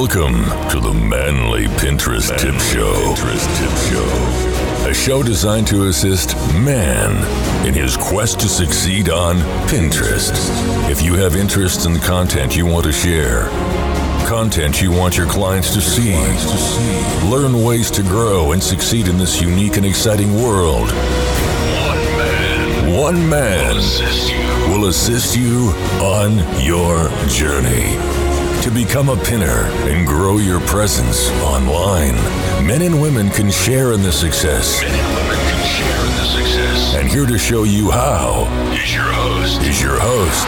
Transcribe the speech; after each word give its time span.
Welcome 0.00 0.44
to 0.70 0.80
the 0.80 0.94
Manly 0.94 1.66
Pinterest 1.66 2.34
Tip 2.38 2.54
Show. 2.54 2.94
Pinterest 2.94 3.58
Tip 3.58 3.92
Show. 3.92 4.88
A 4.88 4.94
show 4.94 5.22
designed 5.22 5.66
to 5.66 5.88
assist 5.88 6.34
man 6.54 7.18
in 7.66 7.74
his 7.74 7.98
quest 7.98 8.40
to 8.40 8.48
succeed 8.48 9.10
on 9.10 9.36
Pinterest. 9.68 10.32
If 10.90 11.02
you 11.02 11.16
have 11.16 11.36
interest 11.36 11.84
in 11.84 11.92
the 11.92 11.98
content 11.98 12.56
you 12.56 12.64
want 12.64 12.86
to 12.86 12.92
share, 12.92 13.50
content 14.26 14.80
you 14.80 14.90
want 14.90 15.18
your 15.18 15.26
clients 15.26 15.74
to 15.74 15.82
see, 15.82 16.14
learn 17.28 17.62
ways 17.62 17.90
to 17.90 18.02
grow 18.02 18.52
and 18.52 18.62
succeed 18.62 19.06
in 19.06 19.18
this 19.18 19.42
unique 19.42 19.76
and 19.76 19.84
exciting 19.84 20.32
world. 20.42 20.88
One 20.88 22.02
man. 22.16 22.96
One 22.96 23.28
man 23.28 23.76
will 24.70 24.86
assist 24.86 25.36
you 25.36 25.74
on 26.00 26.38
your 26.58 27.10
journey 27.28 28.19
to 28.62 28.70
become 28.70 29.08
a 29.08 29.16
pinner 29.16 29.64
and 29.88 30.06
grow 30.06 30.36
your 30.36 30.60
presence 30.60 31.30
online. 31.40 32.14
Men 32.66 32.82
and 32.82 33.00
women 33.00 33.30
can 33.30 33.50
share 33.50 33.92
in 33.92 34.02
the 34.02 34.12
success. 34.12 34.82
Men 34.82 34.92
and 34.92 35.16
women 35.16 35.38
can 35.48 35.66
share 35.66 36.00
in 36.00 36.12
the 36.16 36.24
success. 36.26 36.94
And 36.94 37.08
here 37.08 37.24
to 37.24 37.38
show 37.38 37.62
you 37.62 37.90
how 37.90 38.44
is 38.74 38.94
your 38.94 39.10
host. 39.10 39.62
Is 39.62 39.80
your 39.80 39.98
host, 39.98 40.46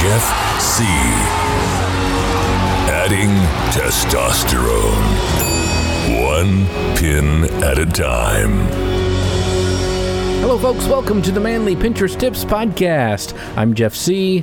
Jeff 0.00 0.24
C. 0.58 0.84
Adding 2.90 3.28
testosterone. 3.74 5.04
One 6.24 6.66
pin 6.96 7.44
at 7.62 7.78
a 7.78 7.84
time. 7.84 8.68
Hello, 10.40 10.58
folks. 10.58 10.86
Welcome 10.86 11.20
to 11.22 11.30
the 11.30 11.40
Manly 11.40 11.76
Pinterest 11.76 12.18
Tips 12.18 12.42
Podcast. 12.42 13.38
I'm 13.54 13.74
Jeff 13.74 13.94
C., 13.94 14.42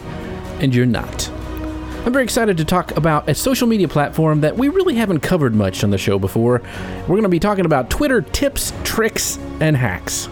and 0.60 0.76
you're 0.76 0.86
not. 0.86 1.31
I'm 2.04 2.12
very 2.12 2.24
excited 2.24 2.58
to 2.58 2.66
talk 2.66 2.98
about 2.98 3.30
a 3.30 3.36
social 3.36 3.68
media 3.68 3.88
platform 3.88 4.42
that 4.42 4.58
we 4.58 4.70
really 4.70 4.96
haven't 4.96 5.20
covered 5.20 5.54
much 5.54 5.84
on 5.84 5.92
the 5.92 6.00
show 6.00 6.18
before. 6.18 6.64
We're 7.02 7.08
going 7.08 7.22
to 7.22 7.30
be 7.30 7.40
talking 7.40 7.66
about 7.66 7.92
Twitter 7.92 8.22
tips, 8.22 8.74
tricks, 8.84 9.38
and 9.60 9.78
hacks. 9.78 10.28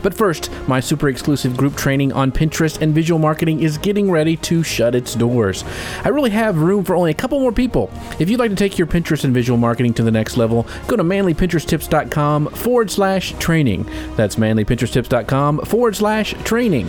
But 0.00 0.14
first, 0.14 0.48
my 0.68 0.78
super 0.78 1.08
exclusive 1.08 1.56
group 1.56 1.74
training 1.74 2.12
on 2.12 2.30
Pinterest 2.30 2.80
and 2.80 2.94
visual 2.94 3.18
marketing 3.18 3.62
is 3.62 3.78
getting 3.78 4.12
ready 4.12 4.36
to 4.36 4.62
shut 4.62 4.94
its 4.94 5.16
doors. 5.16 5.64
I 6.04 6.10
really 6.10 6.30
have 6.30 6.58
room 6.58 6.84
for 6.84 6.94
only 6.94 7.10
a 7.10 7.14
couple 7.14 7.40
more 7.40 7.52
people. 7.52 7.90
If 8.20 8.30
you'd 8.30 8.38
like 8.38 8.50
to 8.50 8.56
take 8.56 8.78
your 8.78 8.86
Pinterest 8.86 9.24
and 9.24 9.34
visual 9.34 9.58
marketing 9.58 9.94
to 9.94 10.04
the 10.04 10.12
next 10.12 10.36
level, 10.36 10.68
go 10.86 10.94
to 10.94 11.02
manlypinteresttips.com 11.02 12.50
forward 12.50 12.92
slash 12.92 13.32
training. 13.40 13.90
That's 14.14 14.36
manlypinteresttips.com 14.36 15.62
forward 15.64 15.96
slash 15.96 16.34
training. 16.44 16.88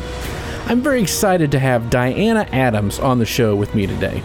I'm 0.70 0.84
very 0.84 1.02
excited 1.02 1.52
to 1.53 1.59
have 1.59 1.89
Diana 1.89 2.48
Adams 2.52 3.00
on 3.00 3.17
the 3.17 3.25
show 3.25 3.56
with 3.56 3.73
me 3.73 3.88
today. 3.88 4.22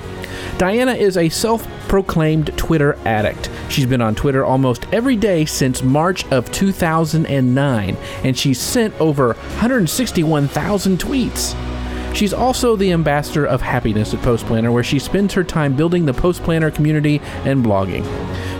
Diana 0.59 0.93
is 0.93 1.17
a 1.17 1.31
self 1.31 1.67
proclaimed 1.89 2.49
Twitter 2.59 2.99
addict. 3.07 3.49
She's 3.71 3.87
been 3.87 4.03
on 4.03 4.15
Twitter 4.15 4.45
almost 4.45 4.87
every 4.93 5.17
day 5.17 5.47
since 5.47 5.83
March 5.83 6.27
of 6.27 6.53
2009, 6.53 7.97
and 8.25 8.37
she's 8.37 8.61
sent 8.61 8.93
over 9.01 9.29
161,000 9.29 10.99
tweets. 10.99 11.74
She's 12.15 12.33
also 12.33 12.77
the 12.77 12.93
ambassador 12.93 13.45
of 13.45 13.61
happiness 13.61 14.15
at 14.15 14.23
Post 14.23 14.47
Planner, 14.47 14.71
where 14.71 14.85
she 14.85 15.01
spends 15.01 15.35
her 15.35 15.43
time 15.43 15.75
building 15.75 16.07
the 16.07 16.15
Post 16.15 16.45
Planner 16.45 16.71
community 16.71 17.21
and 17.45 17.65
blogging. 17.65 18.05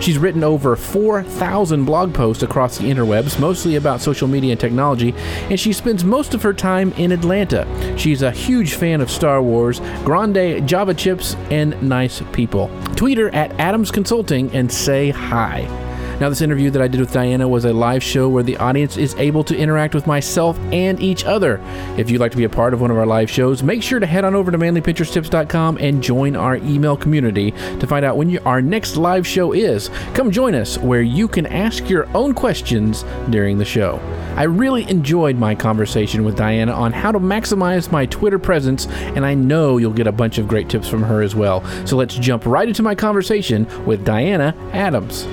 She's 0.01 0.17
written 0.17 0.43
over 0.43 0.75
4,000 0.75 1.85
blog 1.85 2.13
posts 2.13 2.43
across 2.43 2.77
the 2.77 2.91
interwebs, 2.91 3.39
mostly 3.39 3.77
about 3.77 4.01
social 4.01 4.27
media 4.27 4.51
and 4.51 4.59
technology, 4.59 5.15
and 5.49 5.57
she 5.57 5.71
spends 5.71 6.03
most 6.03 6.33
of 6.33 6.43
her 6.43 6.53
time 6.53 6.91
in 6.93 7.13
Atlanta. 7.13 7.65
She's 7.97 8.21
a 8.21 8.31
huge 8.31 8.73
fan 8.73 8.99
of 8.99 9.09
Star 9.09 9.41
Wars, 9.41 9.79
Grande 10.03 10.67
Java 10.67 10.93
chips, 10.93 11.35
and 11.49 11.81
nice 11.81 12.21
people. 12.33 12.69
Tweet 12.95 13.17
her 13.17 13.33
at 13.33 13.57
Adams 13.59 13.89
Consulting 13.89 14.51
and 14.51 14.71
say 14.71 15.11
hi. 15.11 15.84
Now, 16.19 16.29
this 16.29 16.41
interview 16.41 16.69
that 16.71 16.81
I 16.81 16.87
did 16.87 17.01
with 17.01 17.11
Diana 17.11 17.45
was 17.45 17.65
a 17.65 17.73
live 17.73 18.01
show 18.01 18.29
where 18.29 18.41
the 18.41 18.55
audience 18.57 18.95
is 18.95 19.13
able 19.15 19.43
to 19.43 19.57
interact 19.57 19.93
with 19.93 20.07
myself 20.07 20.57
and 20.71 20.97
each 21.01 21.25
other. 21.25 21.59
If 21.97 22.09
you'd 22.09 22.21
like 22.21 22.31
to 22.31 22.37
be 22.37 22.45
a 22.45 22.49
part 22.49 22.73
of 22.73 22.79
one 22.79 22.89
of 22.89 22.97
our 22.97 23.05
live 23.05 23.29
shows, 23.29 23.61
make 23.61 23.83
sure 23.83 23.99
to 23.99 24.05
head 24.05 24.23
on 24.23 24.33
over 24.33 24.49
to 24.49 24.57
manlypinteresttips.com 24.57 25.77
and 25.77 26.01
join 26.01 26.37
our 26.37 26.55
email 26.55 26.95
community 26.95 27.51
to 27.51 27.85
find 27.85 28.05
out 28.05 28.15
when 28.15 28.29
you, 28.29 28.39
our 28.45 28.61
next 28.61 28.95
live 28.95 29.27
show 29.27 29.51
is. 29.51 29.89
Come 30.13 30.31
join 30.31 30.55
us 30.55 30.77
where 30.77 31.01
you 31.01 31.27
can 31.27 31.45
ask 31.47 31.89
your 31.89 32.07
own 32.15 32.33
questions 32.33 33.03
during 33.29 33.57
the 33.57 33.65
show. 33.65 33.99
I 34.37 34.43
really 34.43 34.89
enjoyed 34.89 35.35
my 35.35 35.53
conversation 35.53 36.23
with 36.23 36.37
Diana 36.37 36.71
on 36.71 36.93
how 36.93 37.11
to 37.11 37.19
maximize 37.19 37.91
my 37.91 38.05
Twitter 38.05 38.39
presence, 38.39 38.87
and 38.87 39.25
I 39.25 39.33
know 39.33 39.77
you'll 39.77 39.91
get 39.91 40.07
a 40.07 40.13
bunch 40.13 40.37
of 40.37 40.47
great 40.47 40.69
tips 40.69 40.87
from 40.87 41.03
her 41.03 41.21
as 41.21 41.35
well. 41.35 41.65
So 41.85 41.97
let's 41.97 42.15
jump 42.15 42.45
right 42.45 42.67
into 42.67 42.83
my 42.83 42.95
conversation 42.95 43.67
with 43.85 44.05
Diana 44.05 44.55
Adams. 44.71 45.27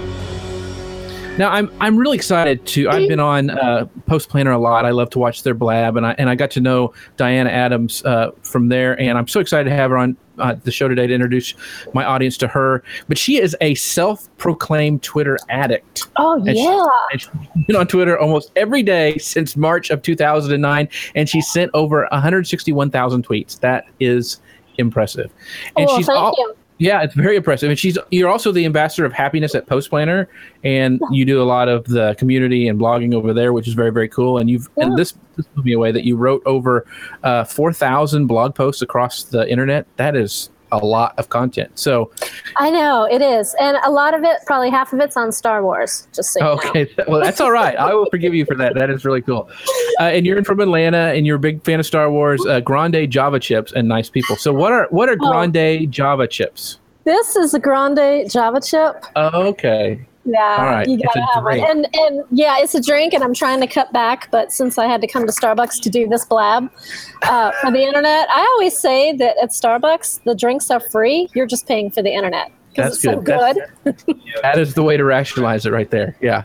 Now 1.39 1.51
I'm 1.51 1.73
I'm 1.81 1.97
really 1.97 2.17
excited 2.17 2.65
to. 2.67 2.91
I've 2.91 3.09
been 3.09 3.19
on 3.19 3.49
uh, 3.51 3.87
Post 4.07 4.29
Planner 4.29 4.51
a 4.53 4.59
lot. 4.59 4.85
I 4.85 4.91
love 4.91 5.09
to 5.11 5.19
watch 5.19 5.43
their 5.43 5.55
blab, 5.55 5.97
and 5.97 6.07
I 6.07 6.13
and 6.19 6.29
I 6.29 6.35
got 6.35 6.51
to 6.53 6.61
know 6.61 6.93
Diana 7.17 7.49
Adams 7.49 8.05
uh, 8.05 8.33
from 8.43 8.69
there, 8.69 9.01
and 9.01 9.17
I'm 9.17 9.27
so 9.27 9.41
excited 9.41 9.71
to 9.71 9.75
have 9.75 9.91
her 9.91 9.97
on 9.97 10.15
uh, 10.39 10.57
the 10.63 10.71
show 10.71 10.89
today 10.89 11.07
to 11.07 11.15
introduce 11.15 11.55
my 11.95 12.05
audience 12.05 12.37
to 12.39 12.49
her. 12.49 12.85
But 13.09 13.17
she 13.17 13.41
is 13.41 13.57
a 13.63 13.75
self-proclaimed 13.77 15.03
Twitter 15.03 15.39
addict. 15.49 16.07
Oh 16.17 16.35
And 16.35 16.55
she- 16.57 16.63
yeah. 16.63 16.87
and 17.13 17.21
she's 17.21 17.31
been 17.67 17.77
on 17.77 17.87
Twitter 17.87 18.19
almost 18.19 18.53
every 18.55 18.83
day 18.83 19.17
since 19.17 19.57
March 19.57 19.89
of 19.89 20.03
2009, 20.03 20.87
and 21.15 21.29
she 21.31 21.41
sent 21.41 21.71
over 21.73 22.07
161,000 22.13 23.27
tweets. 23.27 23.59
That 23.61 23.87
is 24.01 24.41
impressive. 24.77 25.33
And 25.77 25.89
oh, 25.89 25.97
she's 25.97 26.07
thank 26.07 26.19
al- 26.19 26.35
you. 26.37 26.55
Yeah, 26.79 27.03
it's 27.03 27.15
very 27.15 27.37
impressive. 27.37 27.71
And 27.71 27.79
she's 27.79 27.97
you're 28.11 28.29
also 28.31 28.53
the 28.53 28.65
ambassador 28.65 29.05
of 29.05 29.13
happiness 29.13 29.55
at 29.55 29.67
Post 29.67 29.91
Planner, 29.91 30.29
and 30.65 31.01
you 31.11 31.25
do 31.25 31.41
a 31.41 31.45
lot 31.45 31.69
of 31.69 31.85
the 31.85 32.15
community 32.19 32.69
and 32.69 32.79
blogging 32.81 33.15
over 33.15 33.33
there, 33.33 33.53
which 33.53 33.69
is 33.69 33.75
very 33.75 33.91
very 33.93 34.09
cool. 34.09 34.39
And 34.39 34.51
you've 34.51 34.69
Yeah. 34.77 34.87
and 34.87 34.99
this 34.99 35.15
this 35.37 35.47
blew 35.47 35.65
me 35.65 35.73
away 35.73 35.93
that 35.93 36.05
you 36.05 36.17
wrote 36.17 36.43
over 36.47 36.87
uh, 37.23 37.45
four 37.45 37.73
thousand 37.73 38.27
blog 38.27 38.55
posts 38.55 38.83
across 38.83 39.23
the 39.25 39.49
internet. 39.51 39.87
That 39.97 40.17
is 40.17 40.51
a 40.73 40.79
lot 40.79 41.15
of 41.19 41.29
content. 41.29 41.79
So 41.79 42.11
I 42.57 42.71
know 42.71 43.05
it 43.05 43.23
is, 43.23 43.55
and 43.61 43.77
a 43.85 43.91
lot 43.91 44.15
of 44.15 44.25
it, 44.25 44.39
probably 44.47 44.71
half 44.71 44.93
of 44.93 44.99
it's 45.01 45.17
on 45.17 45.31
Star 45.31 45.63
Wars. 45.63 46.09
Just 46.13 46.33
so 46.33 46.41
okay, 46.59 46.93
well 47.09 47.21
that's 47.21 47.41
all 47.41 47.53
right. 47.53 47.77
I 47.77 47.95
will 47.95 48.07
forgive 48.11 48.35
you 48.35 48.45
for 48.45 48.57
that. 48.57 48.75
That 48.75 48.91
is 48.91 49.05
really 49.05 49.23
cool. 49.23 49.49
Uh, 50.01 50.05
and 50.05 50.27
you're 50.27 50.43
from 50.43 50.61
Atlanta, 50.61 51.13
and 51.15 51.27
you're 51.27 51.37
a 51.37 51.41
big 51.41 51.63
fan 51.65 51.79
of 51.79 51.87
Star 51.87 52.11
Wars. 52.11 52.45
Uh, 52.45 52.61
Grande 52.61 53.09
Java 53.11 53.39
chips 53.39 53.73
and 53.73 53.87
nice 53.87 54.11
people. 54.11 54.37
So 54.37 54.53
what 54.53 54.73
are 54.73 54.89
what 54.91 55.09
are 55.09 55.17
Oh. 55.21 55.31
Grande 55.31 55.91
Java 55.93 56.27
chips? 56.27 56.79
This 57.05 57.37
is 57.37 57.53
a 57.55 57.59
Grande 57.59 58.31
Java 58.31 58.61
chip. 58.61 59.05
Okay. 59.17 60.07
Yeah, 60.25 60.65
right, 60.65 60.89
you 60.89 60.99
gotta 61.03 61.27
have 61.35 61.43
one. 61.43 61.59
And 61.59 61.89
and 61.95 62.25
yeah, 62.31 62.59
it's 62.61 62.75
a 62.75 62.81
drink, 62.81 63.13
and 63.13 63.25
I'm 63.25 63.35
trying 63.35 63.61
to 63.61 63.67
cut 63.67 63.93
back. 63.93 64.31
But 64.31 64.53
since 64.53 64.79
I 64.79 64.87
had 64.87 65.01
to 65.01 65.07
come 65.09 65.27
to 65.27 65.33
Starbucks 65.33 65.81
to 65.83 65.91
do 65.91 66.09
this 66.09 66.25
blab 66.25 66.71
uh, 67.23 67.51
for 67.61 67.73
the 67.73 67.83
internet, 67.83 68.29
I 68.31 68.41
always 68.55 68.79
say 68.79 69.17
that 69.17 69.37
at 69.43 69.51
Starbucks 69.51 70.23
the 70.25 70.35
drinks 70.35 70.71
are 70.71 70.81
free. 70.81 71.29
You're 71.35 71.47
just 71.47 71.67
paying 71.67 71.91
for 71.91 72.03
the 72.03 72.13
internet 72.13 72.53
That's 72.77 72.95
it's 72.95 73.03
so 73.03 73.21
good. 73.21 73.57
That's- 73.85 74.05
That 74.43 74.59
is 74.59 74.75
the 74.75 74.83
way 74.83 74.97
to 74.97 75.05
rationalize 75.05 75.67
it 75.67 75.73
right 75.73 75.91
there. 75.91 76.17
Yeah. 76.21 76.45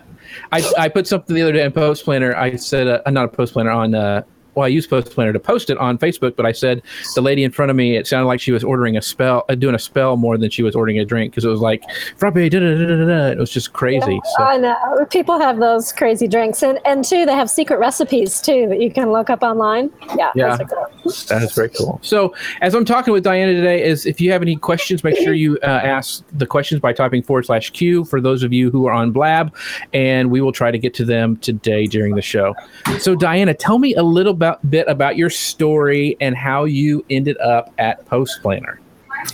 I, 0.52 0.72
I 0.78 0.90
put 0.90 1.08
something 1.08 1.36
the 1.36 1.42
other 1.42 1.54
day 1.54 1.64
in 1.64 1.72
Post 1.72 2.04
Planner. 2.04 2.36
I 2.36 2.56
said, 2.58 2.88
uh, 2.88 3.02
not 3.10 3.26
a 3.26 3.28
Post 3.30 3.54
Planner, 3.54 3.72
on, 3.72 3.96
uh, 3.96 4.24
well, 4.58 4.66
I 4.66 4.70
used 4.70 4.90
Post 4.90 5.12
Planner 5.12 5.34
to 5.34 5.40
post 5.40 5.70
it 5.70 5.78
on 5.78 6.00
Facebook, 6.00 6.36
but 6.36 6.48
I 6.48 6.52
said 6.52 6.82
the 7.14 7.22
lady 7.22 7.44
in 7.44 7.52
front 7.52 7.70
of 7.70 7.78
me, 7.78 7.96
it 7.96 8.08
sounded 8.08 8.26
like 8.26 8.40
she 8.40 8.52
was 8.52 8.64
ordering 8.64 8.98
a 8.98 9.04
spell, 9.04 9.46
uh, 9.50 9.54
doing 9.54 9.76
a 9.76 9.80
spell 9.80 10.18
more 10.18 10.36
than 10.36 10.50
she 10.50 10.64
was 10.64 10.76
ordering 10.76 10.98
a 10.98 11.06
drink 11.06 11.32
because 11.32 11.46
it 11.46 11.50
was 11.50 11.60
like, 11.60 11.84
frappe, 12.18 12.34
da 12.34 12.50
da 12.50 12.60
da 12.60 12.86
da 12.88 13.06
da. 13.06 13.28
It 13.28 13.38
was 13.38 13.52
just 13.52 13.74
crazy. 13.74 14.20
So, 14.36 14.44
I 14.44 14.58
know 14.58 15.06
people 15.12 15.40
have 15.40 15.60
those 15.60 15.94
crazy 15.94 16.28
drinks, 16.28 16.64
and 16.64 16.80
and 16.86 17.06
two, 17.06 17.28
they 17.28 17.34
have 17.34 17.52
secret 17.52 17.78
recipes 17.78 18.42
too 18.42 18.68
that 18.70 18.82
you 18.82 18.92
can 18.92 19.12
look 19.12 19.30
up 19.30 19.44
online. 19.44 19.92
Yeah, 20.18 20.32
Yeah. 20.34 20.58
those 20.58 20.68
cool. 20.68 21.12
That 21.30 21.44
is 21.44 21.54
very 21.54 21.70
cool. 21.70 22.00
So, 22.02 22.34
as 22.62 22.74
I'm 22.74 22.84
talking 22.84 23.14
with 23.14 23.24
Diana 23.24 23.54
today, 23.54 23.84
is 23.84 24.08
if 24.08 24.20
you 24.20 24.32
have 24.32 24.42
any 24.42 24.56
questions, 24.56 25.04
make 25.04 25.18
sure 25.18 25.34
you 25.34 25.60
uh, 25.62 25.68
ask 25.68 26.24
the 26.32 26.48
questions 26.48 26.82
by 26.82 26.94
typing 26.94 27.22
forward 27.22 27.46
slash 27.46 27.70
Q 27.70 28.06
for 28.06 28.20
those 28.20 28.42
of 28.42 28.52
you 28.52 28.72
who 28.72 28.88
are 28.88 28.94
on 28.94 29.12
Blab, 29.12 29.56
and 29.94 30.32
we 30.32 30.42
will 30.42 30.52
try 30.52 30.72
to 30.72 30.80
get 30.80 30.96
to 30.96 31.06
them 31.06 31.38
today 31.38 31.86
during 31.86 32.16
the 32.16 32.24
show. 32.24 32.56
So, 32.98 33.16
Diana, 33.16 33.54
tell 33.54 33.78
me 33.78 33.94
a 33.94 34.04
little 34.04 34.34
about, 34.48 34.70
bit 34.72 34.88
about 34.88 35.18
your 35.18 35.30
story 35.30 36.18
and 36.22 36.36
how 36.36 36.64
you 36.64 37.06
ended 37.10 37.38
up 37.40 37.74
at 37.78 38.06
Post 38.06 38.42
Planner. 38.42 38.80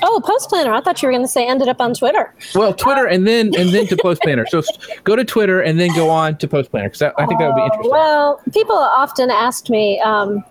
Oh, 0.02 0.22
Post 0.26 0.50
Planner. 0.50 0.74
I 0.74 0.82
thought 0.82 1.02
you 1.02 1.08
were 1.08 1.12
going 1.12 1.24
to 1.24 1.32
say 1.32 1.46
ended 1.46 1.68
up 1.68 1.80
on 1.80 1.94
Twitter. 1.94 2.34
Well, 2.56 2.74
Twitter 2.74 3.06
and 3.06 3.28
then 3.28 3.54
and 3.58 3.70
then 3.70 3.86
to 3.88 3.98
Post 3.98 4.22
Planner. 4.22 4.46
So, 4.48 4.64
go 5.04 5.16
to 5.16 5.24
Twitter 5.24 5.62
and 5.62 5.80
then 5.80 5.94
go 5.94 6.10
on 6.10 6.38
to 6.38 6.48
Post 6.48 6.72
Planner 6.72 6.90
because 6.90 7.02
I 7.02 7.26
think 7.26 7.40
that 7.40 7.48
would 7.48 7.56
be 7.56 7.62
Oh, 7.62 7.66
interesting. 7.66 7.92
Well, 7.92 8.42
people 8.54 8.76
often 8.78 9.30
asked 9.30 9.70
me, 9.70 10.00
um, 10.00 10.44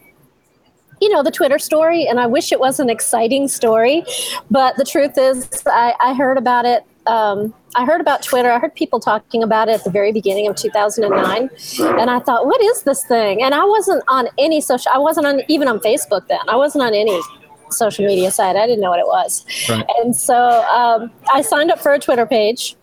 you 1.01 1.09
know, 1.09 1.23
the 1.23 1.31
Twitter 1.33 1.59
story, 1.59 2.07
and 2.07 2.21
I 2.21 2.27
wish 2.27 2.53
it 2.53 2.61
was 2.61 2.79
an 2.79 2.89
exciting 2.89 3.49
story, 3.49 4.05
but 4.51 4.77
the 4.77 4.85
truth 4.85 5.19
is, 5.19 5.49
I, 5.67 5.95
I 5.99 6.15
heard 6.15 6.39
about 6.39 6.65
it. 6.65 6.85
Um, 7.07 7.55
I 7.75 7.85
heard 7.85 8.01
about 8.01 8.23
Twitter. 8.23 8.51
I 8.51 8.59
heard 8.59 8.75
people 8.75 9.01
talking 9.01 9.43
about 9.43 9.69
it 9.69 9.73
at 9.73 9.85
the 9.85 9.91
very 9.91 10.13
beginning 10.13 10.47
of 10.47 10.57
2009, 10.57 11.51
and 11.99 12.11
I 12.11 12.19
thought, 12.21 12.47
what 12.47 12.61
is 12.63 12.83
this 12.83 13.05
thing? 13.07 13.43
And 13.43 13.55
I 13.55 13.65
wasn't 13.65 14.03
on 14.09 14.29
any 14.39 14.61
social. 14.61 14.91
I 14.95 14.99
wasn't 14.99 15.27
on 15.27 15.43
even 15.49 15.69
on 15.69 15.81
Facebook 15.81 16.29
then. 16.29 16.41
I 16.49 16.57
wasn't 16.57 16.85
on 16.85 16.95
any 16.95 17.21
social 17.71 18.07
media 18.07 18.31
site. 18.31 18.57
I 18.57 18.67
didn't 18.67 18.81
know 18.81 18.91
what 18.91 19.01
it 19.01 19.07
was. 19.07 19.45
Right. 19.69 19.85
And 19.99 20.15
so 20.15 20.37
um, 20.71 21.11
I 21.33 21.43
signed 21.43 21.71
up 21.71 21.81
for 21.81 21.93
a 21.93 21.99
Twitter 21.99 22.27
page. 22.27 22.77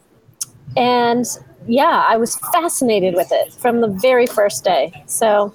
And 0.78 1.26
yeah, 1.68 2.06
I 2.08 2.18
was 2.18 2.36
fascinated 2.54 3.14
with 3.16 3.32
it 3.32 3.54
from 3.54 3.82
the 3.82 3.88
very 3.88 4.26
first 4.26 4.64
day. 4.64 4.92
So 5.08 5.54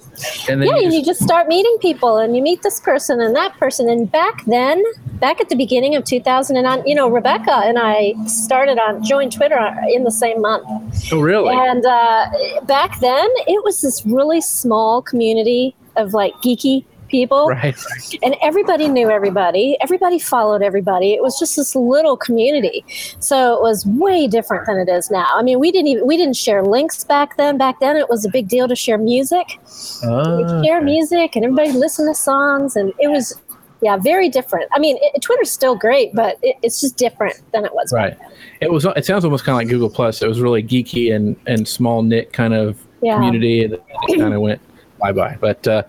And 0.49 0.61
then 0.61 0.69
yeah, 0.69 0.75
you 0.77 0.83
just- 0.83 0.95
you 0.95 1.03
just 1.05 1.23
start 1.23 1.47
meeting 1.47 1.75
people 1.81 2.17
and 2.17 2.35
you 2.35 2.41
meet 2.41 2.61
this 2.61 2.79
person 2.79 3.19
and 3.21 3.35
that 3.35 3.57
person. 3.57 3.89
And 3.89 4.09
back 4.11 4.45
then, 4.45 4.83
back 5.19 5.41
at 5.41 5.49
the 5.49 5.55
beginning 5.55 5.95
of 5.95 6.03
2009, 6.05 6.83
you 6.85 6.95
know, 6.95 7.09
Rebekah 7.09 7.63
and 7.65 7.77
I 7.79 8.13
started 8.27 8.77
on, 8.79 9.03
joined 9.03 9.31
Twitter 9.33 9.75
in 9.89 10.03
the 10.03 10.11
same 10.11 10.41
month. 10.41 10.65
oh, 11.11 11.19
really? 11.19 11.53
And 11.53 11.85
uh, 11.85 12.27
back 12.63 12.99
then, 12.99 13.27
it 13.47 13.63
was 13.63 13.81
this 13.81 14.05
really 14.05 14.41
small 14.41 15.01
community 15.01 15.75
of 15.95 16.13
like 16.13 16.33
geeky 16.35 16.85
people. 17.07 17.47
Right. 17.47 17.75
And 18.23 18.35
everybody 18.41 18.87
knew 18.87 19.09
everybody. 19.09 19.77
Everybody 19.81 20.19
followed 20.19 20.61
everybody. 20.61 21.13
It 21.13 21.21
was 21.21 21.37
just 21.39 21.55
this 21.55 21.75
little 21.75 22.17
community. 22.17 22.85
So 23.19 23.55
it 23.55 23.61
was 23.61 23.85
way 23.85 24.27
different 24.27 24.65
than 24.65 24.77
it 24.77 24.89
is 24.89 25.09
now. 25.11 25.27
I 25.33 25.41
mean, 25.43 25.59
we 25.59 25.71
didn't 25.71 25.87
even 25.87 26.07
we 26.07 26.17
didn't 26.17 26.35
share 26.35 26.63
links 26.63 27.03
back 27.03 27.37
then. 27.37 27.57
Back 27.57 27.79
then, 27.79 27.95
it 27.95 28.09
was 28.09 28.25
a 28.25 28.29
big 28.29 28.47
deal 28.47 28.67
to 28.67 28.75
share 28.75 28.97
music. 28.97 29.59
We'd 30.03 30.65
share 30.65 30.77
okay. 30.77 30.85
music, 30.85 31.35
and 31.35 31.45
everybody 31.45 31.71
listened 31.71 32.13
to 32.13 32.19
songs, 32.19 32.75
and 32.75 32.93
it 32.99 33.09
was. 33.09 33.39
Yeah, 33.81 33.97
very 33.97 34.29
different. 34.29 34.67
I 34.73 34.79
mean, 34.79 34.97
it, 35.01 35.21
Twitter's 35.21 35.51
still 35.51 35.75
great, 35.75 36.15
but 36.15 36.39
it, 36.41 36.55
it's 36.63 36.79
just 36.81 36.95
different 36.97 37.39
than 37.51 37.65
it 37.65 37.73
was. 37.73 37.91
Right. 37.93 38.17
It 38.61 38.71
was. 38.71 38.85
It 38.85 39.05
sounds 39.05 39.25
almost 39.25 39.43
kind 39.43 39.53
of 39.53 39.57
like 39.57 39.67
Google 39.67 39.89
Plus. 39.89 40.21
It 40.23 40.27
was 40.27 40.39
really 40.39 40.63
geeky 40.63 41.13
and 41.13 41.35
and 41.45 41.67
small 41.67 42.01
knit 42.01 42.31
kind 42.33 42.53
of 42.53 42.79
Yeah. 43.01 43.15
community, 43.15 43.65
and 43.65 43.73
then 43.73 44.19
kind 44.19 44.33
of 44.33 44.41
went 44.41 44.61
bye 44.99 45.11
bye. 45.11 45.37
But 45.39 45.67
uh, 45.67 45.83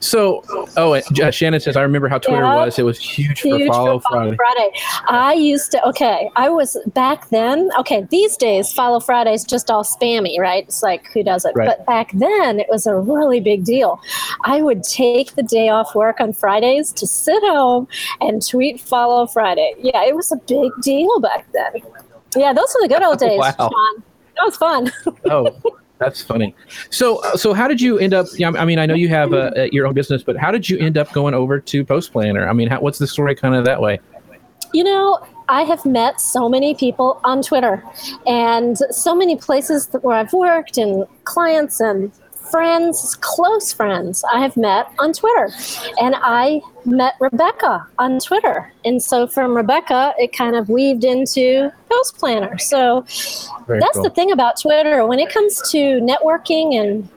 so, 0.00 0.42
oh, 0.76 0.94
and, 0.94 1.20
uh, 1.20 1.30
Shannon 1.30 1.60
says 1.60 1.76
I 1.76 1.82
remember 1.82 2.08
how 2.08 2.18
Twitter 2.18 2.42
Yeah. 2.42 2.56
was. 2.64 2.78
It 2.78 2.84
was 2.84 2.98
huge, 2.98 3.40
huge 3.40 3.66
for 3.68 3.72
Follow 3.72 3.98
for 4.00 4.08
Follow 4.10 4.34
Friday. 4.34 4.36
Friday. 4.36 4.70
I 5.08 5.34
used 5.34 5.70
to 5.72 5.88
okay. 5.88 6.30
I 6.36 6.48
was 6.48 6.76
back 6.94 7.28
then. 7.30 7.70
Okay, 7.78 8.06
these 8.10 8.36
days 8.36 8.72
Follow 8.72 9.00
Friday 9.00 9.34
is 9.34 9.44
just 9.44 9.70
all 9.70 9.84
spammy, 9.84 10.38
right? 10.38 10.64
It's 10.64 10.82
like 10.82 11.06
who 11.12 11.22
does 11.22 11.44
it? 11.44 11.52
Right. 11.54 11.66
But 11.68 11.86
back 11.86 12.10
then 12.14 12.60
it 12.60 12.66
was 12.70 12.86
a 12.86 12.96
really 12.96 13.40
big 13.40 13.64
deal. 13.64 14.00
I 14.44 14.62
would 14.62 14.82
take 14.84 15.34
the 15.34 15.42
day 15.42 15.68
off 15.68 15.94
work 15.94 16.20
on 16.20 16.32
Fridays 16.32 16.92
to 16.94 17.06
sit 17.06 17.42
home 17.42 17.86
and 18.20 18.46
tweet 18.46 18.80
Follow 18.80 19.26
Friday. 19.26 19.74
Yeah, 19.78 20.04
it 20.04 20.16
was 20.16 20.32
a 20.32 20.36
big 20.36 20.72
deal 20.82 21.20
back 21.20 21.46
then. 21.52 21.82
Yeah, 22.36 22.52
those 22.52 22.74
were 22.74 22.86
the 22.86 22.94
good 22.94 23.02
old 23.02 23.18
days, 23.28 23.38
Wow. 23.38 23.54
Sean. 23.58 24.02
That 24.36 24.44
was 24.44 24.56
fun. 24.56 24.92
Oh, 25.30 25.50
that's 26.00 26.22
funny. 26.22 26.54
So, 26.88 27.22
uh, 27.22 27.36
so 27.36 27.52
how 27.52 27.68
did 27.68 27.80
you 27.80 27.98
end 27.98 28.14
up? 28.14 28.26
I 28.42 28.64
mean, 28.64 28.78
I 28.78 28.86
know 28.86 28.94
you 28.94 29.10
have 29.10 29.32
uh, 29.34 29.50
uh, 29.54 29.68
your 29.70 29.86
own 29.86 29.94
business, 29.94 30.22
but 30.22 30.36
how 30.36 30.50
did 30.50 30.68
you 30.68 30.78
end 30.78 30.96
up 30.96 31.12
going 31.12 31.34
over 31.34 31.60
to 31.60 31.84
Post 31.84 32.12
Planner? 32.12 32.48
I 32.48 32.54
mean, 32.54 32.68
how, 32.68 32.80
what's 32.80 32.98
the 32.98 33.06
story 33.06 33.34
kind 33.34 33.54
of 33.54 33.64
that 33.66 33.80
way? 33.80 34.00
You 34.72 34.84
know, 34.84 35.24
I 35.50 35.62
have 35.62 35.84
met 35.84 36.20
so 36.20 36.48
many 36.48 36.74
people 36.74 37.20
on 37.22 37.42
Twitter 37.42 37.84
and 38.26 38.78
so 38.78 39.14
many 39.14 39.36
places 39.36 39.88
where 40.00 40.16
I've 40.16 40.32
worked 40.32 40.78
and 40.78 41.04
clients 41.24 41.80
and 41.80 42.10
friends, 42.50 43.16
close 43.20 43.72
friends 43.72 44.24
I 44.32 44.40
have 44.40 44.56
met 44.56 44.88
on 44.98 45.12
Twitter. 45.12 45.50
And 46.00 46.14
I 46.18 46.60
met 46.84 47.14
Rebekah 47.20 47.86
on 47.98 48.18
Twitter. 48.18 48.72
And 48.84 49.02
so 49.02 49.26
from 49.26 49.56
Rebekah, 49.56 50.14
it 50.18 50.32
kind 50.32 50.56
of 50.56 50.68
weaved 50.68 51.04
into 51.04 51.70
Post 51.90 52.18
Planner. 52.18 52.58
So 52.58 53.04
Very 53.66 53.80
that's 53.80 53.94
cool. 53.94 54.04
the 54.04 54.10
thing 54.10 54.32
about 54.32 54.60
Twitter. 54.60 55.06
When 55.06 55.18
it 55.18 55.32
comes 55.32 55.60
to 55.70 56.00
networking 56.00 56.74
and 56.74 57.08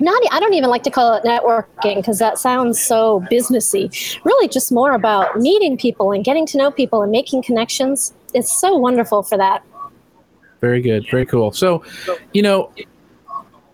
not 0.00 0.22
I 0.30 0.38
don't 0.38 0.54
even 0.54 0.70
like 0.70 0.84
to 0.84 0.90
call 0.90 1.14
it 1.14 1.24
networking 1.24 1.96
because 1.96 2.18
that 2.20 2.38
sounds 2.38 2.80
so 2.80 3.26
businessy. 3.30 4.18
Really 4.24 4.48
just 4.48 4.70
more 4.70 4.92
about 4.92 5.38
meeting 5.38 5.76
people 5.76 6.12
and 6.12 6.24
getting 6.24 6.46
to 6.46 6.58
know 6.58 6.70
people 6.70 7.02
and 7.02 7.10
making 7.10 7.42
connections. 7.42 8.14
It's 8.34 8.52
so 8.52 8.76
wonderful 8.76 9.22
for 9.22 9.36
that. 9.38 9.64
Very 10.60 10.80
good. 10.80 11.06
Very 11.10 11.26
cool. 11.26 11.52
So, 11.52 11.84
you 12.32 12.42
know, 12.42 12.72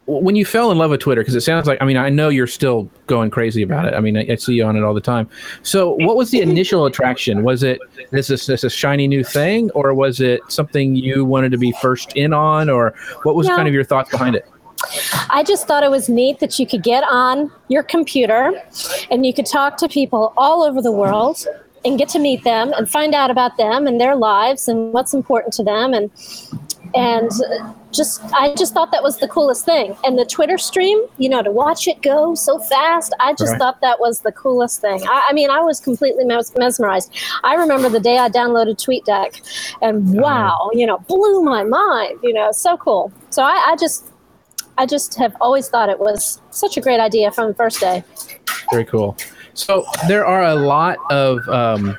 when 0.07 0.37
you 0.37 0.45
fell 0.45 0.71
in 0.71 0.79
love 0.79 0.91
with 0.91 1.01
Twitter, 1.01 1.23
because 1.23 1.35
it 1.35 1.41
sounds 1.41 1.67
like, 1.67 1.81
I 1.81 1.85
mean, 1.85 1.97
I 1.97 2.09
know 2.11 2.29
you're 2.29 2.47
still 2.47 2.91
going 3.07 3.31
crazy 3.31 3.63
about 3.63 3.87
it. 3.87 3.95
I 3.95 4.01
mean, 4.01 4.17
I, 4.17 4.27
I 4.31 4.35
see 4.35 4.55
you 4.55 4.65
on 4.65 4.77
it 4.77 4.83
all 4.83 4.95
the 4.95 5.01
time. 5.01 5.29
So, 5.63 5.93
what 6.01 6.17
was 6.17 6.31
the 6.31 6.41
initial 6.41 6.87
attraction? 6.87 7.43
Was 7.43 7.63
it 7.63 7.81
this 8.11 8.31
is 8.31 8.47
this 8.47 8.65
a 8.65 8.71
shiny 8.71 9.07
new 9.07 9.25
thing, 9.25 9.71
or 9.71 9.95
was 9.95 10.21
it 10.21 10.41
something 10.49 10.95
you 10.95 11.25
wanted 11.25 11.53
to 11.53 11.59
be 11.59 11.73
first 11.81 12.13
in 12.17 12.33
on, 12.33 12.69
or 12.69 12.95
what 13.23 13.35
was 13.35 13.49
No. 13.49 13.57
kind 13.57 13.69
of 13.69 13.75
your 13.75 13.85
thoughts 13.85 14.11
behind 14.11 14.37
it? 14.37 14.47
I 15.31 15.43
just 15.43 15.67
thought 15.67 15.83
it 15.83 15.91
was 15.91 16.09
neat 16.09 16.41
that 16.41 16.59
you 16.59 16.67
could 16.67 16.83
get 16.83 17.05
on 17.05 17.51
your 17.69 17.83
computer 17.83 18.53
and 19.11 19.25
you 19.25 19.33
could 19.33 19.47
talk 19.47 19.79
to 19.79 19.89
people 19.89 20.35
all 20.37 20.63
over 20.63 20.83
the 20.83 20.93
world 20.93 21.47
and 21.87 21.99
get 21.99 22.09
to 22.11 22.19
meet 22.19 22.45
them 22.45 22.73
and 22.77 22.91
find 22.91 23.15
out 23.15 23.31
about 23.31 23.57
them 23.57 23.87
and 23.87 24.01
their 24.01 24.17
lives 24.17 24.69
and 24.69 24.93
what's 24.93 25.15
important 25.15 25.55
to 25.55 25.63
them 25.63 25.95
and 25.95 26.11
and 26.95 27.31
just 27.91 28.23
I 28.33 28.55
just 28.55 28.75
thought 28.75 28.91
that 28.93 29.03
was 29.03 29.19
the 29.19 29.29
coolest 29.29 29.65
thing. 29.65 29.97
And 30.05 30.19
the 30.19 30.25
Twitter 30.25 30.59
stream, 30.59 31.05
you 31.19 31.29
know, 31.29 31.43
to 31.43 31.51
watch 31.51 31.87
it 31.89 32.03
go 32.03 32.35
so 32.35 32.59
fast, 32.59 33.15
I 33.21 33.33
just 33.35 33.53
Right. 33.53 33.59
thought 33.59 33.81
that 33.81 34.01
was 34.01 34.21
the 34.21 34.33
coolest 34.33 34.81
thing. 34.81 35.03
I, 35.09 35.29
I 35.31 35.33
mean, 35.33 35.51
I 35.51 35.61
was 35.61 35.81
completely 35.81 36.25
mes- 36.25 36.53
mesmerized. 36.57 37.13
I 37.43 37.55
remember 37.55 37.89
the 37.89 38.01
day 38.01 38.19
I 38.19 38.29
downloaded 38.29 38.77
TweetDeck, 38.77 39.77
and 39.83 40.21
wow, 40.21 40.71
you 40.73 40.87
know, 40.87 40.99
blew 41.09 41.43
my 41.43 41.63
mind. 41.65 42.19
You 42.23 42.33
know, 42.33 42.53
so 42.53 42.77
cool. 42.77 43.13
So 43.31 43.43
I, 43.43 43.71
I 43.73 43.77
just 43.77 44.07
I 44.79 44.87
just 44.87 45.15
have 45.17 45.37
always 45.41 45.69
thought 45.69 45.89
it 45.89 45.99
was 46.01 46.41
such 46.51 46.77
a 46.77 46.81
great 46.81 47.01
idea 47.01 47.31
from 47.31 47.49
the 47.49 47.55
first 47.55 47.81
day. 47.81 48.03
Very 48.71 48.85
cool. 48.85 49.17
So 49.55 49.85
there 50.09 50.27
are 50.27 50.43
a 50.43 50.55
lot 50.57 50.99
of 51.13 51.49
um, 51.49 51.97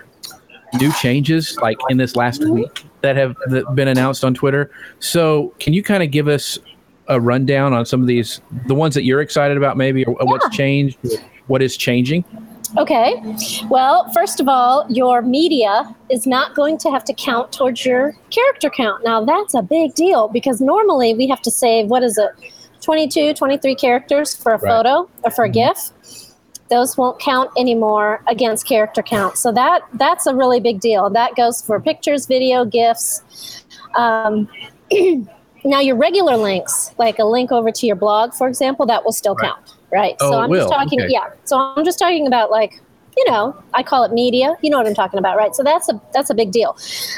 new 0.74 0.92
changes, 0.94 1.58
like 1.62 1.78
in 1.90 1.96
this 1.98 2.18
last 2.18 2.44
week, 2.44 2.84
that 3.06 3.16
have 3.16 3.36
that 3.48 3.76
been 3.76 3.88
announced 3.88 4.24
on 4.26 4.34
Twitter. 4.34 4.72
So 5.00 5.54
can 5.60 5.74
you 5.74 5.84
kind 5.84 6.02
of 6.02 6.10
give 6.10 6.28
us 6.28 6.58
a 7.08 7.22
rundown 7.22 7.72
on 7.72 7.86
some 7.86 8.02
of 8.02 8.08
these, 8.08 8.42
the 8.68 8.74
ones 8.74 8.96
that 8.96 9.04
you're 9.04 9.22
excited 9.22 9.58
about, 9.58 9.78
maybe, 9.78 10.04
or 10.06 10.16
what's 10.26 10.50
changed, 10.56 10.98
what 11.46 11.62
is 11.62 11.78
changing? 11.78 12.26
Okay. 12.78 13.22
Well, 13.70 14.12
first 14.12 14.40
of 14.40 14.50
all, 14.50 14.88
your 14.90 15.22
media 15.22 15.96
is 16.10 16.26
not 16.26 16.56
going 16.56 16.80
to 16.80 16.90
have 16.90 17.04
to 17.06 17.14
count 17.14 17.52
towards 17.52 17.86
your 17.86 18.16
character 18.32 18.72
count. 18.72 19.04
Now, 19.06 19.24
that's 19.24 19.54
a 19.54 19.62
big 19.62 19.94
deal 19.94 20.28
because 20.28 20.60
normally 20.60 21.14
we 21.14 21.28
have 21.28 21.42
to 21.44 21.52
save, 21.52 21.88
what 21.88 22.02
is 22.02 22.18
it, 22.18 22.32
22, 22.82 23.36
23 23.36 23.76
characters 23.76 24.36
for 24.36 24.54
a 24.54 24.58
Right. 24.58 24.70
photo 24.70 25.08
or 25.24 25.32
for 25.32 25.46
a 25.46 25.50
mm-hmm. 25.50 25.74
GIF. 25.74 26.25
Those 26.70 26.98
won't 26.98 27.20
count 27.20 27.52
anymore 27.58 28.22
against 28.28 28.68
character 28.68 29.04
count. 29.04 29.38
So 29.38 29.52
that 29.52 29.82
that's 29.94 30.26
a 30.26 30.36
really 30.36 30.60
big 30.60 30.80
deal. 30.80 31.10
That 31.10 31.36
goes 31.36 31.62
for 31.62 31.80
pictures, 31.80 32.26
video, 32.26 32.66
GIFs. 32.66 33.64
Um, 33.96 34.50
now, 35.66 35.80
your 35.80 35.96
regular 35.96 36.38
links, 36.38 36.94
like 36.98 37.20
a 37.20 37.26
link 37.26 37.52
over 37.52 37.72
to 37.72 37.86
your 37.86 37.96
blog, 37.96 38.34
for 38.34 38.48
example, 38.48 38.86
that 38.88 39.06
will 39.06 39.12
still 39.12 39.36
Right. 39.36 39.50
count, 39.52 39.76
right? 39.92 40.16
Oh, 40.22 40.32
so 40.32 40.40
I'm 40.40 40.52
just 40.52 40.70
talking, 40.70 41.02
Okay. 41.02 41.12
yeah. 41.12 41.26
So 41.44 41.58
I'm 41.58 41.86
just 41.86 42.00
talking 42.00 42.26
about 42.26 42.50
like, 42.50 42.82
you 43.16 43.32
know, 43.32 43.56
I 43.74 43.82
call 43.84 44.04
it 44.04 44.12
media. 44.12 44.56
You 44.62 44.70
know 44.72 44.78
what 44.78 44.88
I'm 44.88 44.96
talking 44.96 45.20
about, 45.20 45.38
right? 45.38 45.56
So 45.56 45.64
that's 45.64 45.88
a 45.88 46.02
that's 46.14 46.30
a 46.30 46.34
big 46.34 46.52
deal. 46.52 46.76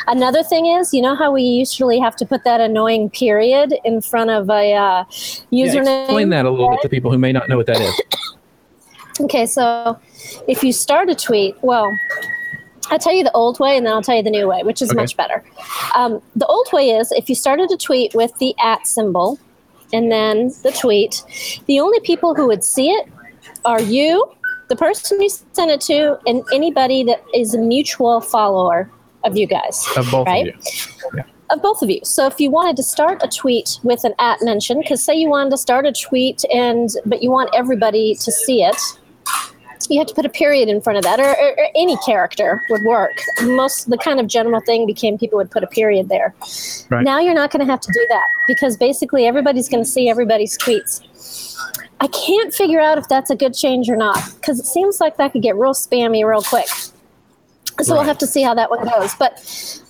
Another 0.07 0.43
thing 0.43 0.65
is, 0.67 0.93
you 0.93 1.01
know 1.01 1.15
how 1.15 1.31
we 1.31 1.41
usually 1.41 1.99
have 1.99 2.15
to 2.17 2.25
put 2.25 2.43
that 2.43 2.61
annoying 2.61 3.09
period 3.09 3.73
in 3.83 4.01
front 4.01 4.29
of 4.29 4.49
a 4.49 4.73
uh, 4.75 5.05
Yeah, 5.49 5.73
username. 5.73 6.03
explain 6.03 6.29
that 6.29 6.45
a 6.45 6.51
little 6.51 6.69
bit 6.69 6.81
to 6.81 6.89
people 6.89 7.11
who 7.11 7.17
may 7.17 7.31
not 7.31 7.49
know 7.49 7.57
what 7.57 7.65
that 7.67 7.81
is. 7.81 7.93
Okay, 9.19 9.45
so 9.45 9.99
if 10.47 10.63
you 10.63 10.71
start 10.71 11.09
a 11.09 11.15
tweet, 11.15 11.55
well, 11.61 11.91
I'll 12.89 12.99
tell 12.99 13.13
you 13.13 13.23
the 13.23 13.31
old 13.33 13.59
way 13.59 13.75
and 13.75 13.85
then 13.85 13.93
I'll 13.93 14.01
tell 14.01 14.15
you 14.15 14.23
the 14.23 14.29
new 14.29 14.47
way, 14.47 14.63
which 14.63 14.81
is 14.81 14.89
Okay. 14.91 15.01
much 15.01 15.17
better. 15.17 15.43
Um, 15.95 16.21
the 16.35 16.45
old 16.45 16.67
way 16.71 16.91
is 16.91 17.11
if 17.11 17.27
you 17.29 17.35
started 17.35 17.69
a 17.71 17.77
tweet 17.77 18.13
with 18.15 18.37
the 18.37 18.55
at 18.63 18.87
symbol 18.87 19.37
and 19.91 20.11
then 20.11 20.53
the 20.63 20.71
tweet, 20.71 21.23
the 21.67 21.79
only 21.79 21.99
people 22.01 22.33
who 22.35 22.47
would 22.47 22.63
see 22.63 22.89
it 22.89 23.07
are 23.65 23.81
you, 23.81 24.23
the 24.69 24.75
person 24.75 25.21
you 25.21 25.29
sent 25.29 25.71
it 25.71 25.81
to, 25.81 26.17
and 26.27 26.43
anybody 26.53 27.03
that 27.03 27.23
is 27.33 27.53
a 27.53 27.57
mutual 27.57 28.21
follower 28.21 28.89
of 29.23 29.35
you 29.35 29.47
guys. 29.47 29.85
Of 29.97 30.09
both 30.11 30.27
right? 30.27 30.47
of 30.47 30.55
you. 30.55 31.11
Yeah. 31.15 31.23
of 31.49 31.61
both 31.61 31.81
of 31.81 31.89
you. 31.89 31.99
So 32.03 32.27
if 32.27 32.39
you 32.39 32.51
wanted 32.51 32.75
to 32.77 32.83
start 32.83 33.21
a 33.23 33.27
tweet 33.27 33.79
with 33.83 34.03
an 34.03 34.13
at 34.19 34.41
mention, 34.41 34.79
because 34.81 35.03
say 35.03 35.15
you 35.15 35.29
wanted 35.29 35.49
to 35.51 35.57
start 35.57 35.85
a 35.85 35.91
tweet 35.91 36.43
and 36.53 36.89
but 37.05 37.21
you 37.23 37.31
want 37.31 37.49
everybody 37.53 38.15
to 38.15 38.31
see 38.31 38.63
it, 38.63 38.77
you 39.89 39.99
have 39.99 40.07
to 40.07 40.13
put 40.13 40.25
a 40.25 40.29
period 40.29 40.69
in 40.69 40.81
front 40.81 40.97
of 40.97 41.03
that, 41.03 41.19
or, 41.19 41.29
or, 41.29 41.51
or 41.59 41.67
any 41.75 41.97
character 41.97 42.63
would 42.69 42.83
work. 42.83 43.13
Most 43.43 43.89
the 43.89 43.97
kind 43.97 44.19
of 44.19 44.27
general 44.27 44.61
thing 44.61 44.85
became 44.85 45.17
people 45.17 45.37
would 45.37 45.51
put 45.51 45.63
a 45.63 45.67
period 45.67 46.09
there. 46.09 46.33
Right. 46.89 47.03
Now 47.03 47.19
you're 47.19 47.33
not 47.33 47.51
going 47.51 47.65
to 47.65 47.71
have 47.71 47.81
to 47.81 47.91
do 47.91 48.05
that 48.09 48.25
because 48.47 48.77
basically 48.77 49.25
everybody's 49.25 49.69
going 49.69 49.83
to 49.83 49.89
see 49.89 50.09
everybody's 50.09 50.57
tweets. 50.57 51.03
I 51.99 52.07
can't 52.07 52.53
figure 52.53 52.79
out 52.79 52.97
if 52.97 53.07
that's 53.07 53.29
a 53.29 53.35
good 53.35 53.53
change 53.53 53.89
or 53.89 53.95
not 53.95 54.19
because 54.35 54.59
it 54.59 54.65
seems 54.65 54.99
like 54.99 55.17
that 55.17 55.31
could 55.31 55.41
get 55.41 55.55
real 55.55 55.73
spammy 55.73 56.27
real 56.27 56.43
quick. 56.43 56.67
So 57.81 57.93
right. 57.93 57.99
we'll 57.99 58.07
have 58.07 58.17
to 58.19 58.27
see 58.27 58.41
how 58.41 58.53
that 58.55 58.69
one 58.71 58.83
goes. 58.83 59.13
But 59.15 59.37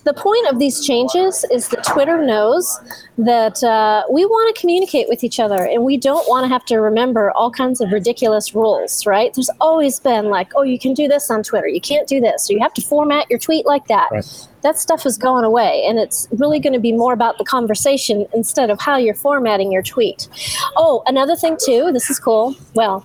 the 0.04 0.12
point 0.12 0.46
of 0.48 0.58
these 0.58 0.84
changes 0.84 1.44
is 1.50 1.68
that 1.68 1.84
Twitter 1.84 2.24
knows 2.24 2.78
that 3.16 3.62
uh, 3.64 4.04
we 4.10 4.24
want 4.26 4.54
to 4.54 4.60
communicate 4.60 5.08
with 5.08 5.24
each 5.24 5.40
other 5.40 5.64
and 5.64 5.84
we 5.84 5.96
don't 5.96 6.28
want 6.28 6.44
to 6.44 6.48
have 6.48 6.64
to 6.66 6.76
remember 6.76 7.30
all 7.32 7.50
kinds 7.50 7.80
of 7.80 7.90
ridiculous 7.90 8.54
rules, 8.54 9.06
right? 9.06 9.32
There's 9.34 9.50
always 9.60 10.00
been 10.00 10.26
like, 10.26 10.52
oh, 10.54 10.62
you 10.62 10.78
can 10.78 10.92
do 10.92 11.08
this 11.08 11.30
on 11.30 11.42
Twitter, 11.42 11.66
you 11.66 11.80
can't 11.80 12.06
do 12.06 12.20
this, 12.20 12.50
or 12.50 12.52
you 12.52 12.60
have 12.60 12.74
to 12.74 12.82
format 12.82 13.28
your 13.30 13.38
tweet 13.38 13.64
like 13.66 13.86
that. 13.88 14.08
Right. 14.12 14.48
That 14.62 14.78
stuff 14.78 15.06
is 15.06 15.16
going 15.16 15.44
away, 15.44 15.84
and 15.86 15.98
it's 15.98 16.26
really 16.32 16.58
going 16.58 16.72
to 16.72 16.80
be 16.80 16.92
more 16.92 17.12
about 17.12 17.38
the 17.38 17.44
conversation 17.44 18.26
instead 18.34 18.70
of 18.70 18.80
how 18.80 18.96
you're 18.96 19.14
formatting 19.14 19.70
your 19.70 19.82
tweet. 19.82 20.28
Oh, 20.76 21.02
another 21.06 21.36
thing, 21.36 21.56
too, 21.64 21.90
this 21.92 22.10
is 22.10 22.18
cool. 22.18 22.56
Well, 22.74 23.04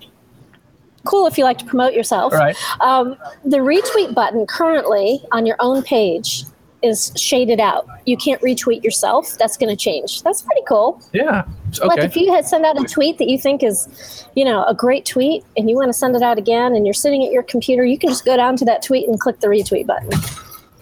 cool 1.04 1.26
if 1.26 1.38
you 1.38 1.44
like 1.44 1.58
to 1.58 1.64
promote 1.64 1.94
yourself. 1.94 2.32
Right. 2.32 2.56
Um, 2.80 3.16
the 3.44 3.58
retweet 3.58 4.14
button 4.14 4.46
currently 4.46 5.22
on 5.32 5.46
your 5.46 5.56
own 5.60 5.82
page 5.82 6.44
is 6.84 7.12
shaded 7.16 7.60
out. 7.60 7.88
You 8.04 8.16
can't 8.16 8.40
retweet 8.42 8.84
yourself. 8.84 9.36
That's 9.38 9.56
going 9.56 9.74
to 9.74 9.76
change. 9.76 10.22
That's 10.22 10.42
pretty 10.42 10.60
cool. 10.68 11.02
Yeah. 11.12 11.44
Okay. 11.78 11.86
Like 11.86 12.00
if 12.00 12.14
you 12.14 12.32
had 12.32 12.46
sent 12.46 12.64
out 12.64 12.80
a 12.80 12.84
tweet 12.84 13.18
that 13.18 13.28
you 13.28 13.38
think 13.38 13.62
is, 13.62 14.26
you 14.36 14.44
know, 14.44 14.64
a 14.64 14.74
great 14.74 15.06
tweet 15.06 15.44
and 15.56 15.68
you 15.70 15.76
want 15.76 15.88
to 15.88 15.94
send 15.94 16.14
it 16.14 16.22
out 16.22 16.38
again 16.38 16.76
and 16.76 16.86
you're 16.86 16.94
sitting 16.94 17.24
at 17.24 17.32
your 17.32 17.42
computer, 17.42 17.84
you 17.84 17.98
can 17.98 18.10
just 18.10 18.24
go 18.24 18.36
down 18.36 18.56
to 18.56 18.64
that 18.66 18.82
tweet 18.82 19.08
and 19.08 19.18
click 19.18 19.40
the 19.40 19.46
retweet 19.46 19.86
button. 19.86 20.10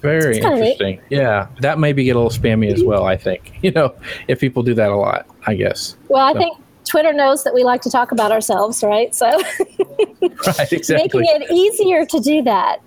Very 0.00 0.38
interesting. 0.38 1.00
Yeah. 1.08 1.46
That 1.60 1.78
maybe 1.78 2.02
get 2.02 2.16
a 2.16 2.18
little 2.18 2.36
spammy 2.36 2.72
as 2.72 2.82
well, 2.82 3.04
I 3.04 3.16
think. 3.16 3.52
You 3.62 3.70
know, 3.70 3.94
if 4.26 4.40
people 4.40 4.64
do 4.64 4.74
that 4.74 4.90
a 4.90 4.96
lot, 4.96 5.24
I 5.46 5.54
guess. 5.54 5.96
Well, 6.08 6.26
I 6.26 6.32
so. 6.32 6.38
think 6.40 6.58
Twitter 6.84 7.12
knows 7.12 7.44
that 7.44 7.54
we 7.54 7.64
like 7.64 7.80
to 7.82 7.90
talk 7.90 8.12
about 8.12 8.32
ourselves, 8.32 8.82
right? 8.82 9.14
So 9.14 9.26
right, 10.46 10.72
exactly. 10.72 11.22
making 11.22 11.24
it 11.24 11.50
easier 11.50 12.04
to 12.06 12.20
do 12.20 12.42
that. 12.42 12.80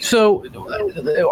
So, 0.00 0.44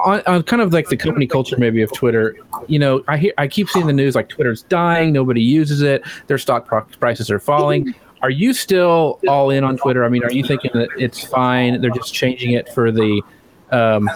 on, 0.04 0.22
on, 0.26 0.42
kind 0.44 0.62
of 0.62 0.72
like 0.72 0.88
the 0.88 0.96
company 0.96 1.26
culture, 1.26 1.56
maybe 1.58 1.82
of 1.82 1.92
Twitter, 1.92 2.36
you 2.68 2.78
know, 2.78 3.02
I 3.08 3.16
hear 3.16 3.32
I 3.36 3.48
keep 3.48 3.68
seeing 3.68 3.88
the 3.88 3.92
news 3.92 4.14
like 4.14 4.28
Twitter's 4.28 4.62
dying, 4.62 5.12
nobody 5.12 5.42
uses 5.42 5.82
it, 5.82 6.04
their 6.28 6.38
stock 6.38 6.68
prices 7.00 7.30
are 7.30 7.40
falling. 7.40 7.94
Are 8.22 8.30
you 8.30 8.52
still 8.52 9.18
all 9.26 9.50
in 9.50 9.64
on 9.64 9.76
Twitter? 9.76 10.04
I 10.04 10.08
mean, 10.08 10.22
are 10.22 10.30
you 10.30 10.44
thinking 10.44 10.70
that 10.74 10.90
it's 10.96 11.24
fine? 11.24 11.80
They're 11.80 11.90
just 11.90 12.14
changing 12.14 12.52
it 12.52 12.68
for 12.72 12.92
the 12.92 13.22
um, 13.72 14.08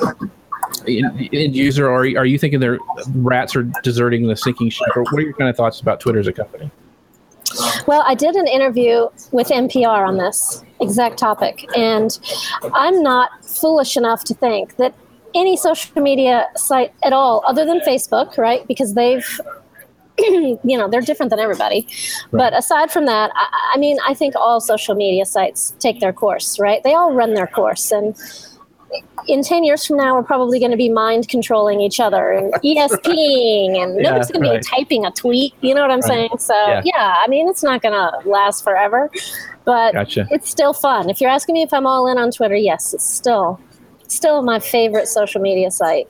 end 0.86 1.56
user, 1.56 1.88
or 1.88 2.00
are 2.00 2.26
you 2.26 2.38
thinking 2.38 2.60
their 2.60 2.78
rats 3.14 3.56
are 3.56 3.64
deserting 3.82 4.28
the 4.28 4.36
sinking 4.36 4.70
ship? 4.70 4.88
Or 4.94 5.02
what 5.04 5.14
are 5.14 5.22
your 5.22 5.32
kind 5.32 5.50
of 5.50 5.56
thoughts 5.56 5.80
about 5.80 6.00
Twitter 6.00 6.18
as 6.18 6.26
a 6.26 6.32
company? 6.32 6.70
Well, 7.86 8.02
I 8.06 8.14
did 8.14 8.34
an 8.36 8.46
interview 8.46 9.08
with 9.32 9.48
NPR 9.48 10.06
on 10.06 10.18
this 10.18 10.62
exact 10.80 11.18
topic, 11.18 11.66
and 11.76 12.18
I'm 12.74 13.02
not 13.02 13.44
foolish 13.44 13.96
enough 13.96 14.24
to 14.24 14.34
think 14.34 14.76
that 14.76 14.94
any 15.34 15.56
social 15.56 16.00
media 16.00 16.48
site 16.56 16.92
at 17.02 17.12
all, 17.12 17.42
other 17.46 17.64
than 17.64 17.80
Facebook, 17.80 18.38
right? 18.38 18.66
Because 18.66 18.94
they've 18.94 19.40
you 20.18 20.78
know 20.78 20.88
they're 20.88 21.00
different 21.00 21.30
than 21.30 21.40
everybody 21.40 21.88
right. 22.30 22.38
but 22.38 22.56
aside 22.56 22.88
from 22.88 23.04
that 23.04 23.32
I, 23.34 23.72
I 23.74 23.78
mean 23.78 23.96
i 24.06 24.14
think 24.14 24.36
all 24.36 24.60
social 24.60 24.94
media 24.94 25.26
sites 25.26 25.74
take 25.80 25.98
their 25.98 26.12
course 26.12 26.60
right 26.60 26.84
they 26.84 26.94
all 26.94 27.12
run 27.12 27.34
their 27.34 27.48
course 27.48 27.90
and 27.90 28.14
in 29.28 29.42
10 29.42 29.64
years 29.64 29.86
from 29.86 29.96
now, 29.96 30.14
we're 30.14 30.22
probably 30.22 30.58
going 30.58 30.70
to 30.70 30.76
be 30.76 30.88
mind 30.88 31.28
controlling 31.28 31.80
each 31.80 32.00
other 32.00 32.30
and 32.32 32.52
ESPing, 32.64 33.82
and 33.82 33.96
yeah, 33.96 34.10
nobody's 34.10 34.30
going 34.30 34.42
right. 34.42 34.62
to 34.62 34.70
be 34.70 34.76
typing 34.76 35.04
a 35.04 35.10
tweet. 35.10 35.54
You 35.60 35.74
know 35.74 35.82
what 35.82 35.90
I'm 35.90 36.00
right. 36.00 36.08
saying? 36.08 36.38
So, 36.38 36.54
yeah. 36.54 36.82
yeah. 36.84 37.16
I 37.22 37.28
mean, 37.28 37.48
it's 37.48 37.62
not 37.62 37.82
going 37.82 37.94
to 37.94 38.28
last 38.28 38.64
forever, 38.64 39.10
but 39.64 39.94
gotcha. 39.94 40.26
it's 40.30 40.50
still 40.50 40.72
fun. 40.72 41.10
If 41.10 41.20
you're 41.20 41.30
asking 41.30 41.54
me 41.54 41.62
if 41.62 41.72
I'm 41.72 41.86
all 41.86 42.06
in 42.06 42.18
on 42.18 42.30
Twitter, 42.30 42.56
yes, 42.56 42.94
it's 42.94 43.08
still, 43.08 43.60
still 44.08 44.42
my 44.42 44.58
favorite 44.58 45.08
social 45.08 45.40
media 45.40 45.70
site. 45.70 46.08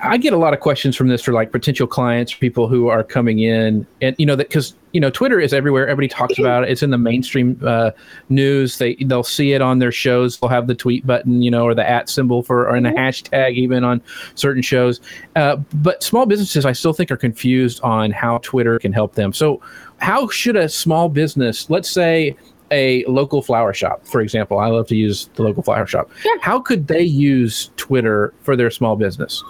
I 0.00 0.16
get 0.16 0.32
a 0.32 0.36
lot 0.36 0.54
of 0.54 0.60
questions 0.60 0.94
from 0.94 1.08
this 1.08 1.22
for 1.22 1.32
like 1.32 1.50
potential 1.50 1.88
clients, 1.88 2.32
people 2.32 2.68
who 2.68 2.86
are 2.86 3.02
coming 3.02 3.40
in, 3.40 3.84
and 4.00 4.14
you 4.16 4.24
know 4.24 4.36
that 4.36 4.48
because 4.48 4.74
you 4.92 5.00
know 5.00 5.10
Twitter 5.10 5.40
is 5.40 5.52
everywhere. 5.52 5.88
Everybody 5.88 6.06
talks 6.06 6.38
about 6.38 6.62
it. 6.62 6.70
It's 6.70 6.84
in 6.84 6.90
the 6.90 6.98
mainstream 6.98 7.60
uh, 7.64 7.90
news. 8.28 8.78
They 8.78 8.94
they'll 8.94 9.24
see 9.24 9.54
it 9.54 9.60
on 9.60 9.80
their 9.80 9.90
shows. 9.90 10.38
They'll 10.38 10.50
have 10.50 10.68
the 10.68 10.76
tweet 10.76 11.04
button, 11.04 11.42
you 11.42 11.50
know, 11.50 11.64
or 11.64 11.74
the 11.74 11.88
at 11.88 12.08
symbol 12.08 12.44
for, 12.44 12.68
or 12.68 12.76
in 12.76 12.86
a 12.86 12.90
mm-hmm. 12.90 12.98
hashtag 12.98 13.54
even 13.54 13.82
on 13.82 14.00
certain 14.36 14.62
shows. 14.62 15.00
Uh, 15.34 15.56
but 15.74 16.04
small 16.04 16.26
businesses, 16.26 16.64
I 16.64 16.72
still 16.72 16.92
think, 16.92 17.10
are 17.10 17.16
confused 17.16 17.80
on 17.82 18.12
how 18.12 18.38
Twitter 18.38 18.78
can 18.78 18.92
help 18.92 19.14
them. 19.16 19.32
So, 19.32 19.60
how 19.98 20.28
should 20.28 20.54
a 20.54 20.68
small 20.68 21.08
business, 21.08 21.68
let's 21.70 21.90
say 21.90 22.36
a 22.72 23.04
local 23.04 23.42
flower 23.42 23.72
shop, 23.72 24.04
for 24.06 24.20
example, 24.20 24.58
I 24.58 24.66
love 24.68 24.88
to 24.88 24.96
use 24.96 25.28
the 25.34 25.42
local 25.42 25.62
flower 25.62 25.86
shop. 25.86 26.10
Sure. 26.20 26.40
How 26.40 26.58
could 26.58 26.88
they 26.88 27.02
use 27.02 27.70
Twitter 27.76 28.32
for 28.42 28.56
their 28.56 28.70
small 28.70 28.96
business? 28.96 29.44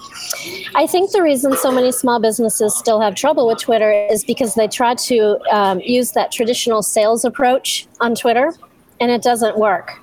I 0.74 0.86
think 0.86 1.12
the 1.12 1.22
reason 1.22 1.56
so 1.56 1.70
many 1.70 1.92
small 1.92 2.20
businesses 2.20 2.76
still 2.76 3.00
have 3.00 3.14
trouble 3.14 3.46
with 3.46 3.58
Twitter 3.58 3.92
is 3.92 4.24
because 4.24 4.54
they 4.54 4.68
try 4.68 4.94
to 4.94 5.38
um, 5.50 5.80
use 5.80 6.12
that 6.12 6.32
traditional 6.32 6.82
sales 6.82 7.24
approach 7.24 7.86
on 8.00 8.14
Twitter, 8.14 8.52
and 9.00 9.10
it 9.10 9.22
doesn't 9.22 9.56
work. 9.58 9.98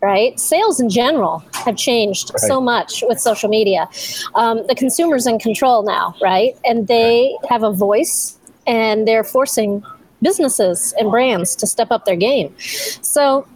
Right? 0.00 0.40
Sales 0.40 0.80
in 0.80 0.88
general 0.88 1.44
have 1.64 1.76
changed 1.76 2.32
right. 2.34 2.40
so 2.40 2.60
much 2.60 3.04
with 3.06 3.20
social 3.20 3.48
media. 3.48 3.88
Um, 4.34 4.66
the 4.66 4.74
consumer's 4.74 5.28
in 5.28 5.38
control 5.38 5.84
now, 5.84 6.16
right? 6.20 6.56
And 6.64 6.88
they 6.88 7.36
have 7.48 7.62
a 7.62 7.70
voice 7.70 8.36
and 8.66 9.06
they're 9.06 9.24
forcing 9.24 9.84
businesses 10.22 10.94
and 10.98 11.10
brands 11.10 11.54
to 11.56 11.66
step 11.66 11.90
up 11.90 12.04
their 12.04 12.16
game. 12.16 12.54
So 12.58 13.46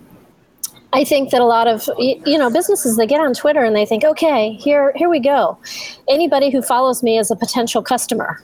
I 0.93 1.05
think 1.05 1.31
that 1.31 1.41
a 1.41 1.45
lot 1.45 1.67
of 1.67 1.89
you 1.99 2.39
know 2.39 2.51
businesses 2.51 2.97
they 2.97 3.07
get 3.07 3.21
on 3.21 3.35
Twitter 3.35 3.65
and 3.65 3.75
they 3.75 3.87
think, 3.87 4.05
okay, 4.05 4.55
here 4.55 4.93
here 4.97 5.09
we 5.09 5.21
go. 5.21 5.59
Anybody 6.09 6.51
who 6.51 6.63
follows 6.63 7.03
me 7.03 7.19
is 7.19 7.31
a 7.31 7.37
potential 7.37 7.83
customer. 7.83 8.43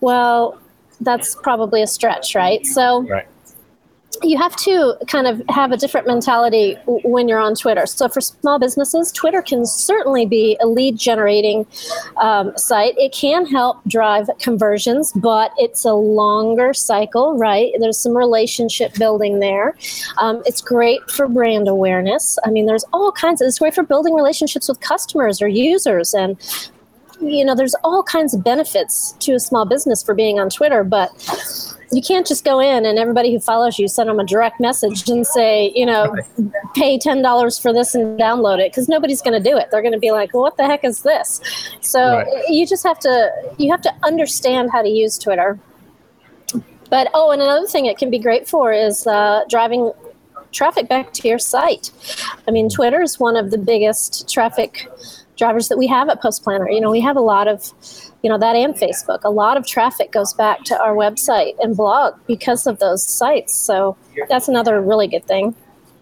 Well, 0.00 0.58
that's 1.00 1.34
probably 1.34 1.82
a 1.82 1.86
stretch, 1.86 2.34
right? 2.34 2.64
So 2.66 3.02
right 3.02 3.26
you 4.22 4.38
have 4.38 4.56
to 4.56 4.94
kind 5.08 5.26
of 5.26 5.42
have 5.48 5.72
a 5.72 5.76
different 5.76 6.06
mentality 6.06 6.76
when 6.86 7.28
you're 7.28 7.38
on 7.38 7.54
Twitter. 7.54 7.86
So 7.86 8.08
for 8.08 8.20
small 8.20 8.58
businesses, 8.58 9.12
Twitter 9.12 9.42
can 9.42 9.66
certainly 9.66 10.26
be 10.26 10.56
a 10.60 10.66
lead 10.66 10.98
generating 10.98 11.66
um, 12.18 12.56
site. 12.56 12.94
It 12.98 13.12
can 13.12 13.46
help 13.46 13.78
drive 13.86 14.28
conversions, 14.38 15.12
but 15.14 15.52
it's 15.58 15.84
a 15.84 15.92
longer 15.92 16.74
cycle, 16.74 17.36
right? 17.36 17.72
There's 17.78 17.98
some 17.98 18.16
relationship 18.16 18.94
building 18.94 19.40
there. 19.40 19.76
Um, 20.18 20.42
it's 20.46 20.60
great 20.60 21.08
for 21.10 21.28
brand 21.28 21.68
awareness. 21.68 22.38
I 22.44 22.50
mean, 22.50 22.66
there's 22.66 22.84
all 22.92 23.12
kinds 23.12 23.40
of. 23.40 23.48
It's 23.48 23.58
great 23.58 23.74
for 23.74 23.82
building 23.82 24.14
relationships 24.14 24.68
with 24.68 24.80
customers 24.80 25.40
or 25.40 25.48
users 25.48 26.14
and 26.14 26.36
you 27.20 27.44
know 27.44 27.54
there's 27.54 27.74
all 27.82 28.02
kinds 28.02 28.34
of 28.34 28.44
benefits 28.44 29.12
to 29.20 29.32
a 29.32 29.40
small 29.40 29.64
business 29.64 30.02
for 30.02 30.14
being 30.14 30.38
on 30.38 30.50
twitter 30.50 30.84
but 30.84 31.10
you 31.92 32.02
can't 32.02 32.26
just 32.26 32.44
go 32.44 32.58
in 32.58 32.84
and 32.84 32.98
everybody 32.98 33.32
who 33.32 33.40
follows 33.40 33.78
you 33.78 33.88
send 33.88 34.08
them 34.08 34.18
a 34.18 34.24
direct 34.24 34.60
message 34.60 35.08
and 35.08 35.26
say, 35.26 35.72
you 35.74 35.86
know, 35.86 36.16
pay 36.74 36.98
ten 36.98 37.22
dollars 37.22 37.58
for 37.58 37.72
this 37.72 37.94
and 37.94 38.18
download 38.18 38.58
it 38.58 38.72
because 38.72 38.88
nobody's 38.88 39.22
going 39.22 39.40
to 39.40 39.50
do 39.50 39.56
it. 39.56 39.68
They're 39.70 39.82
going 39.82 39.92
to 39.92 39.98
be 39.98 40.10
like, 40.10 40.34
well, 40.34 40.42
what 40.42 40.56
the 40.56 40.66
heck 40.66 40.84
is 40.84 41.02
this? 41.02 41.40
So 41.80 42.18
right. 42.18 42.48
you 42.48 42.66
just 42.66 42.82
have 42.84 42.98
to 43.00 43.30
you 43.58 43.70
have 43.70 43.82
to 43.82 43.94
understand 44.02 44.70
how 44.72 44.82
to 44.82 44.88
use 44.88 45.18
Twitter. 45.18 45.58
But 46.90 47.08
oh, 47.14 47.30
and 47.30 47.42
another 47.42 47.66
thing 47.66 47.86
it 47.86 47.98
can 47.98 48.10
be 48.10 48.18
great 48.18 48.48
for 48.48 48.72
is 48.72 49.06
uh, 49.06 49.44
driving 49.48 49.92
traffic 50.52 50.88
back 50.88 51.12
to 51.14 51.28
your 51.28 51.38
site. 51.38 51.90
I 52.46 52.50
mean, 52.50 52.68
Twitter 52.68 53.02
is 53.02 53.18
one 53.18 53.36
of 53.36 53.50
the 53.50 53.58
biggest 53.58 54.32
traffic 54.32 54.88
drivers 55.36 55.68
that 55.68 55.78
we 55.78 55.86
have 55.86 56.08
at 56.08 56.20
Post 56.20 56.42
Planner. 56.42 56.68
You 56.70 56.80
know, 56.80 56.90
we 56.90 57.00
have 57.00 57.16
a 57.16 57.20
lot 57.20 57.48
of 57.48 57.72
you 58.22 58.30
know 58.30 58.38
that 58.38 58.56
and 58.56 58.74
facebook. 58.74 59.22
A 59.24 59.30
lot 59.30 59.56
of 59.56 59.66
traffic 59.66 60.10
goes 60.10 60.34
back 60.34 60.64
to 60.64 60.80
our 60.80 60.94
website 60.94 61.54
and 61.60 61.76
blog 61.76 62.14
because 62.26 62.66
of 62.66 62.78
those 62.78 63.06
sites. 63.06 63.54
So 63.54 63.96
that's 64.28 64.48
another 64.48 64.80
really 64.80 65.06
good 65.06 65.26
thing. 65.26 65.54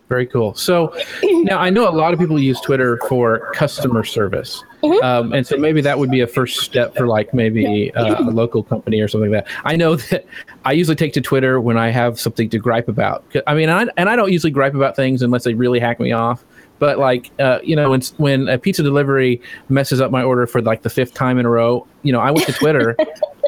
Very 0.08 0.26
cool. 0.26 0.54
So 0.54 0.94
now 1.22 1.58
i 1.58 1.70
know 1.70 1.88
a 1.88 1.90
lot 1.90 2.12
of 2.12 2.20
people 2.20 2.38
use 2.38 2.60
twitter 2.60 2.98
for 3.08 3.50
customer 3.52 4.04
service. 4.04 4.62
Mm-hmm. 4.82 5.02
um, 5.02 5.32
and 5.32 5.46
so 5.46 5.56
maybe 5.56 5.80
that 5.80 5.98
would 5.98 6.10
be 6.10 6.20
a 6.20 6.26
first 6.26 6.60
step 6.60 6.94
for 6.94 7.06
like 7.06 7.32
maybe 7.32 7.90
uh, 7.94 8.22
a 8.22 8.30
local 8.42 8.62
company 8.62 9.00
or 9.00 9.08
something 9.08 9.32
like 9.32 9.46
that. 9.46 9.54
I 9.64 9.76
know 9.76 9.96
that 9.96 10.26
i 10.64 10.72
usually 10.72 10.96
take 10.96 11.14
to 11.14 11.20
twitter 11.20 11.60
when 11.60 11.78
i 11.78 11.88
have 11.90 12.20
something 12.20 12.48
to 12.50 12.58
gripe 12.58 12.88
about. 12.88 13.24
I 13.46 13.54
mean 13.54 13.70
I, 13.70 13.86
and 13.96 14.08
i 14.08 14.16
don't 14.16 14.30
usually 14.30 14.50
gripe 14.50 14.74
about 14.74 14.94
things 14.94 15.22
unless 15.22 15.44
they 15.44 15.54
really 15.54 15.80
hack 15.80 16.00
me 16.00 16.12
off 16.12 16.44
but 16.78 16.98
like 16.98 17.30
uh, 17.38 17.58
you 17.62 17.76
know 17.76 17.90
when 17.90 18.02
when 18.16 18.48
a 18.48 18.58
pizza 18.58 18.82
delivery 18.82 19.40
messes 19.68 20.00
up 20.00 20.10
my 20.10 20.22
order 20.22 20.46
for 20.46 20.60
like 20.62 20.82
the 20.82 20.90
fifth 20.90 21.14
time 21.14 21.38
in 21.38 21.46
a 21.46 21.50
row 21.50 21.86
you 22.02 22.12
know 22.12 22.20
i 22.20 22.30
went 22.30 22.46
to 22.46 22.52
twitter. 22.52 22.96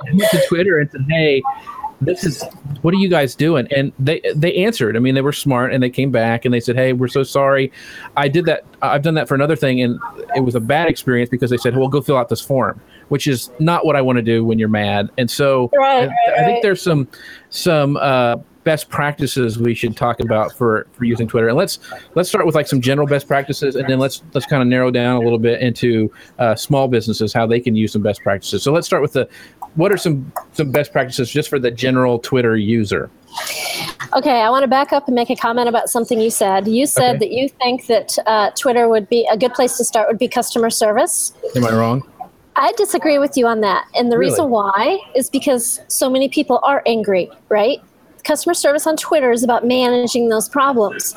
I 0.09 0.13
went 0.13 0.31
to 0.31 0.43
twitter 0.47 0.79
and 0.79 0.91
said 0.91 1.07
hey 1.09 1.43
this 2.01 2.25
is 2.25 2.45
what 2.83 2.93
are 2.93 2.99
you 2.99 3.09
guys 3.09 3.35
doing? 3.35 3.67
And 3.75 3.93
they 3.99 4.21
they 4.35 4.55
answered. 4.57 4.97
I 4.97 5.01
mean 5.01 5.15
they 5.15 5.23
were 5.23 5.33
smart 5.33 5.73
and 5.73 5.83
they 5.83 5.91
came 5.91 6.11
back 6.11 6.45
and 6.45 6.53
they 6.53 6.61
said 6.61 6.77
hey 6.77 6.93
we're 6.93 7.09
so 7.09 7.23
sorry. 7.23 7.73
I 8.17 8.29
did 8.29 8.45
that 8.47 8.65
i've 8.83 9.03
done 9.03 9.15
that 9.15 9.27
for 9.27 9.35
another 9.35 9.57
thing 9.57 9.81
and 9.81 9.99
it 10.35 10.41
was 10.41 10.55
a 10.55 10.61
bad 10.61 10.89
experience 10.89 11.31
because 11.31 11.51
they 11.51 11.57
said 11.57 11.77
well 11.77 11.89
go 11.89 12.03
fill 12.03 12.17
out 12.17 12.29
this 12.29 12.43
form 12.43 12.81
which 13.09 13.27
is 13.27 13.51
not 13.59 13.87
what 13.87 13.97
i 13.97 14.03
want 14.03 14.17
to 14.17 14.23
do 14.23 14.45
when 14.45 14.59
you're 14.59 14.69
mad. 14.69 15.11
And 15.17 15.31
so 15.31 15.71
right, 15.75 16.03
I, 16.03 16.07
right, 16.07 16.41
I 16.41 16.45
think 16.45 16.63
there's 16.63 16.83
some 16.83 17.09
some 17.51 17.97
uh 17.97 18.37
best 18.67 18.89
practices 18.91 19.59
we 19.61 19.75
should 19.75 19.97
talk 19.97 20.19
about 20.19 20.53
for 20.53 20.89
for 20.93 21.05
using 21.05 21.29
Twitter. 21.29 21.47
And 21.49 21.57
let's 21.57 21.79
let's 22.17 22.29
start 22.29 22.45
with 22.45 22.57
like 22.57 22.67
some 22.67 22.81
general 22.81 23.07
best 23.07 23.29
practices, 23.29 23.77
and 23.77 23.89
then 23.89 24.01
let's 24.01 24.23
let's 24.35 24.45
kind 24.47 24.61
of 24.61 24.69
narrow 24.69 24.91
down 24.91 25.17
a 25.17 25.21
little 25.21 25.39
bit 25.39 25.63
into 25.63 26.13
uh, 26.41 26.57
small 26.57 26.89
businesses 26.89 27.33
how 27.33 27.47
they 27.47 27.61
can 27.61 27.77
use 27.77 27.93
some 27.93 28.03
best 28.03 28.23
practices. 28.23 28.65
So 28.65 28.73
let's 28.73 28.87
start 28.87 29.03
with 29.03 29.13
the 29.13 29.29
what 29.77 29.93
are 29.93 29.97
some 29.97 30.31
some 30.53 30.73
best 30.73 30.93
practices 30.93 31.31
just 31.31 31.49
for 31.49 31.61
the 31.61 31.71
general 31.71 32.19
Twitter 32.19 32.57
user. 32.57 33.09
Okay, 34.17 34.41
I 34.41 34.51
want 34.51 34.65
to 34.65 34.69
back 34.69 34.93
up 34.93 35.07
and 35.07 35.15
make 35.15 35.31
a 35.31 35.37
comment 35.37 35.69
about 35.69 35.89
something 35.89 36.21
you 36.21 36.31
said. 36.31 36.67
You 36.67 36.87
said 36.87 37.17
Okay. 37.17 37.19
that 37.19 37.31
you 37.31 37.49
think 37.49 37.87
that 37.87 38.19
uh, 38.27 38.51
Twitter 38.59 38.89
would 38.89 39.09
be 39.09 39.29
a 39.31 39.37
good 39.37 39.55
place 39.55 39.77
to 39.77 39.85
start 39.85 40.09
would 40.09 40.19
be 40.19 40.27
customer 40.27 40.71
service. 40.71 41.33
Am 41.55 41.65
I 41.65 41.73
wrong? 41.73 42.03
I 42.57 42.73
disagree 42.79 43.19
with 43.19 43.37
you 43.37 43.47
on 43.47 43.61
that. 43.61 43.85
And 43.95 44.11
the 44.11 44.17
Really? 44.19 44.31
reason 44.31 44.51
why 44.51 44.99
is 45.15 45.29
because 45.31 45.81
so 45.89 46.09
many 46.09 46.29
people 46.29 46.59
are 46.63 46.83
angry, 46.87 47.31
right? 47.51 47.79
Customer 48.27 48.55
service 48.55 48.87
on 48.87 48.97
Twitter 48.97 49.31
is 49.31 49.43
about 49.45 49.65
managing 49.67 50.29
those 50.29 50.49
problems. 50.49 51.15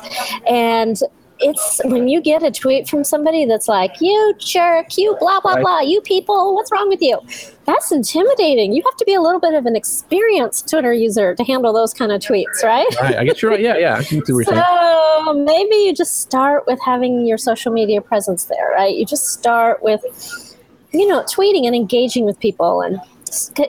And 0.48 1.00
it's 1.40 1.80
when 1.84 2.08
you 2.08 2.20
get 2.20 2.42
a 2.42 2.50
tweet 2.50 2.88
from 2.88 3.02
somebody 3.02 3.44
that's 3.44 3.66
like, 3.66 4.00
you 4.00 4.34
jerk, 4.38 4.96
you 4.96 5.16
blah, 5.18 5.40
blah, 5.40 5.58
blah, 5.60 5.80
you 5.80 6.00
people, 6.02 6.54
what's 6.54 6.70
wrong 6.70 6.88
with 6.88 7.00
you? 7.02 7.18
That's 7.64 7.90
intimidating. 7.92 8.72
You 8.72 8.82
have 8.84 8.96
to 8.96 9.04
be 9.04 9.14
a 9.14 9.20
little 9.20 9.40
bit 9.40 9.54
of 9.54 9.66
an 9.66 9.76
experienced 9.76 10.68
Twitter 10.68 10.92
user 10.92 11.34
to 11.34 11.44
handle 11.44 11.72
those 11.72 11.94
kind 11.94 12.12
of 12.12 12.20
tweets, 12.20 12.62
right? 12.62 12.86
Right. 13.00 13.16
I 13.16 13.24
guess 13.24 13.40
you're 13.42 13.50
right. 13.50 13.60
Yeah, 13.60 13.76
yeah. 13.76 13.96
I 13.96 14.02
see 14.02 14.20
what. 14.32 14.46
So 15.30 15.34
maybe 15.34 15.76
you 15.76 15.94
just 15.94 16.20
start 16.20 16.66
with 16.66 16.80
having 16.84 17.26
your 17.26 17.38
social 17.38 17.72
media 17.72 18.00
presence 18.00 18.44
there, 18.44 18.70
right? 18.72 18.94
You 18.94 19.04
just 19.04 19.28
start 19.28 19.82
with, 19.82 20.56
you 20.92 21.06
know, 21.06 21.22
tweeting 21.22 21.66
and 21.66 21.74
engaging 21.74 22.24
with 22.24 22.38
people. 22.40 22.80
And 22.80 22.98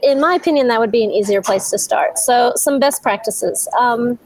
in 0.03 0.19
my 0.19 0.35
opinion, 0.35 0.67
that 0.67 0.79
would 0.79 0.91
be 0.91 1.03
an 1.03 1.11
easier 1.11 1.41
place 1.41 1.69
to 1.69 1.77
start. 1.77 2.17
So, 2.17 2.53
some 2.55 2.79
best 2.79 3.01
practices. 3.03 3.67
Um, 3.79 4.19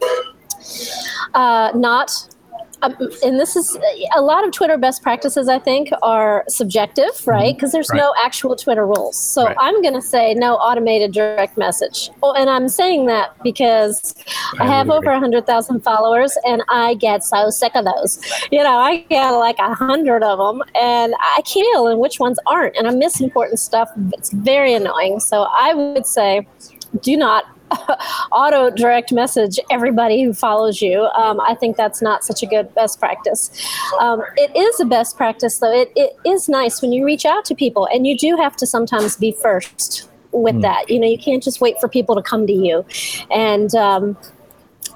uh, 1.34 1.72
not 1.76 2.35
um, 2.82 2.96
and 3.24 3.40
this 3.40 3.56
is 3.56 3.78
a 4.16 4.22
lot 4.22 4.46
of 4.46 4.52
Twitter 4.52 4.78
best 4.78 5.02
practices, 5.02 5.48
I 5.48 5.60
think, 5.60 5.90
are 6.02 6.44
subjective, 6.50 7.26
right? 7.26 7.56
Because 7.56 7.72
there's 7.72 7.92
no 7.94 8.14
actual 8.22 8.56
Twitter 8.56 8.86
rules. 8.86 9.18
So 9.18 9.46
Mm-hmm. 9.46 9.58
Right. 9.58 9.68
I'm 9.68 9.82
going 9.82 9.94
to 9.94 10.02
say 10.02 10.34
no 10.34 10.56
automated 10.56 11.14
direct 11.14 11.58
message. 11.58 12.10
Oh, 12.24 12.34
and 12.34 12.50
I'm 12.50 12.68
saying 12.68 13.06
that 13.08 13.36
because 13.44 14.16
I, 14.60 14.64
I 14.64 14.68
have 14.68 14.88
would 14.88 14.96
over 14.96 15.12
100,000 15.12 15.82
followers 15.82 16.38
and 16.46 16.64
I 16.70 16.96
get 16.96 17.24
so 17.24 17.50
sick 17.50 17.76
of 17.76 17.86
those. 17.86 18.20
You 18.52 18.64
know, 18.64 18.78
I 18.78 18.98
get 19.10 19.30
like 19.32 19.60
a 19.60 19.74
hundred 19.74 20.24
of 20.24 20.38
them 20.40 20.64
and 20.76 21.14
I 21.20 21.42
can't 21.42 21.68
tell 21.74 21.88
and 21.88 22.00
which 22.00 22.20
ones 22.20 22.40
aren't. 22.48 22.76
And 22.76 22.88
I 22.88 22.92
miss 22.92 23.22
important 23.22 23.60
stuff. 23.60 23.90
It's 24.14 24.32
very 24.32 24.74
annoying. 24.74 25.20
So 25.20 25.44
I 25.44 25.74
would 25.74 26.06
say 26.06 26.48
do 27.02 27.18
not 27.18 27.46
auto 28.32 28.70
direct 28.70 29.12
message 29.12 29.60
everybody 29.70 30.24
who 30.24 30.34
follows 30.34 30.82
you. 30.82 31.04
Um, 31.18 31.40
I 31.42 31.56
think 31.56 31.78
that's 31.78 32.02
not 32.02 32.24
such 32.24 32.44
a 32.44 32.46
good 32.46 32.74
best 32.76 33.00
practice. 33.00 33.50
Um, 34.00 34.22
it 34.36 34.56
is 34.56 34.80
a 34.80 34.86
best 34.86 35.18
practice, 35.18 35.60
though. 35.60 35.74
It, 35.74 35.92
it 35.96 36.16
is 36.26 36.48
nice 36.48 36.82
when 36.82 36.92
you 36.92 37.06
reach 37.06 37.26
out 37.26 37.46
to 37.46 37.56
people, 37.56 37.88
and 37.92 38.06
you 38.06 38.18
do 38.18 38.38
have 38.38 38.56
to 38.58 38.66
sometimes 38.66 39.18
be 39.18 39.32
first 39.32 40.10
with 40.32 40.62
that. 40.62 40.90
You 40.90 41.00
know, 41.00 41.08
you 41.08 41.18
can't 41.18 41.42
just 41.42 41.62
wait 41.62 41.80
for 41.80 41.88
people 41.88 42.16
to 42.16 42.22
come 42.22 42.46
to 42.46 42.54
you. 42.54 42.86
And, 43.32 43.74
um, 43.76 44.18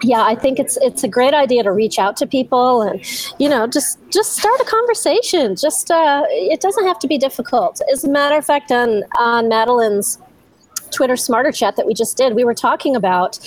yeah, 0.01 0.23
I 0.23 0.35
think 0.35 0.59
it's 0.59 0.77
it's 0.77 1.03
a 1.03 1.07
great 1.07 1.33
idea 1.33 1.63
to 1.63 1.71
reach 1.71 1.99
out 1.99 2.15
to 2.17 2.27
people 2.27 2.81
and 2.83 3.01
you 3.37 3.49
know 3.49 3.67
just 3.67 3.99
just 4.09 4.37
start 4.37 4.59
a 4.61 4.63
conversation. 4.63 5.57
Just 5.57 5.91
uh, 5.91 6.23
it 6.29 6.61
doesn't 6.61 6.85
have 6.85 6.99
to 6.99 7.07
be 7.07 7.17
difficult. 7.17 7.81
As 7.91 8.05
a 8.05 8.09
matter 8.09 8.37
of 8.37 8.45
fact, 8.45 8.71
on 8.71 9.03
on 9.17 9.49
Madalyn's 9.49 10.17
Twitter 10.91 11.17
Smarter 11.17 11.51
Chat 11.51 11.75
that 11.75 11.85
we 11.85 11.93
just 11.93 12.17
did, 12.17 12.35
we 12.35 12.43
were 12.43 12.53
talking 12.53 12.95
about. 12.95 13.39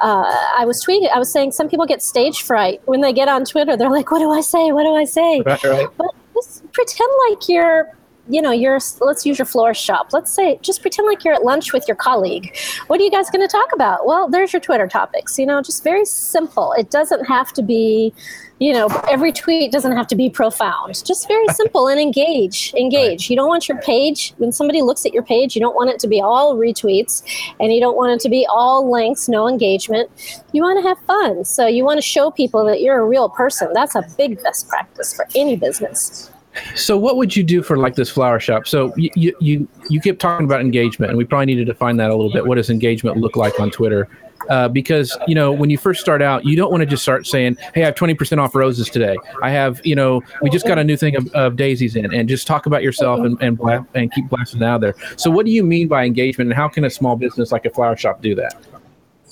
Uh, 0.00 0.24
I 0.58 0.64
was 0.64 0.84
tweeting. 0.84 1.10
I 1.10 1.18
was 1.18 1.32
saying 1.32 1.52
some 1.52 1.68
people 1.68 1.86
get 1.86 2.02
stage 2.02 2.42
fright 2.42 2.80
when 2.86 3.00
they 3.00 3.12
get 3.12 3.28
on 3.28 3.44
Twitter. 3.44 3.76
They're 3.76 3.90
like, 3.90 4.10
"What 4.10 4.18
do 4.20 4.30
I 4.30 4.40
say? 4.40 4.72
What 4.72 4.84
do 4.84 4.94
I 4.94 5.04
say?" 5.04 5.42
Right, 5.44 5.62
right. 5.64 5.88
But 5.96 6.10
just 6.34 6.70
pretend 6.72 7.10
like 7.28 7.48
you're, 7.48 7.88
you 8.30 8.40
know, 8.40 8.50
you're. 8.52 8.78
Let's 9.00 9.26
use 9.26 9.38
your 9.38 9.46
florist 9.46 9.82
shop. 9.82 10.12
Let's 10.12 10.32
say, 10.32 10.58
just 10.62 10.82
pretend 10.82 11.06
like 11.06 11.24
you're 11.24 11.34
at 11.34 11.44
lunch 11.44 11.72
with 11.72 11.86
your 11.88 11.96
colleague. 11.96 12.56
What 12.86 13.00
are 13.00 13.02
you 13.02 13.10
guys 13.10 13.28
going 13.30 13.46
to 13.46 13.50
talk 13.50 13.68
about? 13.74 14.06
Well, 14.06 14.28
there's 14.28 14.52
your 14.52 14.60
Twitter 14.60 14.86
topics. 14.86 15.38
You 15.38 15.46
know, 15.46 15.60
just 15.62 15.82
very 15.82 16.04
simple. 16.04 16.72
It 16.72 16.90
doesn't 16.90 17.24
have 17.26 17.52
to 17.54 17.62
be. 17.62 18.14
You 18.58 18.74
know, 18.74 18.88
every 19.08 19.32
tweet 19.32 19.72
doesn't 19.72 19.96
have 19.96 20.06
to 20.08 20.14
be 20.14 20.28
profound. 20.28 21.02
Just 21.06 21.26
very 21.26 21.48
simple 21.54 21.88
and 21.88 21.98
engage. 21.98 22.74
Engage. 22.74 23.30
You 23.30 23.36
don't 23.36 23.48
want 23.48 23.70
your 23.70 23.80
page, 23.80 24.34
when 24.36 24.52
somebody 24.52 24.82
looks 24.82 25.06
at 25.06 25.14
your 25.14 25.22
page, 25.22 25.56
you 25.56 25.62
don't 25.62 25.74
want 25.74 25.88
it 25.88 25.98
to 26.00 26.06
be 26.06 26.20
all 26.20 26.56
retweets 26.56 27.22
and 27.58 27.72
you 27.72 27.80
don't 27.80 27.96
want 27.96 28.12
it 28.12 28.20
to 28.20 28.28
be 28.28 28.46
all 28.50 28.92
links, 28.92 29.30
no 29.30 29.48
engagement. 29.48 30.10
You 30.52 30.60
want 30.60 30.78
to 30.78 30.86
have 30.86 30.98
fun. 31.06 31.46
So 31.46 31.66
you 31.66 31.86
want 31.86 31.96
to 31.98 32.06
show 32.06 32.30
people 32.30 32.66
that 32.66 32.82
you're 32.82 33.00
a 33.00 33.06
real 33.06 33.30
person. 33.30 33.72
That's 33.72 33.94
a 33.94 34.04
big 34.18 34.42
best 34.42 34.68
practice 34.68 35.14
for 35.14 35.26
any 35.34 35.56
business. 35.56 36.30
So, 36.74 36.96
what 36.96 37.16
would 37.16 37.36
you 37.36 37.44
do 37.44 37.62
for 37.62 37.76
like 37.76 37.94
this 37.94 38.10
flower 38.10 38.40
shop? 38.40 38.66
So, 38.66 38.92
you 38.96 39.10
you 39.40 39.68
you, 39.88 40.00
keep 40.00 40.18
talking 40.18 40.46
about 40.46 40.60
engagement, 40.60 41.10
and 41.10 41.18
we 41.18 41.24
probably 41.24 41.46
need 41.46 41.56
to 41.56 41.64
define 41.64 41.96
that 41.98 42.10
a 42.10 42.14
little 42.14 42.32
bit. 42.32 42.46
What 42.46 42.56
does 42.56 42.70
engagement 42.70 43.18
look 43.18 43.36
like 43.36 43.58
on 43.60 43.70
Twitter? 43.70 44.08
Uh, 44.48 44.68
because 44.68 45.16
you 45.28 45.34
know 45.34 45.52
when 45.52 45.70
you 45.70 45.78
first 45.78 46.00
start 46.00 46.22
out, 46.22 46.44
you 46.44 46.56
don't 46.56 46.70
want 46.70 46.80
to 46.80 46.86
just 46.86 47.02
start 47.02 47.26
saying, 47.26 47.56
"Hey, 47.74 47.82
I 47.82 47.86
have 47.86 47.94
twenty 47.94 48.14
percent 48.14 48.40
off 48.40 48.54
roses 48.54 48.88
today." 48.88 49.16
I 49.42 49.50
have, 49.50 49.80
you 49.84 49.94
know, 49.94 50.22
we 50.42 50.50
just 50.50 50.66
got 50.66 50.78
a 50.78 50.84
new 50.84 50.96
thing 50.96 51.14
of, 51.14 51.28
of 51.34 51.56
daisies 51.56 51.94
in, 51.94 52.12
and 52.12 52.28
just 52.28 52.46
talk 52.46 52.66
about 52.66 52.82
yourself 52.82 53.20
and 53.20 53.40
and, 53.40 53.56
bla- 53.56 53.86
and 53.94 54.10
keep 54.12 54.28
blasting 54.28 54.62
out 54.62 54.80
there. 54.80 54.94
So, 55.16 55.30
what 55.30 55.46
do 55.46 55.52
you 55.52 55.62
mean 55.62 55.88
by 55.88 56.04
engagement, 56.04 56.50
and 56.50 56.56
how 56.56 56.68
can 56.68 56.84
a 56.84 56.90
small 56.90 57.16
business 57.16 57.52
like 57.52 57.64
a 57.64 57.70
flower 57.70 57.96
shop 57.96 58.22
do 58.22 58.34
that? 58.36 58.56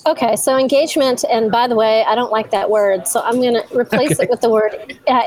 Okay, 0.07 0.37
so 0.37 0.57
engagement, 0.57 1.25
and 1.31 1.51
by 1.51 1.67
the 1.67 1.75
way, 1.75 2.05
I 2.05 2.15
don't 2.15 2.31
like 2.33 2.51
that 2.53 2.71
word, 2.71 3.07
so 3.07 3.21
I'm 3.21 3.41
going 3.41 3.55
to 3.55 3.65
replace 3.77 4.13
Okay. 4.13 4.25
it 4.25 4.31
with 4.31 4.41
the 4.41 4.51
word. 4.51 4.73
Uh, 5.09 5.23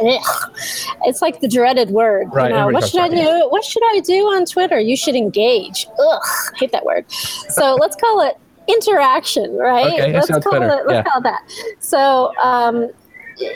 it's 1.05 1.21
like 1.21 1.39
the 1.41 1.47
dreaded 1.47 1.89
word. 1.89 2.27
Right, 2.31 2.51
You 2.51 2.57
know, 2.57 2.67
what 2.67 2.87
should 2.87 2.99
I 3.01 3.07
about 3.07 3.17
it. 3.17 3.23
do? 3.25 3.49
What 3.49 3.63
should 3.63 3.83
I 3.95 3.99
do 4.01 4.13
on 4.27 4.45
Twitter? 4.45 4.79
You 4.79 4.95
should 4.95 5.15
engage. 5.15 5.87
Ugh, 5.99 6.19
I 6.23 6.57
hate 6.59 6.71
that 6.71 6.85
word. 6.85 7.09
So 7.11 7.75
let's 7.79 7.95
call 7.95 8.21
it 8.27 8.35
interaction, 8.67 9.55
right? 9.57 9.93
Okay, 9.93 10.13
let's 10.13 10.27
call 10.29 10.51
better. 10.59 10.65
it. 10.65 10.85
Let's 10.87 10.91
Yeah. 10.91 11.03
call 11.11 11.21
that. 11.21 11.41
So. 11.79 12.31
Um, 12.43 12.91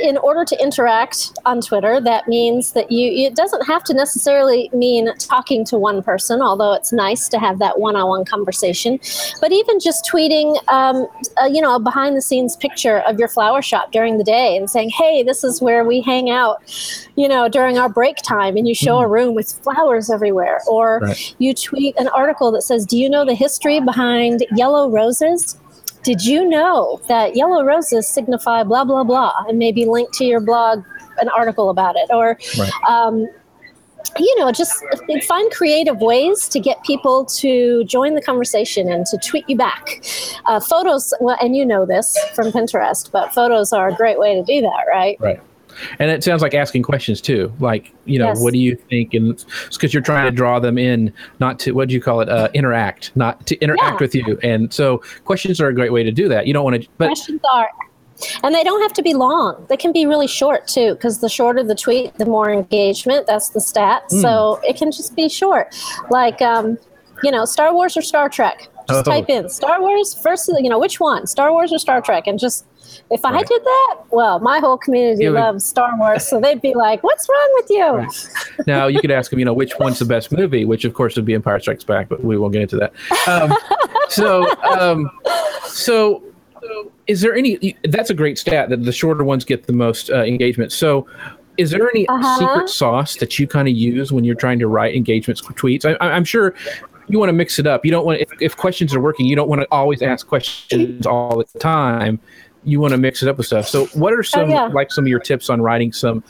in 0.02 0.18
order 0.18 0.44
to 0.46 0.62
interact 0.62 1.32
on 1.46 1.62
Twitter, 1.62 2.02
that 2.02 2.28
means 2.28 2.74
that 2.74 2.92
you, 2.92 3.28
it 3.28 3.36
doesn't 3.36 3.66
have 3.66 3.84
to 3.86 3.94
necessarily 3.94 4.70
mean 4.74 5.14
talking 5.18 5.66
to 5.66 5.78
one 5.78 6.02
person, 6.02 6.42
although 6.42 6.74
it's 6.74 6.92
nice 6.92 7.28
to 7.30 7.40
have 7.40 7.60
that 7.60 7.80
one 7.80 7.96
on 7.96 8.08
one 8.08 8.26
conversation. 8.26 9.00
But 9.42 9.52
even 9.52 9.80
just 9.80 10.06
tweeting, 10.06 10.58
um, 10.70 11.08
uh, 11.42 11.46
you 11.46 11.62
know, 11.62 11.76
a 11.76 11.80
behind 11.80 12.16
the 12.16 12.22
scenes 12.22 12.56
picture 12.56 13.00
of 13.00 13.20
your 13.20 13.28
flower 13.28 13.62
shop 13.62 13.92
during 13.92 14.18
the 14.18 14.24
day 14.24 14.58
and 14.58 14.70
saying, 14.70 14.90
hey, 14.90 15.24
this 15.24 15.44
is 15.44 15.62
where 15.62 15.84
we 15.84 16.02
hang 16.02 16.30
out, 16.30 16.58
you 17.16 17.28
know, 17.28 17.48
during 17.48 17.78
our 17.78 17.90
break 17.90 18.18
time, 18.18 18.58
and 18.58 18.68
you 18.68 18.76
show 18.76 19.00
a 19.00 19.08
room 19.08 19.36
with 19.36 19.52
flowers 19.64 20.10
everywhere. 20.10 20.62
Or 20.68 21.00
Right. 21.02 21.36
you 21.40 21.54
tweet 21.54 21.96
an 21.98 22.08
article 22.10 22.52
that 22.52 22.62
says, 22.62 22.86
do 22.86 22.98
you 22.98 23.10
know 23.10 23.26
the 23.26 23.36
history 23.36 23.80
behind 23.80 24.46
yellow 24.56 24.90
roses? 24.90 25.58
Did 26.06 26.24
you 26.24 26.48
know 26.48 27.02
that 27.08 27.36
yellow 27.36 27.66
roses 27.66 28.08
signify 28.08 28.62
blah, 28.62 28.86
blah, 28.86 29.04
blah? 29.04 29.34
And 29.48 29.58
maybe 29.58 29.86
link 29.86 30.16
to 30.18 30.24
your 30.24 30.40
blog 30.40 30.84
an 31.18 31.30
article 31.30 31.72
about 31.72 31.96
it. 31.96 32.08
Or, 32.14 32.38
Right. 32.60 32.72
um, 32.88 33.28
you 34.20 34.40
know, 34.40 34.52
just 34.52 34.84
find 35.28 35.52
creative 35.52 35.98
ways 35.98 36.48
to 36.50 36.60
get 36.60 36.82
people 36.84 37.26
to 37.26 37.84
join 37.86 38.14
the 38.14 38.22
conversation 38.22 38.88
and 38.88 39.06
to 39.08 39.18
tweet 39.18 39.50
you 39.50 39.58
back. 39.58 40.06
Uh, 40.46 40.60
photos, 40.60 41.12
well, 41.20 41.38
and 41.42 41.56
you 41.56 41.66
know 41.66 41.88
this 41.88 42.16
from 42.36 42.52
Pinterest, 42.52 43.12
but 43.12 43.34
photos 43.34 43.74
are 43.74 43.88
a 43.90 43.96
great 43.96 44.20
way 44.20 44.36
to 44.36 44.44
do 44.44 44.62
that, 44.62 44.86
right? 44.88 45.18
Right. 45.20 45.42
And 46.00 46.10
it 46.12 46.24
sounds 46.24 46.42
like 46.42 46.54
asking 46.54 46.84
questions 46.84 47.22
too. 47.22 47.52
Like, 47.60 47.94
you 48.06 48.20
know, 48.20 48.28
Yes. 48.28 48.42
what 48.42 48.54
do 48.54 48.60
you 48.60 48.76
think? 48.76 49.14
And 49.14 49.44
because 49.72 49.94
you're 49.94 50.04
trying 50.04 50.26
to 50.26 50.32
draw 50.32 50.60
them 50.60 50.78
in, 50.78 51.12
not 51.40 51.60
to, 51.60 51.72
what 51.74 51.88
do 51.90 51.94
you 51.94 52.02
call 52.02 52.22
it? 52.22 52.30
Uh, 52.30 52.50
interact, 52.54 53.12
not 53.16 53.46
to 53.48 53.58
interact 53.60 53.84
Yeah. 53.94 53.98
with 54.00 54.16
you. 54.16 54.40
And 54.44 54.72
so 54.74 55.02
questions 55.26 55.60
are 55.62 55.68
a 55.68 55.74
great 55.74 55.92
way 55.92 56.04
to 56.04 56.12
do 56.12 56.28
that. 56.30 56.48
You 56.48 56.54
don't 56.54 56.64
want 56.64 56.82
to, 56.82 56.88
but 56.98 57.08
Questions 57.08 57.42
are, 57.54 57.70
and 58.44 58.56
they 58.56 58.64
don't 58.64 58.82
have 58.82 58.94
to 58.94 59.02
be 59.02 59.14
long. 59.14 59.66
They 59.70 59.78
can 59.78 59.92
be 59.92 60.06
really 60.06 60.28
short 60.28 60.68
too, 60.68 60.94
because 60.94 61.20
the 61.20 61.30
shorter 61.30 61.64
the 61.64 61.76
tweet, 61.76 62.18
the 62.18 62.26
more 62.26 62.50
engagement. 62.52 63.28
That's 63.28 63.50
the 63.50 63.60
stat. 63.62 64.04
Hmm. 64.10 64.22
So 64.22 64.60
it 64.64 64.78
can 64.78 64.92
just 64.92 65.16
be 65.16 65.28
short, 65.30 65.76
like 66.10 66.42
um, 66.42 66.78
you 67.24 67.32
know, 67.32 67.46
Star 67.46 67.74
Wars 67.74 67.98
or 67.98 68.02
Star 68.02 68.30
Trek. 68.30 68.70
Just 68.88 69.08
Oh. 69.08 69.12
type 69.12 69.30
in 69.30 69.50
Star 69.50 69.82
Wars 69.82 70.14
versus 70.22 70.56
You 70.62 70.70
know, 70.70 70.78
which 70.80 71.00
one, 71.00 71.26
Star 71.28 71.52
Wars 71.52 71.74
or 71.74 71.80
Star 71.80 72.02
Trek, 72.02 72.28
and 72.28 72.38
just. 72.40 72.66
If 73.12 73.24
I 73.26 73.42
did 73.44 73.64
that, 73.64 73.96
well, 74.12 74.40
my 74.40 74.60
whole 74.60 74.78
community 74.78 75.28
would- 75.30 75.36
loves 75.40 75.66
Star 75.66 75.98
Wars, 75.98 76.28
so 76.28 76.40
they'd 76.40 76.62
be 76.62 76.74
like, 76.74 77.04
"What's 77.04 77.28
wrong 77.30 77.52
with 77.56 77.70
you?" 77.70 78.64
now 78.68 78.88
you 78.88 79.00
could 79.00 79.12
ask 79.12 79.30
them, 79.32 79.40
you 79.40 79.46
know, 79.46 79.54
which 79.54 79.74
one's 79.80 80.00
the 80.00 80.06
best 80.06 80.32
movie, 80.32 80.66
which 80.66 80.86
of 80.86 80.94
course 80.94 81.16
would 81.16 81.26
be 81.26 81.34
Empire 81.34 81.60
Strikes 81.60 81.84
Back, 81.84 82.10
but 82.10 82.24
we 82.24 82.38
won't 82.38 82.54
get 82.54 82.62
into 82.62 82.78
that. 82.78 82.94
Um, 83.28 83.56
so, 84.10 84.50
um, 84.64 85.10
so 85.66 86.24
is 87.08 87.22
there 87.22 87.36
any, 87.36 87.76
that's 87.90 88.10
a 88.10 88.14
great 88.14 88.38
stat 88.38 88.70
that 88.70 88.84
the 88.84 88.92
shorter 88.92 89.24
ones 89.24 89.46
get 89.46 89.68
the 89.68 89.74
most 89.74 90.10
uh, 90.10 90.24
engagement. 90.24 90.72
So, 90.72 91.06
is 91.58 91.70
there 91.72 91.88
any 91.90 92.08
Uh-huh. 92.08 92.40
secret 92.40 92.70
sauce 92.70 93.16
that 93.18 93.38
you 93.40 93.48
kind 93.48 93.68
of 93.68 93.74
use 93.76 94.12
when 94.12 94.24
you're 94.26 94.36
trying 94.36 94.60
to 94.60 94.68
write 94.68 94.96
engagements 94.96 95.42
tweets? 95.42 95.86
I, 95.86 95.94
I- 96.06 96.12
I'm 96.12 96.26
sure 96.26 96.54
you 97.08 97.20
want 97.20 97.30
to 97.30 97.34
mix 97.34 97.60
it 97.60 97.68
up. 97.68 97.86
You 97.86 97.92
don't 97.92 98.06
want 98.06 98.20
if, 98.20 98.30
if 98.42 98.58
questions 98.58 98.94
are 98.96 99.00
working, 99.00 99.28
you 99.28 99.36
don't 99.36 99.48
want 99.48 99.62
to 99.62 99.68
always 99.72 100.02
ask 100.02 100.26
questions 100.28 101.06
all 101.06 101.38
the 101.38 101.60
time. 101.60 102.20
You 102.66 102.80
want 102.80 102.92
to 102.92 102.98
mix 102.98 103.24
it 103.24 103.30
up 103.30 103.38
with 103.38 103.48
stuff. 103.48 103.68
So, 103.68 103.86
what 103.88 104.14
are 104.14 104.24
some 104.24 104.50
yeah. 104.50 104.66
like 104.66 104.92
some 104.92 105.06
of 105.06 105.08
your 105.08 105.20
tips 105.20 105.50
on 105.50 105.62
writing 105.62 105.94
some 105.94 106.24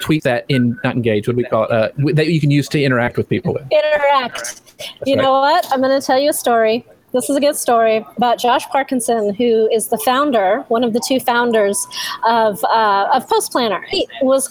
tweet 0.00 0.22
that 0.24 0.46
in 0.48 0.78
not 0.84 0.94
engage? 0.94 1.28
What 1.28 1.36
do 1.36 1.38
we 1.38 1.44
call 1.44 1.64
it? 1.64 1.70
Uh, 1.70 1.88
that 2.14 2.28
you 2.28 2.40
can 2.40 2.50
use 2.50 2.68
to 2.68 2.82
interact 2.82 3.16
with 3.16 3.28
people 3.28 3.52
with. 3.52 3.66
Interact. 3.70 4.62
you 5.06 5.16
right. 5.16 5.22
know 5.22 5.32
what? 5.32 5.70
I'm 5.72 5.80
going 5.80 5.98
to 5.98 6.04
tell 6.04 6.18
you 6.18 6.30
a 6.30 6.34
story. 6.34 6.86
This 7.12 7.28
is 7.28 7.34
a 7.34 7.40
good 7.40 7.56
story 7.56 8.06
about 8.16 8.38
Josh 8.38 8.64
Parkinson, 8.68 9.34
who 9.34 9.68
is 9.72 9.88
the 9.88 9.98
founder, 9.98 10.64
one 10.68 10.84
of 10.84 10.92
the 10.92 11.02
two 11.04 11.18
founders 11.18 11.76
of 12.24 12.62
uh, 12.62 13.08
of 13.12 13.28
Post 13.28 13.50
Planner. 13.50 13.84
He 13.90 14.06
was 14.22 14.48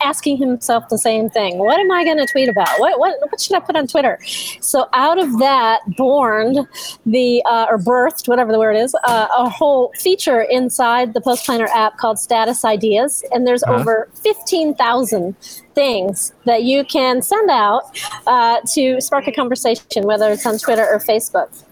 asking 0.00 0.38
himself 0.38 0.88
the 0.88 0.98
same 0.98 1.30
thing: 1.30 1.58
What 1.58 1.78
am 1.78 1.92
I 1.92 2.02
going 2.02 2.16
to 2.16 2.26
tweet 2.26 2.48
about? 2.48 2.80
What, 2.80 2.98
what 2.98 3.14
what 3.30 3.40
should 3.40 3.54
I 3.54 3.60
put 3.60 3.76
on 3.76 3.86
Twitter? 3.86 4.18
So 4.60 4.88
out 4.92 5.20
of 5.20 5.38
that 5.38 5.82
born 5.96 6.66
the 7.06 7.42
uh, 7.46 7.66
or 7.70 7.78
birthed 7.78 8.26
whatever 8.26 8.50
the 8.50 8.58
word 8.58 8.74
is 8.74 8.92
uh, 9.04 9.28
a 9.36 9.48
whole 9.48 9.92
feature 9.96 10.40
inside 10.40 11.14
the 11.14 11.20
Post 11.20 11.46
Planner 11.46 11.68
app 11.68 11.96
called 11.98 12.18
Status 12.18 12.64
Ideas, 12.64 13.22
and 13.32 13.46
there's 13.46 13.62
Uh-huh. 13.62 13.80
over 13.80 14.08
fifteen 14.20 14.74
thousand 14.74 15.36
things 15.74 16.32
that 16.44 16.64
you 16.64 16.84
can 16.84 17.22
send 17.22 17.50
out 17.50 17.82
uh, 18.26 18.58
to 18.72 19.00
spark 19.00 19.28
a 19.28 19.32
conversation, 19.32 20.04
whether 20.04 20.30
it's 20.32 20.44
on 20.44 20.58
Twitter 20.58 20.86
or 20.90 20.98
Facebook. 20.98 21.62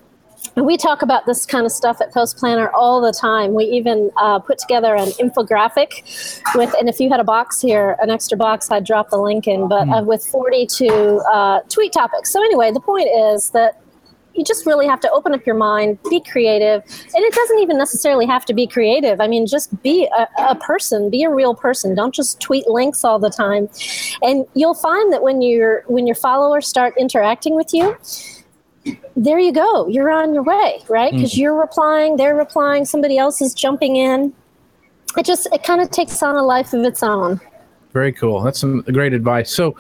And 0.56 0.66
we 0.66 0.76
talk 0.76 1.02
about 1.02 1.26
this 1.26 1.46
kind 1.46 1.64
of 1.64 1.72
stuff 1.72 2.00
at 2.00 2.12
Post 2.12 2.36
Planner 2.36 2.70
all 2.70 3.00
the 3.00 3.12
time. 3.12 3.54
We 3.54 3.64
even 3.64 4.10
uh, 4.16 4.38
put 4.38 4.58
together 4.58 4.94
an 4.94 5.08
infographic 5.12 6.02
with, 6.54 6.74
and 6.78 6.88
if 6.88 7.00
you 7.00 7.08
had 7.10 7.20
a 7.20 7.24
box 7.24 7.60
here, 7.60 7.96
an 8.02 8.10
extra 8.10 8.36
box, 8.36 8.70
I'd 8.70 8.84
drop 8.84 9.10
the 9.10 9.18
link 9.18 9.46
in, 9.46 9.68
but 9.68 9.88
uh, 9.88 10.02
with 10.04 10.24
42 10.24 11.22
uh, 11.32 11.60
tweet 11.68 11.92
topics. 11.92 12.32
So, 12.32 12.42
anyway, 12.42 12.70
the 12.70 12.80
point 12.80 13.08
is 13.08 13.50
that 13.50 13.82
you 14.34 14.44
just 14.44 14.66
really 14.66 14.86
have 14.86 15.00
to 15.00 15.10
open 15.10 15.34
up 15.34 15.44
your 15.46 15.54
mind, 15.54 15.98
be 16.08 16.20
creative. 16.20 16.82
And 17.14 17.24
it 17.24 17.34
doesn't 17.34 17.58
even 17.58 17.76
necessarily 17.76 18.26
have 18.26 18.44
to 18.46 18.54
be 18.54 18.66
creative. 18.66 19.20
I 19.20 19.28
mean, 19.28 19.46
just 19.46 19.82
be 19.82 20.08
a, 20.16 20.26
a 20.38 20.54
person, 20.54 21.10
be 21.10 21.22
a 21.22 21.30
real 21.30 21.54
person. 21.54 21.94
Don't 21.94 22.14
just 22.14 22.40
tweet 22.40 22.66
links 22.66 23.04
all 23.04 23.18
the 23.18 23.30
time. 23.30 23.68
And 24.22 24.46
you'll 24.54 24.74
find 24.74 25.12
that 25.12 25.22
when 25.22 25.42
your 25.42 25.84
when 25.86 26.06
your 26.06 26.16
followers 26.16 26.66
start 26.66 26.94
interacting 26.98 27.54
with 27.54 27.74
you, 27.74 27.96
there 29.16 29.38
you 29.38 29.52
go. 29.52 29.88
You're 29.88 30.10
on 30.10 30.34
your 30.34 30.42
way, 30.42 30.82
right? 30.88 31.12
Because 31.12 31.32
mm-hmm. 31.32 31.40
you're 31.40 31.58
replying, 31.58 32.16
they're 32.16 32.34
replying, 32.34 32.84
somebody 32.84 33.18
else 33.18 33.40
is 33.40 33.54
jumping 33.54 33.96
in. 33.96 34.32
It 35.16 35.26
just 35.26 35.46
it 35.52 35.62
kind 35.62 35.80
of 35.80 35.90
takes 35.90 36.22
on 36.22 36.36
a 36.36 36.42
life 36.42 36.72
of 36.72 36.84
its 36.84 37.02
own. 37.02 37.40
Very 37.92 38.12
cool. 38.12 38.40
That's 38.40 38.58
some 38.58 38.80
great 38.82 39.12
advice. 39.12 39.50
So, 39.50 39.76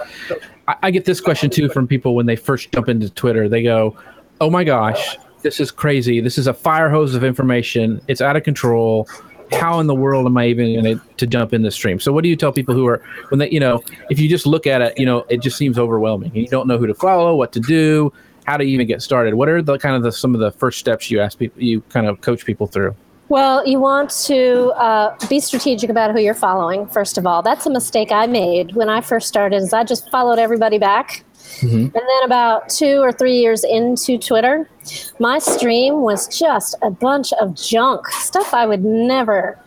I, 0.68 0.76
I 0.84 0.90
get 0.90 1.06
this 1.06 1.20
question 1.20 1.48
too 1.48 1.68
from 1.70 1.86
people 1.86 2.14
when 2.14 2.26
they 2.26 2.36
first 2.36 2.70
jump 2.72 2.88
into 2.88 3.08
Twitter. 3.08 3.48
They 3.48 3.62
go, 3.62 3.96
"Oh 4.40 4.50
my 4.50 4.64
gosh, 4.64 5.16
this 5.40 5.60
is 5.60 5.70
crazy. 5.70 6.20
This 6.20 6.36
is 6.36 6.46
a 6.46 6.54
fire 6.54 6.90
hose 6.90 7.14
of 7.14 7.24
information. 7.24 8.00
It's 8.08 8.20
out 8.20 8.36
of 8.36 8.42
control. 8.42 9.08
How 9.52 9.80
in 9.80 9.86
the 9.86 9.94
world 9.94 10.26
am 10.26 10.36
I 10.36 10.46
even 10.46 10.82
going 10.82 10.98
to 10.98 11.04
to 11.16 11.26
jump 11.26 11.54
in 11.54 11.62
the 11.62 11.70
stream?" 11.70 11.98
So, 11.98 12.12
what 12.12 12.22
do 12.22 12.28
you 12.28 12.36
tell 12.36 12.52
people 12.52 12.74
who 12.74 12.86
are 12.86 13.02
when 13.30 13.38
they, 13.38 13.50
you 13.50 13.60
know, 13.60 13.82
if 14.10 14.20
you 14.20 14.28
just 14.28 14.46
look 14.46 14.66
at 14.66 14.82
it, 14.82 14.98
you 14.98 15.06
know, 15.06 15.24
it 15.30 15.40
just 15.40 15.56
seems 15.56 15.78
overwhelming. 15.78 16.28
and 16.28 16.42
You 16.42 16.48
don't 16.48 16.68
know 16.68 16.76
who 16.76 16.86
to 16.86 16.94
follow, 16.94 17.34
what 17.34 17.52
to 17.52 17.60
do, 17.60 18.12
how 18.44 18.56
to 18.56 18.64
even 18.64 18.86
get 18.86 19.02
started. 19.02 19.34
What 19.34 19.48
are 19.48 19.62
the 19.62 19.78
kind 19.78 19.96
of 19.96 20.02
the 20.02 20.12
some 20.12 20.34
of 20.34 20.40
the 20.40 20.50
first 20.52 20.78
steps 20.78 21.10
you 21.10 21.20
ask 21.20 21.38
people, 21.38 21.62
you 21.62 21.80
kind 21.88 22.06
of 22.06 22.20
coach 22.20 22.44
people 22.44 22.66
through? 22.66 22.94
Well, 23.28 23.66
you 23.66 23.80
want 23.80 24.10
to 24.26 24.72
uh, 24.76 25.16
be 25.28 25.40
strategic 25.40 25.88
about 25.88 26.12
who 26.12 26.20
you're 26.20 26.34
following. 26.34 26.86
First 26.88 27.16
of 27.16 27.26
all, 27.26 27.40
that's 27.40 27.64
a 27.64 27.70
mistake 27.70 28.12
I 28.12 28.26
made 28.26 28.74
when 28.74 28.88
I 28.88 29.00
first 29.00 29.28
started. 29.28 29.56
Is 29.56 29.72
I 29.72 29.84
just 29.84 30.10
followed 30.10 30.38
everybody 30.38 30.78
back, 30.78 31.24
and 31.62 31.92
then 31.92 32.24
about 32.24 32.68
two 32.68 33.00
or 33.00 33.12
three 33.12 33.38
years 33.38 33.64
into 33.64 34.18
Twitter, 34.18 34.68
my 35.18 35.38
stream 35.38 36.02
was 36.02 36.28
just 36.28 36.74
a 36.82 36.90
bunch 36.90 37.32
of 37.34 37.54
junk 37.54 38.06
stuff 38.08 38.52
I 38.52 38.66
would 38.66 38.84
never 38.84 39.58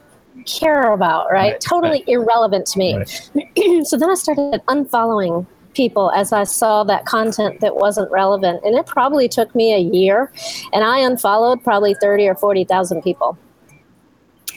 care 0.46 0.92
about. 0.92 1.32
Right, 1.32 1.54
Right, 1.54 1.62
totally 1.62 2.04
irrelevant 2.08 2.68
to 2.68 2.80
me. 2.80 3.04
so 3.86 3.98
then 3.98 4.10
I 4.10 4.16
started 4.16 4.62
unfollowing 4.68 5.48
people 5.76 6.12
as 6.12 6.34
I 6.34 6.44
saw 6.44 6.84
that 6.86 7.06
content 7.06 7.60
that 7.62 7.76
wasn't 7.76 8.10
relevant, 8.12 8.64
and 8.64 8.76
it 8.76 8.86
probably 8.86 9.28
took 9.28 9.54
me 9.54 9.74
a 9.74 9.80
year, 9.80 10.32
and 10.74 10.84
I 10.84 11.00
unfollowed 11.00 11.64
probably 11.64 11.96
thirty 11.96 12.28
or 12.28 12.36
forty 12.36 12.64
thousand 12.64 13.02
people. 13.04 13.38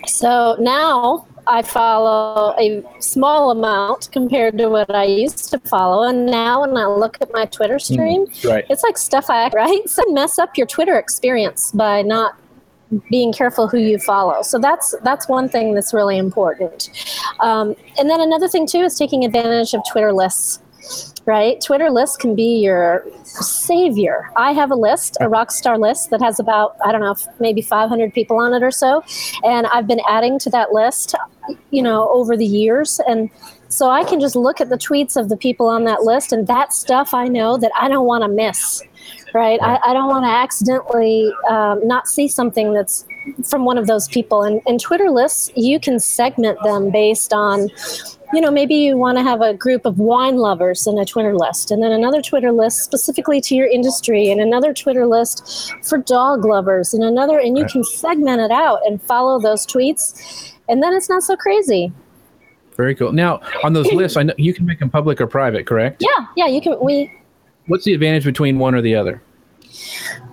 So 0.06 0.56
now 0.60 1.26
I 1.48 1.62
follow 1.62 2.54
a 2.58 2.82
small 3.00 3.50
amount 3.50 4.10
compared 4.12 4.58
to 4.58 4.68
what 4.68 4.94
I 4.94 5.04
used 5.04 5.50
to 5.50 5.58
follow. 5.60 6.06
And 6.06 6.26
now 6.26 6.60
when 6.60 6.76
I 6.76 6.84
look 6.86 7.16
at 7.22 7.32
my 7.32 7.46
Twitter 7.46 7.78
stream, 7.78 8.26
right. 8.44 8.66
it's 8.68 8.82
like 8.82 8.98
stuff 8.98 9.30
I, 9.30 9.48
right? 9.54 9.88
So 9.88 10.02
mess 10.08 10.38
up 10.38 10.56
your 10.56 10.66
Twitter 10.66 10.98
experience 10.98 11.72
by 11.72 12.02
not 12.02 12.38
being 13.10 13.32
careful 13.32 13.68
who 13.68 13.78
you 13.78 13.98
follow. 13.98 14.42
So 14.42 14.58
that's 14.58 14.94
that's 15.02 15.28
one 15.28 15.48
thing 15.48 15.74
that's 15.74 15.92
really 15.92 16.18
important. 16.18 16.90
Um, 17.40 17.74
and 17.98 18.08
then 18.08 18.20
another 18.20 18.48
thing 18.48 18.66
too 18.66 18.80
is 18.80 18.98
taking 18.98 19.24
advantage 19.24 19.74
of 19.74 19.82
Twitter 19.90 20.12
lists. 20.12 20.60
Right, 21.26 21.60
Twitter 21.60 21.90
lists 21.90 22.16
can 22.16 22.34
be 22.34 22.58
your 22.58 23.04
savior. 23.22 24.30
I 24.36 24.52
have 24.52 24.70
a 24.70 24.74
list, 24.74 25.18
a 25.20 25.24
rockstar 25.24 25.78
list 25.78 26.08
that 26.08 26.22
has 26.22 26.40
about 26.40 26.76
I 26.84 26.90
don't 26.90 27.02
know, 27.02 27.16
maybe 27.38 27.60
500 27.60 28.14
people 28.14 28.38
on 28.38 28.54
it 28.54 28.62
or 28.62 28.70
so, 28.70 29.04
and 29.44 29.66
I've 29.66 29.86
been 29.86 30.00
adding 30.08 30.38
to 30.40 30.50
that 30.50 30.72
list, 30.72 31.14
you 31.70 31.82
know, 31.82 32.08
over 32.10 32.34
the 32.36 32.46
years, 32.46 32.98
and 33.06 33.28
so 33.68 33.90
I 33.90 34.04
can 34.04 34.20
just 34.20 34.36
look 34.36 34.60
at 34.60 34.70
the 34.70 34.78
tweets 34.78 35.16
of 35.16 35.28
the 35.28 35.36
people 35.36 35.66
on 35.66 35.84
that 35.84 36.02
list, 36.02 36.32
and 36.32 36.46
that 36.46 36.72
stuff 36.72 37.12
I 37.12 37.28
know 37.28 37.58
that 37.58 37.72
I 37.78 37.88
don't 37.88 38.06
want 38.06 38.24
to 38.24 38.28
miss 38.28 38.82
right? 39.34 39.60
I, 39.62 39.78
I 39.84 39.92
don't 39.92 40.08
want 40.08 40.24
to 40.24 40.30
accidentally 40.30 41.32
um, 41.48 41.86
not 41.86 42.08
see 42.08 42.28
something 42.28 42.72
that's 42.72 43.04
from 43.44 43.64
one 43.64 43.78
of 43.78 43.86
those 43.86 44.08
people. 44.08 44.42
And, 44.42 44.60
and 44.66 44.80
Twitter 44.80 45.10
lists, 45.10 45.50
you 45.54 45.78
can 45.78 45.98
segment 46.00 46.58
them 46.62 46.90
based 46.90 47.32
on, 47.32 47.68
you 48.32 48.40
know, 48.40 48.50
maybe 48.50 48.74
you 48.74 48.96
want 48.96 49.18
to 49.18 49.24
have 49.24 49.40
a 49.40 49.54
group 49.54 49.84
of 49.84 49.98
wine 49.98 50.36
lovers 50.36 50.86
in 50.86 50.98
a 50.98 51.04
Twitter 51.04 51.36
list, 51.36 51.70
and 51.70 51.82
then 51.82 51.92
another 51.92 52.22
Twitter 52.22 52.52
list 52.52 52.82
specifically 52.84 53.40
to 53.42 53.54
your 53.54 53.66
industry, 53.66 54.30
and 54.30 54.40
another 54.40 54.72
Twitter 54.72 55.06
list 55.06 55.72
for 55.82 55.98
dog 55.98 56.44
lovers, 56.44 56.94
and 56.94 57.04
another, 57.04 57.38
and 57.38 57.56
you 57.56 57.64
Right. 57.64 57.72
can 57.72 57.84
segment 57.84 58.40
it 58.40 58.50
out 58.50 58.80
and 58.86 59.00
follow 59.02 59.40
those 59.40 59.66
tweets, 59.66 60.52
and 60.68 60.82
then 60.82 60.94
it's 60.94 61.08
not 61.08 61.22
so 61.22 61.36
crazy. 61.36 61.92
Very 62.76 62.94
cool. 62.94 63.12
Now, 63.12 63.40
on 63.64 63.72
those 63.72 63.90
lists, 63.92 64.16
I 64.16 64.22
know 64.22 64.34
you 64.38 64.54
can 64.54 64.64
make 64.64 64.78
them 64.78 64.88
public 64.88 65.20
or 65.20 65.26
private, 65.26 65.66
correct? 65.66 66.00
Yeah, 66.00 66.26
yeah, 66.36 66.46
you 66.46 66.60
can. 66.60 66.78
We 66.80 67.12
What's 67.66 67.84
the 67.84 67.92
advantage 67.92 68.24
between 68.24 68.58
one 68.58 68.74
or 68.74 68.80
the 68.80 68.94
other? 68.94 69.20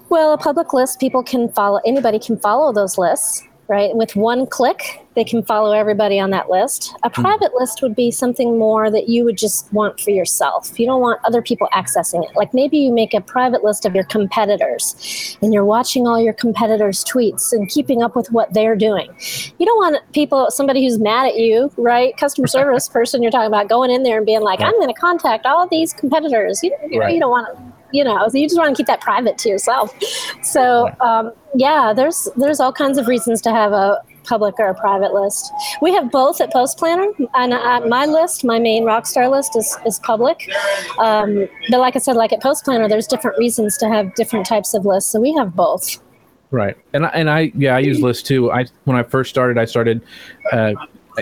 Well, 0.09 0.33
a 0.33 0.37
public 0.37 0.73
list, 0.73 0.99
people 0.99 1.23
can 1.23 1.49
follow, 1.49 1.79
anybody 1.85 2.19
can 2.19 2.37
follow 2.37 2.71
those 2.71 2.97
lists, 2.97 3.43
right? 3.67 3.95
With 3.95 4.15
one 4.15 4.45
click, 4.45 5.03
they 5.15 5.23
can 5.23 5.41
follow 5.43 5.71
everybody 5.71 6.19
on 6.19 6.29
that 6.29 6.49
list. 6.49 6.93
A 7.03 7.09
hmm. 7.09 7.21
private 7.21 7.53
list 7.55 7.81
would 7.81 7.95
be 7.95 8.11
something 8.11 8.59
more 8.59 8.91
that 8.91 9.09
you 9.09 9.23
would 9.23 9.37
just 9.37 9.71
want 9.73 9.99
for 9.99 10.11
yourself. 10.11 10.79
You 10.79 10.85
don't 10.85 11.01
want 11.01 11.19
other 11.23 11.41
people 11.41 11.67
accessing 11.73 12.23
it. 12.23 12.35
Like 12.35 12.53
maybe 12.53 12.77
you 12.77 12.91
make 12.91 13.13
a 13.13 13.21
private 13.21 13.63
list 13.63 13.85
of 13.85 13.95
your 13.95 14.03
competitors 14.03 15.37
and 15.41 15.53
you're 15.53 15.65
watching 15.65 16.07
all 16.07 16.21
your 16.21 16.33
competitors' 16.33 17.03
tweets 17.03 17.51
and 17.51 17.67
keeping 17.67 18.03
up 18.03 18.15
with 18.15 18.31
what 18.31 18.53
they're 18.53 18.75
doing. 18.75 19.09
You 19.57 19.65
don't 19.65 19.77
want 19.77 20.11
people, 20.13 20.51
somebody 20.51 20.85
who's 20.85 20.99
mad 20.99 21.27
at 21.27 21.37
you, 21.37 21.71
right? 21.77 22.15
Customer 22.17 22.47
service 22.55 22.87
person 22.89 23.23
you're 23.23 23.31
talking 23.31 23.47
about 23.47 23.69
going 23.69 23.89
in 23.89 24.03
there 24.03 24.17
and 24.17 24.25
being 24.25 24.41
like, 24.41 24.61
I'm 24.61 24.73
going 24.73 24.93
to 24.93 24.99
contact 24.99 25.45
all 25.45 25.67
these 25.67 25.93
competitors. 25.93 26.61
You, 26.63 26.75
you, 26.89 26.99
Right. 26.99 27.13
you 27.13 27.19
don't 27.19 27.31
want 27.31 27.57
to 27.57 27.75
you 27.95 28.03
know 28.03 28.27
so 28.27 28.37
you 28.37 28.47
just 28.47 28.57
want 28.57 28.69
to 28.69 28.75
keep 28.75 28.87
that 28.87 29.01
private 29.01 29.37
to 29.39 29.49
yourself. 29.49 29.93
So 30.41 30.89
um, 30.99 31.31
yeah 31.55 31.93
there's 31.95 32.27
there's 32.35 32.59
all 32.59 32.73
kinds 32.73 32.97
of 32.97 33.07
reasons 33.07 33.41
to 33.41 33.51
have 33.51 33.71
a 33.71 34.01
public 34.23 34.55
or 34.57 34.67
a 34.67 34.73
private 34.73 35.13
list. 35.13 35.51
We 35.81 35.93
have 35.93 36.11
both 36.11 36.41
at 36.41 36.51
post 36.51 36.77
planner 36.77 37.07
and 37.35 37.53
uh, 37.53 37.81
my 37.87 38.05
list 38.05 38.43
my 38.43 38.59
main 38.59 38.83
rockstar 38.83 39.29
list 39.29 39.55
is, 39.55 39.77
is 39.85 39.99
public. 39.99 40.49
Um, 40.99 41.47
but 41.69 41.79
like 41.79 41.95
i 41.95 41.99
said 41.99 42.15
like 42.15 42.33
at 42.33 42.41
post 42.41 42.65
planner 42.65 42.87
there's 42.87 43.07
different 43.07 43.37
reasons 43.37 43.77
to 43.77 43.87
have 43.87 44.13
different 44.15 44.45
types 44.45 44.73
of 44.73 44.85
lists 44.85 45.11
so 45.11 45.19
we 45.19 45.33
have 45.33 45.55
both. 45.55 46.01
Right. 46.51 46.77
And 46.93 47.05
I, 47.05 47.09
and 47.09 47.29
I 47.29 47.51
yeah 47.55 47.75
I 47.75 47.79
use 47.79 48.01
lists 48.01 48.23
too. 48.23 48.51
I 48.51 48.65
when 48.85 48.95
I 48.97 49.03
first 49.03 49.29
started, 49.29 49.57
I 49.57 49.65
started 49.65 50.01
uh, 50.51 50.73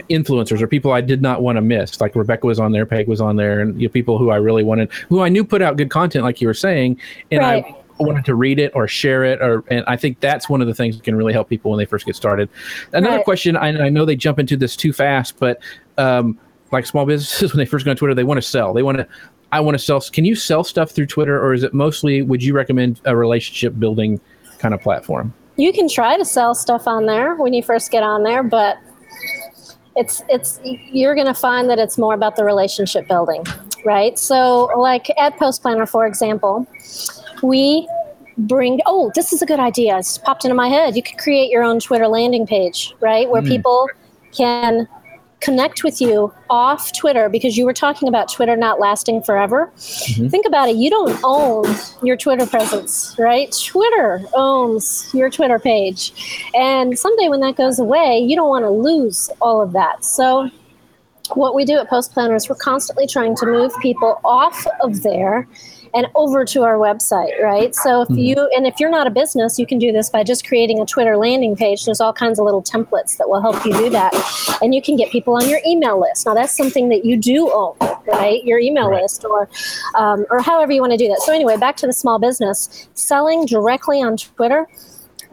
influencers 0.09 0.61
or 0.61 0.67
people 0.67 0.91
I 0.91 1.01
did 1.01 1.21
not 1.21 1.41
want 1.41 1.57
to 1.57 1.61
miss. 1.61 1.99
Like 2.01 2.15
Rebekah 2.15 2.45
was 2.45 2.59
on 2.59 2.71
there, 2.71 2.85
Peg 2.85 3.07
was 3.07 3.21
on 3.21 3.35
there, 3.35 3.59
and 3.61 3.79
you 3.79 3.87
know, 3.87 3.91
people 3.91 4.17
who 4.17 4.29
I 4.29 4.37
really 4.37 4.63
wanted, 4.63 4.91
who 5.09 5.21
I 5.21 5.29
knew 5.29 5.43
put 5.43 5.61
out 5.61 5.77
good 5.77 5.89
content, 5.89 6.23
like 6.23 6.41
you 6.41 6.47
were 6.47 6.53
saying, 6.53 6.99
and 7.31 7.41
Right. 7.41 7.63
I 7.65 8.03
wanted 8.03 8.25
to 8.25 8.35
read 8.35 8.59
it 8.59 8.71
or 8.75 8.87
share 8.87 9.23
it 9.23 9.39
or 9.41 9.63
and 9.69 9.85
I 9.87 9.95
think 9.95 10.19
that's 10.19 10.49
one 10.49 10.61
of 10.61 10.67
the 10.67 10.73
things 10.73 10.97
that 10.97 11.03
can 11.03 11.15
really 11.15 11.31
help 11.31 11.47
people 11.47 11.71
when 11.71 11.77
they 11.77 11.85
first 11.85 12.05
get 12.05 12.15
started. 12.15 12.49
Another 12.91 13.17
Right. 13.17 13.25
question, 13.25 13.55
I, 13.55 13.67
I 13.85 13.89
know 13.89 14.03
they 14.03 14.15
jump 14.15 14.39
into 14.39 14.57
this 14.57 14.75
too 14.75 14.91
fast, 14.93 15.39
but 15.39 15.59
um, 15.97 16.37
like 16.71 16.85
small 16.85 17.05
businesses 17.05 17.53
when 17.53 17.59
they 17.59 17.65
first 17.65 17.85
go 17.85 17.91
on 17.91 17.97
Twitter, 17.97 18.15
they 18.15 18.23
want 18.23 18.39
to 18.39 18.47
sell. 18.47 18.73
They 18.73 18.83
want 18.83 18.97
to 18.97 19.07
I 19.51 19.59
want 19.59 19.75
to 19.75 19.79
sell. 19.83 20.01
Can 20.01 20.25
you 20.25 20.35
sell 20.35 20.63
stuff 20.63 20.89
through 20.91 21.05
Twitter 21.05 21.39
or 21.39 21.53
is 21.53 21.61
it 21.61 21.75
mostly 21.75 22.23
would 22.23 22.41
you 22.41 22.55
recommend 22.55 22.99
a 23.05 23.15
relationship 23.15 23.77
building 23.79 24.19
kind 24.57 24.73
of 24.73 24.81
platform? 24.81 25.33
you 25.55 25.71
can 25.71 25.87
try 25.87 26.17
to 26.17 26.25
sell 26.25 26.55
stuff 26.55 26.87
on 26.87 27.05
there 27.05 27.35
when 27.35 27.53
you 27.53 27.61
first 27.61 27.91
get 27.91 28.01
on 28.01 28.23
there 28.23 28.41
but 28.41 28.75
it's 29.95 30.21
it's 30.29 30.59
you're 30.91 31.15
going 31.15 31.27
to 31.27 31.33
find 31.33 31.69
that 31.69 31.79
it's 31.79 31.97
more 31.97 32.13
about 32.13 32.35
the 32.35 32.43
relationship 32.43 33.07
building 33.07 33.43
right? 33.85 34.17
So 34.17 34.71
like 34.77 35.07
at 35.19 35.37
post 35.37 35.61
planner 35.61 35.85
for 35.85 36.05
example 36.07 36.65
we 37.41 37.87
bring 38.37 38.79
oh 38.85 39.11
this 39.13 39.33
is 39.33 39.41
a 39.41 39.45
good 39.45 39.59
idea. 39.59 39.97
It's 39.97 40.17
popped 40.17 40.45
into 40.45 40.55
my 40.55 40.67
head. 40.67 40.95
You 40.95 41.03
could 41.03 41.17
create 41.17 41.49
your 41.51 41.63
own 41.63 41.79
twitter 41.79 42.07
landing 42.07 42.47
page 42.47 42.93
right? 43.01 43.29
Where 43.29 43.41
Mm. 43.41 43.47
people 43.47 43.87
can 44.35 44.87
connect 45.43 45.83
with 45.83 45.99
you 45.99 46.33
off 46.49 46.91
twitter 46.93 47.29
because 47.29 47.57
you 47.57 47.65
were 47.65 47.73
talking 47.73 48.07
about 48.07 48.31
twitter 48.31 48.55
not 48.55 48.79
lasting 48.79 49.21
forever. 49.21 49.71
Mm-hmm. 49.75 50.27
Think 50.29 50.45
about 50.45 50.69
it. 50.69 50.75
You 50.75 50.89
don't 50.89 51.19
own 51.23 51.65
your 52.01 52.17
twitter 52.17 52.45
presence 52.45 53.15
right? 53.19 53.53
Twitter 53.65 54.21
owns 54.33 55.09
your 55.13 55.29
twitter 55.29 55.59
page. 55.59 56.49
And 56.55 56.97
someday 56.97 57.27
when 57.29 57.41
that 57.41 57.55
goes 57.55 57.79
away 57.79 58.19
you 58.19 58.35
don't 58.35 58.49
want 58.49 58.63
to 58.63 58.69
lose 58.69 59.29
all 59.41 59.61
of 59.61 59.73
that. 59.73 60.05
So 60.05 60.49
what 61.33 61.55
we 61.55 61.65
do 61.65 61.77
at 61.77 61.89
Post 61.89 62.13
Planner 62.13 62.35
is 62.35 62.49
we're 62.49 62.55
constantly 62.55 63.07
trying 63.07 63.35
to 63.37 63.45
move 63.45 63.71
people 63.81 64.19
off 64.23 64.67
of 64.81 65.03
there 65.03 65.47
and 65.95 66.07
over 66.15 66.43
to 66.45 66.63
our 66.63 66.75
website, 66.77 67.39
right? 67.41 67.75
So 67.75 68.01
if 68.01 68.09
you 68.11 68.49
and 68.55 68.65
if 68.65 68.79
you're 68.79 68.89
not 68.89 69.05
a 69.05 69.11
business, 69.11 69.59
you 69.59 69.65
can 69.65 69.77
do 69.77 69.91
this 69.91 70.09
by 70.09 70.23
just 70.23 70.45
creating 70.47 70.79
a 70.79 70.85
Twitter 70.85 71.17
landing 71.17 71.55
page. 71.55 71.85
There's 71.85 72.01
all 72.01 72.13
kinds 72.13 72.39
of 72.39 72.45
little 72.45 72.63
templates 72.63 73.17
that 73.17 73.29
will 73.29 73.41
help 73.41 73.63
you 73.65 73.73
do 73.73 73.89
that, 73.91 74.13
and 74.61 74.73
you 74.73 74.81
can 74.81 74.95
get 74.95 75.11
people 75.11 75.35
on 75.35 75.47
your 75.47 75.59
email 75.67 75.99
list. 75.99 76.25
Now 76.25 76.33
that's 76.33 76.55
something 76.55 76.89
that 76.89 77.05
you 77.05 77.15
do 77.17 77.51
own, 77.51 77.75
right? 78.07 78.43
Your 78.43 78.59
email 78.59 78.89
Right. 78.89 79.03
list, 79.03 79.23
or 79.25 79.47
um, 79.95 80.25
or 80.29 80.41
however 80.41 80.71
you 80.71 80.81
want 80.81 80.91
to 80.93 80.97
do 80.97 81.07
that. 81.07 81.21
So 81.21 81.33
anyway, 81.33 81.57
back 81.57 81.75
to 81.77 81.87
the 81.87 81.93
small 81.93 82.19
business 82.19 82.87
selling 82.93 83.45
directly 83.45 84.01
on 84.01 84.17
Twitter 84.17 84.67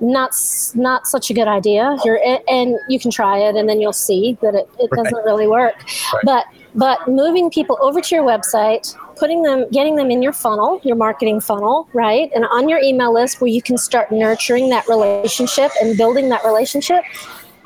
not 0.02 0.30
not 0.74 1.06
such 1.06 1.28
a 1.30 1.34
good 1.34 1.46
idea. 1.46 1.94
You're 2.06 2.18
and 2.48 2.78
you 2.88 2.98
can 2.98 3.10
try 3.10 3.36
it, 3.38 3.54
and 3.54 3.68
then 3.68 3.80
you'll 3.82 3.92
see 3.92 4.38
that 4.40 4.54
it, 4.54 4.66
it 4.78 4.88
Right. 4.90 5.04
doesn't 5.04 5.24
really 5.24 5.46
work. 5.46 5.74
Right. 6.14 6.24
But 6.24 6.44
but 6.74 7.06
moving 7.06 7.50
people 7.50 7.76
over 7.82 8.00
to 8.00 8.14
your 8.14 8.24
website, 8.24 8.94
putting 9.20 9.42
them, 9.42 9.68
getting 9.70 9.94
them 9.94 10.11
in 10.11 10.22
your 10.22 10.33
funnel, 10.33 10.80
your 10.83 10.96
marketing 10.96 11.40
funnel, 11.40 11.87
right, 11.92 12.30
and 12.35 12.46
on 12.46 12.68
your 12.68 12.80
email 12.80 13.12
list 13.12 13.40
where 13.40 13.50
you 13.50 13.61
can 13.61 13.76
start 13.76 14.11
nurturing 14.11 14.70
that 14.70 14.88
relationship 14.88 15.70
and 15.80 15.96
building 15.96 16.30
that 16.30 16.42
relationship. 16.42 17.04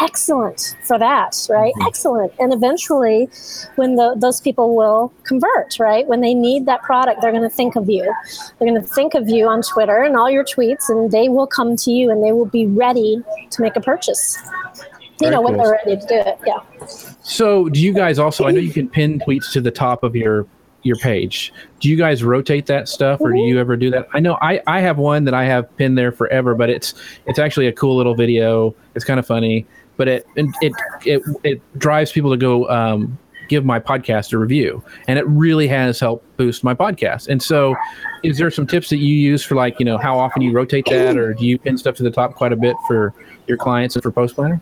Excellent 0.01 0.77
for 0.83 0.99
that, 0.99 1.47
right? 1.49 1.73
Mm-hmm. 1.75 1.87
Excellent. 1.87 2.33
And 2.41 2.53
eventually, 2.53 3.29
when 3.77 3.95
the, 3.95 4.17
those 4.19 4.41
people 4.41 4.75
will 4.75 5.13
convert, 5.23 5.79
right? 5.79 6.05
When 6.09 6.21
they 6.21 6.35
need 6.35 6.67
that 6.67 6.83
product, 6.83 7.23
they're 7.23 7.31
going 7.31 7.45
to 7.45 7.49
think 7.49 7.77
of 7.77 7.89
you. 7.89 8.03
They're 8.59 8.69
going 8.69 8.83
to 8.83 8.89
think 8.89 9.15
of 9.15 9.29
you 9.29 9.47
on 9.47 9.63
Twitter 9.63 10.03
and 10.03 10.17
all 10.17 10.29
your 10.29 10.45
tweets, 10.45 10.89
and 10.89 11.13
they 11.13 11.29
will 11.29 11.47
come 11.47 11.77
to 11.77 11.93
you 11.93 12.11
and 12.11 12.25
they 12.25 12.33
will 12.33 12.47
be 12.47 12.67
ready 12.67 13.23
to 13.51 13.63
make 13.63 13.77
a 13.77 13.81
purchase. 13.81 14.37
You 15.21 15.31
know, 15.31 15.41
when 15.41 15.57
they're 15.57 15.71
ready 15.71 15.97
to 15.97 16.07
do 16.09 16.17
it. 16.17 16.39
Yeah. 16.45 16.87
So, 17.23 17.69
do 17.69 17.81
you 17.81 17.95
guys 17.95 18.19
also? 18.19 18.47
I 18.47 18.51
know 18.51 18.59
you 18.59 18.73
can 18.73 18.89
pin 18.89 19.21
tweets 19.21 19.53
to 19.53 19.61
the 19.61 19.71
top 19.71 20.03
of 20.03 20.17
your 20.17 20.45
your 20.85 20.97
page. 20.97 21.53
Do 21.81 21.89
you 21.89 21.97
guys 21.97 22.23
rotate 22.23 22.67
that 22.67 22.89
stuff, 22.89 23.21
or 23.21 23.33
do 23.33 23.39
you 23.39 23.59
ever 23.59 23.77
do 23.77 23.91
that? 23.91 24.07
I 24.13 24.21
know 24.21 24.39
I 24.41 24.61
I 24.67 24.81
have 24.81 24.99
one 24.99 25.25
that 25.25 25.35
I 25.35 25.45
have 25.45 25.75
pinned 25.77 25.99
there 25.99 26.13
forever, 26.13 26.55
but 26.55 26.71
it's 26.71 26.95
it's 27.27 27.39
actually 27.39 27.67
a 27.67 27.73
cool 27.73 27.97
little 27.97 28.15
video. 28.15 28.75
It's 28.95 29.05
kind 29.05 29.19
of 29.19 29.27
funny, 29.27 29.67
but 29.97 30.09
it 30.09 30.27
it 30.37 30.73
it 31.05 31.23
it, 31.43 31.79
drives 31.79 32.13
people 32.13 32.31
to 32.31 32.37
go. 32.37 32.69
Um, 32.69 33.19
give 33.47 33.63
my 33.63 33.79
podcast 33.79 34.33
a 34.33 34.39
review 34.39 34.83
and 35.07 35.19
it 35.19 35.27
really 35.29 35.69
has 35.69 36.01
helped 36.01 36.25
boost 36.39 36.65
my 36.65 36.73
podcast 36.73 37.29
and 37.29 37.43
so 37.43 37.77
is 38.23 38.39
there 38.39 38.51
some 38.51 38.67
tips 38.67 38.89
that 38.89 38.97
you 38.97 39.15
use 39.15 39.45
for 39.45 39.55
like 39.55 39.79
you 39.79 39.85
know 39.85 39.99
how 39.99 40.19
often 40.19 40.41
you 40.41 40.51
rotate 40.51 40.87
that 40.87 41.19
or 41.19 41.35
do 41.35 41.45
you 41.45 41.59
pin 41.59 41.77
stuff 41.77 41.95
to 41.95 42.03
the 42.03 42.11
top 42.11 42.35
quite 42.37 42.55
a 42.55 42.57
bit 42.57 42.75
for 42.87 43.13
your 43.47 43.59
clients 43.59 43.97
and 43.97 44.03
for 44.03 44.11
post 44.11 44.35
planner 44.35 44.59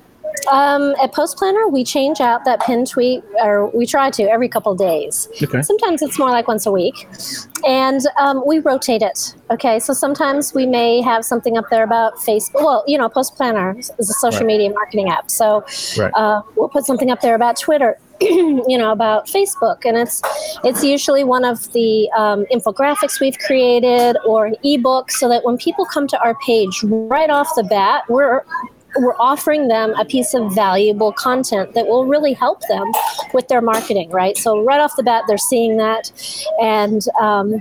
Um, 0.50 0.94
at 1.02 1.12
Post 1.12 1.36
Planner, 1.38 1.68
we 1.68 1.84
change 1.84 2.20
out 2.20 2.44
that 2.44 2.60
pin 2.62 2.84
tweet, 2.84 3.22
or 3.42 3.68
we 3.70 3.86
try 3.86 4.10
to 4.10 4.22
every 4.24 4.48
couple 4.48 4.74
days. 4.74 5.28
okay 5.42 5.62
Sometimes 5.62 6.02
it's 6.02 6.18
more 6.18 6.30
like 6.30 6.48
once 6.48 6.66
a 6.66 6.72
week. 6.72 7.06
And 7.66 8.00
um, 8.18 8.42
we 8.46 8.58
rotate 8.58 9.02
it. 9.02 9.34
Okay, 9.50 9.78
so 9.78 9.92
sometimes 9.92 10.52
we 10.54 10.66
may 10.66 11.00
have 11.00 11.24
something 11.24 11.56
up 11.56 11.66
there 11.70 11.84
about 11.84 12.14
Facebook. 12.16 12.62
Well, 12.64 12.84
you 12.86 12.98
know, 12.98 13.08
Post 13.08 13.36
Planner 13.36 13.76
is 13.78 13.90
a 13.98 14.04
social 14.14 14.40
Right. 14.40 14.46
media 14.46 14.70
marketing 14.70 15.08
app. 15.10 15.30
So 15.30 15.64
Right. 15.96 16.12
uh, 16.14 16.42
we'll 16.56 16.68
put 16.68 16.84
something 16.86 17.10
up 17.10 17.20
there 17.20 17.34
about 17.34 17.58
Twitter. 17.58 17.98
you 18.22 18.78
know 18.78 18.92
about 18.92 19.26
Facebook, 19.26 19.78
and 19.84 19.96
it's 19.96 20.22
it's 20.62 20.84
usually 20.84 21.24
one 21.24 21.44
of 21.44 21.72
the 21.72 22.08
um, 22.16 22.46
infographics 22.52 23.18
we've 23.18 23.36
created 23.40 24.16
or 24.24 24.46
an 24.46 24.54
ebook, 24.62 25.10
so 25.10 25.28
that 25.28 25.44
when 25.44 25.56
people 25.58 25.84
come 25.84 26.06
to 26.06 26.16
our 26.22 26.36
page 26.46 26.84
right 26.84 27.30
off 27.30 27.48
the 27.56 27.64
bat, 27.64 28.04
we're 28.08 28.42
we're 28.98 29.16
offering 29.18 29.68
them 29.68 29.94
a 29.98 30.04
piece 30.04 30.34
of 30.34 30.54
valuable 30.54 31.12
content 31.12 31.74
that 31.74 31.86
will 31.86 32.06
really 32.06 32.32
help 32.32 32.60
them 32.68 32.90
with 33.32 33.48
their 33.48 33.60
marketing, 33.60 34.10
right? 34.10 34.36
So 34.36 34.62
right 34.62 34.80
off 34.80 34.96
the 34.96 35.02
bat, 35.02 35.24
they're 35.26 35.38
seeing 35.38 35.76
that, 35.78 36.10
and 36.60 37.02
um, 37.20 37.54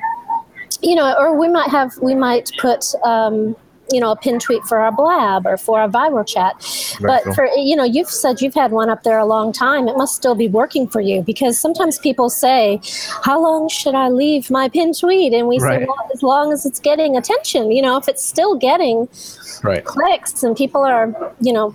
you 0.82 0.96
know, 0.96 1.16
or 1.18 1.38
we 1.38 1.48
might 1.48 1.70
have 1.70 1.98
we 2.02 2.16
might 2.16 2.52
put. 2.60 2.94
Um, 3.04 3.56
you 3.92 4.00
know, 4.00 4.12
a 4.12 4.16
pin 4.16 4.40
tweet 4.40 4.64
for 4.64 4.78
our 4.80 4.92
blab 4.92 5.46
or 5.46 5.58
for 5.58 5.80
our 5.80 5.90
viral 5.90 6.28
chat. 6.28 6.56
Very 7.00 7.12
but 7.12 7.24
cool. 7.24 7.34
for 7.34 7.46
you 7.56 7.76
know, 7.76 7.84
you've 7.84 8.10
said 8.10 8.42
you've 8.42 8.54
had 8.54 8.72
one 8.72 8.90
up 8.90 9.04
there 9.04 9.20
a 9.20 9.26
long 9.26 9.52
time. 9.52 9.88
It 9.88 9.98
must 9.98 10.16
still 10.16 10.36
be 10.36 10.48
working 10.48 10.88
for 10.88 11.02
you 11.02 11.22
because 11.22 11.60
sometimes 11.60 12.00
people 12.00 12.30
say, 12.30 12.80
"How 13.24 13.42
long 13.42 13.70
should 13.70 13.96
I 13.96 14.10
leave 14.10 14.50
my 14.50 14.70
pin 14.70 14.94
tweet?" 14.94 15.34
And 15.34 15.48
we 15.48 15.60
say, 15.60 15.86
"Well, 15.86 16.10
as 16.14 16.24
long 16.24 16.52
as 16.52 16.66
it's 16.66 16.80
getting 16.80 17.18
attention." 17.18 17.72
You 17.72 17.82
know, 17.82 17.98
if 17.98 18.08
it's 18.08 18.24
still 18.24 18.56
getting 18.56 19.08
right 19.64 19.84
clicks 19.86 20.44
and 20.44 20.56
people 20.56 20.84
are, 20.84 21.14
you 21.40 21.54
know, 21.54 21.74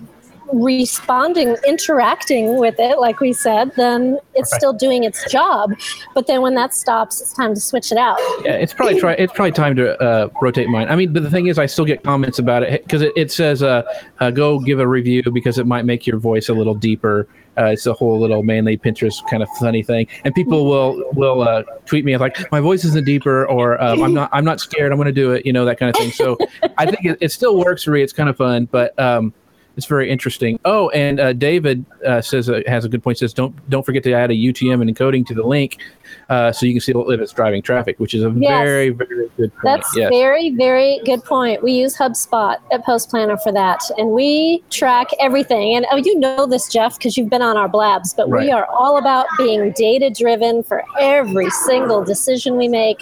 responding, 0.53 1.55
interacting 1.67 2.57
with 2.57 2.75
it, 2.79 2.99
like 2.99 3.19
we 3.19 3.33
said, 3.33 3.71
then 3.75 4.19
it's 4.33 4.51
Right. 4.51 4.59
still 4.59 4.73
doing 4.73 5.03
its 5.03 5.29
job. 5.31 5.71
But 6.13 6.27
then 6.27 6.41
when 6.41 6.55
that 6.55 6.73
stops, 6.73 7.21
it's 7.21 7.33
time 7.33 7.53
to 7.53 7.59
switch 7.59 7.91
it 7.91 7.97
out. 7.97 8.17
Yeah, 8.43 8.53
it's 8.53 8.73
probably 8.73 8.99
try. 8.99 9.13
It's 9.13 9.33
probably 9.33 9.51
time 9.51 9.75
to 9.75 10.01
uh, 10.01 10.29
rotate 10.41 10.69
mine. 10.69 10.87
I 10.89 10.95
mean, 10.95 11.13
but 11.13 11.23
the 11.23 11.29
thing 11.29 11.47
is, 11.47 11.57
I 11.57 11.65
still 11.65 11.85
get 11.85 12.03
comments 12.03 12.39
about 12.39 12.63
it 12.63 12.83
because 12.83 13.01
it, 13.01 13.13
it 13.15 13.31
says, 13.31 13.63
uh, 13.63 13.83
uh, 14.19 14.31
"Go 14.31 14.59
give 14.59 14.79
a 14.79 14.87
review 14.87 15.23
because 15.31 15.57
it 15.59 15.65
might 15.67 15.85
make 15.85 16.07
your 16.07 16.17
voice 16.17 16.49
a 16.49 16.53
little 16.53 16.75
deeper." 16.75 17.27
Uh, 17.57 17.65
it's 17.65 17.87
a 17.87 17.93
whole 17.93 18.19
little 18.19 18.43
manly 18.43 18.77
Pinterest 18.77 19.27
kind 19.31 19.41
of 19.41 19.49
funny 19.59 19.81
thing, 19.81 20.07
and 20.23 20.35
people 20.35 20.65
will 20.65 21.03
will 21.13 21.41
uh, 21.41 21.63
tweet 21.85 22.05
me 22.05 22.15
like, 22.17 22.51
"My 22.51 22.59
voice 22.59 22.85
isn't 22.85 23.05
deeper," 23.05 23.47
or 23.47 23.81
um, 23.81 24.03
"I'm 24.03 24.13
not 24.13 24.29
I'm 24.31 24.45
not 24.45 24.59
scared. 24.59 24.91
I'm 24.91 24.97
going 24.97 25.07
to 25.07 25.11
do 25.11 25.31
it." 25.31 25.45
You 25.45 25.53
know 25.53 25.65
that 25.65 25.79
kind 25.79 25.89
of 25.89 25.95
thing. 25.95 26.11
So 26.11 26.37
I 26.77 26.85
think 26.85 27.03
it, 27.05 27.17
it 27.19 27.31
still 27.31 27.57
works 27.57 27.83
for 27.83 27.91
me. 27.91 28.01
It's 28.01 28.13
kind 28.13 28.29
of 28.29 28.37
fun, 28.37 28.65
but. 28.71 28.97
Um, 28.99 29.33
it's 29.77 29.85
very 29.85 30.09
interesting. 30.09 30.59
Oh, 30.65 30.89
and 30.89 31.19
uh, 31.19 31.33
David 31.33 31.85
uh, 32.05 32.21
says 32.21 32.49
uh, 32.49 32.61
has 32.67 32.83
a 32.83 32.89
good 32.89 33.03
point. 33.03 33.19
Says 33.19 33.33
don't 33.33 33.55
don't 33.69 33.85
forget 33.85 34.03
to 34.03 34.13
add 34.13 34.31
a 34.31 34.33
UTM 34.33 34.81
and 34.81 34.93
encoding 34.93 35.25
to 35.27 35.35
the 35.35 35.43
link, 35.43 35.77
uh, 36.29 36.51
so 36.51 36.65
you 36.65 36.73
can 36.73 36.81
see 36.81 36.91
if 36.95 37.19
it's 37.21 37.31
driving 37.31 37.61
traffic, 37.61 37.99
which 37.99 38.13
is 38.13 38.23
a 38.23 38.29
Yes. 38.37 38.63
very 38.65 38.89
very 38.89 39.29
good 39.37 39.51
point. 39.53 39.63
That's 39.63 39.95
yes. 39.95 40.09
very, 40.09 40.53
very 40.55 40.99
good 41.05 41.23
point. 41.23 41.63
We 41.63 41.71
use 41.73 41.95
HubSpot 41.97 42.57
at 42.71 42.83
Post 42.85 43.09
Planner 43.09 43.37
for 43.37 43.51
that, 43.53 43.79
and 43.97 44.09
we 44.11 44.63
track 44.69 45.07
everything. 45.19 45.75
And 45.75 45.85
oh, 45.91 45.97
you 45.97 46.19
know 46.19 46.45
this, 46.45 46.67
Jeff, 46.69 46.97
because 46.97 47.17
you've 47.17 47.29
been 47.29 47.41
on 47.41 47.55
our 47.57 47.69
blabs, 47.69 48.13
but 48.13 48.29
Right. 48.29 48.45
we 48.45 48.51
are 48.51 48.65
all 48.65 48.97
about 48.97 49.25
being 49.37 49.71
data 49.77 50.09
driven 50.09 50.63
for 50.63 50.83
every 50.99 51.49
single 51.49 52.03
decision 52.03 52.57
we 52.57 52.67
make. 52.67 53.01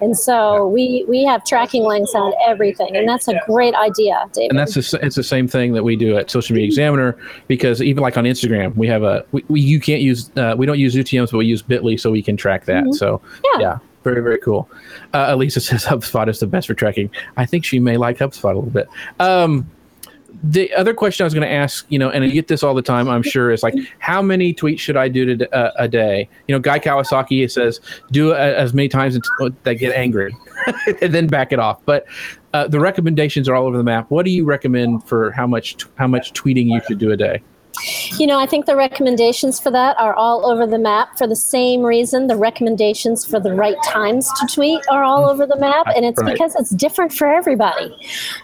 And 0.00 0.16
so 0.16 0.66
we 0.68 1.04
we 1.08 1.24
have 1.24 1.44
tracking 1.44 1.84
links 1.84 2.14
on 2.14 2.32
everything, 2.46 2.96
and 2.96 3.08
that's 3.08 3.28
a 3.28 3.38
great 3.46 3.74
idea, 3.74 4.24
David. 4.32 4.50
and 4.50 4.58
that's 4.58 4.74
the, 4.74 4.98
it's 5.02 5.16
the 5.16 5.22
same 5.22 5.46
thing 5.48 5.72
that 5.74 5.82
we 5.84 5.96
do 5.96 6.16
at 6.16 6.30
Social 6.30 6.54
Media 6.54 6.66
Examiner 6.66 7.16
because 7.48 7.82
even 7.82 8.02
like 8.02 8.16
on 8.16 8.24
Instagram, 8.24 8.74
we 8.76 8.86
have 8.88 9.02
a 9.02 9.24
we, 9.32 9.44
we 9.48 9.60
you 9.60 9.80
can't 9.80 10.00
use 10.02 10.30
uh, 10.36 10.54
we 10.56 10.64
don't 10.66 10.78
use 10.78 10.94
UTM's, 10.94 11.30
but 11.30 11.38
we 11.38 11.46
use 11.46 11.62
Bitly 11.62 11.98
so 12.00 12.10
we 12.10 12.22
can 12.22 12.36
track 12.36 12.45
that. 12.66 12.94
So 12.94 13.18
Mm-hmm. 13.18 13.60
Yeah. 13.60 13.68
yeah, 13.68 13.78
very 14.04 14.22
very 14.22 14.38
cool. 14.38 14.68
Uh, 15.12 15.26
Elisa 15.28 15.60
says 15.68 15.84
HubSpot 15.84 16.28
is 16.28 16.40
the 16.40 16.46
best 16.46 16.66
for 16.66 16.74
tracking. 16.74 17.10
I 17.36 17.46
think 17.46 17.64
she 17.64 17.78
may 17.78 17.96
like 17.96 18.18
HubSpot 18.18 18.44
a 18.52 18.58
little 18.58 18.70
bit. 18.70 18.88
Um, 19.20 19.70
the 20.42 20.72
other 20.74 20.92
question 20.92 21.24
I 21.24 21.26
was 21.26 21.32
going 21.32 21.48
to 21.48 21.52
ask, 21.52 21.86
you 21.88 21.98
know, 21.98 22.10
and 22.10 22.22
I 22.22 22.28
get 22.28 22.46
this 22.46 22.62
all 22.62 22.74
the 22.74 22.82
time, 22.82 23.08
I'm 23.08 23.22
sure, 23.22 23.50
is 23.50 23.62
like, 23.62 23.74
how 24.00 24.20
many 24.20 24.52
tweets 24.52 24.80
should 24.80 24.96
I 24.96 25.08
do 25.08 25.34
to, 25.34 25.54
uh, 25.54 25.72
a 25.76 25.88
day? 25.88 26.28
You 26.46 26.54
know, 26.54 26.58
Guy 26.58 26.78
Kawasaki 26.78 27.50
says, 27.50 27.80
do 28.12 28.32
it 28.32 28.36
as 28.36 28.74
many 28.74 28.88
times 28.88 29.16
until 29.16 29.56
they 29.62 29.74
get 29.74 29.94
angry, 29.94 30.36
and 31.00 31.14
then 31.14 31.26
back 31.26 31.52
it 31.52 31.58
off. 31.58 31.80
But 31.86 32.04
uh, 32.52 32.68
the 32.68 32.78
recommendations 32.78 33.48
are 33.48 33.54
all 33.54 33.66
over 33.66 33.78
the 33.78 33.82
map. 33.84 34.10
What 34.10 34.26
do 34.26 34.30
you 34.30 34.44
recommend 34.44 35.08
for 35.08 35.30
how 35.30 35.46
much 35.46 35.76
how 35.94 36.06
much 36.06 36.34
tweeting 36.34 36.66
you 36.66 36.82
should 36.86 36.98
do 36.98 37.12
a 37.12 37.16
day? 37.16 37.40
You 38.18 38.26
know, 38.26 38.38
I 38.38 38.46
think 38.46 38.66
the 38.66 38.76
recommendations 38.76 39.60
for 39.60 39.70
that 39.70 39.98
are 39.98 40.14
all 40.14 40.46
over 40.46 40.66
the 40.66 40.78
map 40.78 41.18
for 41.18 41.26
the 41.26 41.36
same 41.36 41.82
reason. 41.82 42.26
The 42.26 42.36
recommendations 42.36 43.24
for 43.24 43.38
the 43.40 43.54
right 43.54 43.76
times 43.84 44.30
to 44.40 44.46
tweet 44.54 44.80
are 44.90 45.02
all 45.04 45.22
mm-hmm. 45.22 45.30
over 45.30 45.46
the 45.46 45.58
map, 45.58 45.86
and 45.94 46.04
it's 46.04 46.20
Right. 46.22 46.32
because 46.32 46.54
it's 46.56 46.70
different 46.70 47.12
for 47.12 47.26
everybody. 47.28 47.94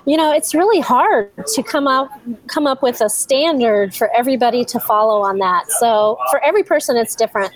You 0.06 0.16
know, 0.16 0.32
it's 0.32 0.54
really 0.54 0.80
hard 0.80 1.30
to 1.46 1.62
come 1.62 1.86
up 1.86 2.10
come 2.46 2.66
up 2.66 2.82
with 2.82 3.00
a 3.00 3.08
standard 3.08 3.94
for 3.94 4.10
everybody 4.14 4.64
to 4.66 4.80
follow 4.80 5.22
on 5.22 5.38
that. 5.38 5.70
So 5.72 6.18
for 6.30 6.42
every 6.44 6.62
person, 6.62 6.96
it's 6.96 7.14
different, 7.14 7.52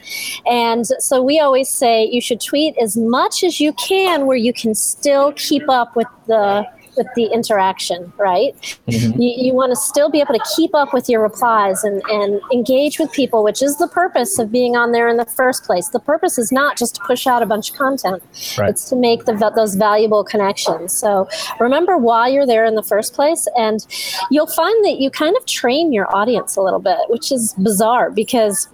and 0.46 0.86
so 0.86 1.22
we 1.22 1.38
always 1.38 1.68
say 1.68 2.04
you 2.04 2.20
should 2.20 2.40
tweet 2.40 2.76
as 2.78 2.96
much 2.96 3.44
as 3.44 3.60
you 3.60 3.72
can, 3.74 4.26
where 4.26 4.36
you 4.36 4.52
can 4.52 4.74
still 4.74 5.32
keep 5.32 5.68
up 5.68 5.96
with 5.96 6.08
the 6.26 6.66
with 6.96 7.06
the 7.14 7.26
interaction, 7.26 8.12
right? 8.16 8.54
Mm-hmm. 8.88 9.20
You, 9.20 9.34
you 9.36 9.52
want 9.54 9.70
to 9.70 9.76
still 9.76 10.10
be 10.10 10.20
able 10.20 10.34
to 10.34 10.44
keep 10.56 10.74
up 10.74 10.92
with 10.92 11.08
your 11.08 11.22
replies 11.22 11.84
and, 11.84 12.02
and 12.08 12.40
engage 12.52 12.98
with 12.98 13.12
people, 13.12 13.42
which 13.44 13.62
is 13.62 13.78
the 13.78 13.88
purpose 13.88 14.38
of 14.38 14.50
being 14.50 14.76
on 14.76 14.92
there 14.92 15.08
in 15.08 15.16
the 15.16 15.24
first 15.24 15.64
place. 15.64 15.88
The 15.88 16.00
purpose 16.00 16.38
is 16.38 16.52
not 16.52 16.76
just 16.76 16.96
to 16.96 17.00
push 17.06 17.26
out 17.26 17.42
a 17.42 17.46
bunch 17.46 17.70
of 17.70 17.76
content, 17.76 18.22
right. 18.58 18.70
it's 18.70 18.88
to 18.90 18.96
make 18.96 19.24
the, 19.24 19.34
those 19.54 19.74
valuable 19.74 20.24
connections. 20.24 20.92
So 20.96 21.28
remember 21.60 21.96
why 21.96 22.28
you're 22.28 22.46
there 22.46 22.64
in 22.64 22.74
the 22.74 22.82
first 22.82 23.14
place, 23.14 23.46
and 23.56 23.86
you'll 24.30 24.46
find 24.46 24.84
that 24.84 24.98
you 24.98 25.10
kind 25.10 25.36
of 25.36 25.46
train 25.46 25.92
your 25.92 26.14
audience 26.14 26.56
a 26.56 26.62
little 26.62 26.80
bit, 26.80 26.98
which 27.08 27.30
is 27.32 27.54
bizarre 27.54 28.10
because 28.10 28.68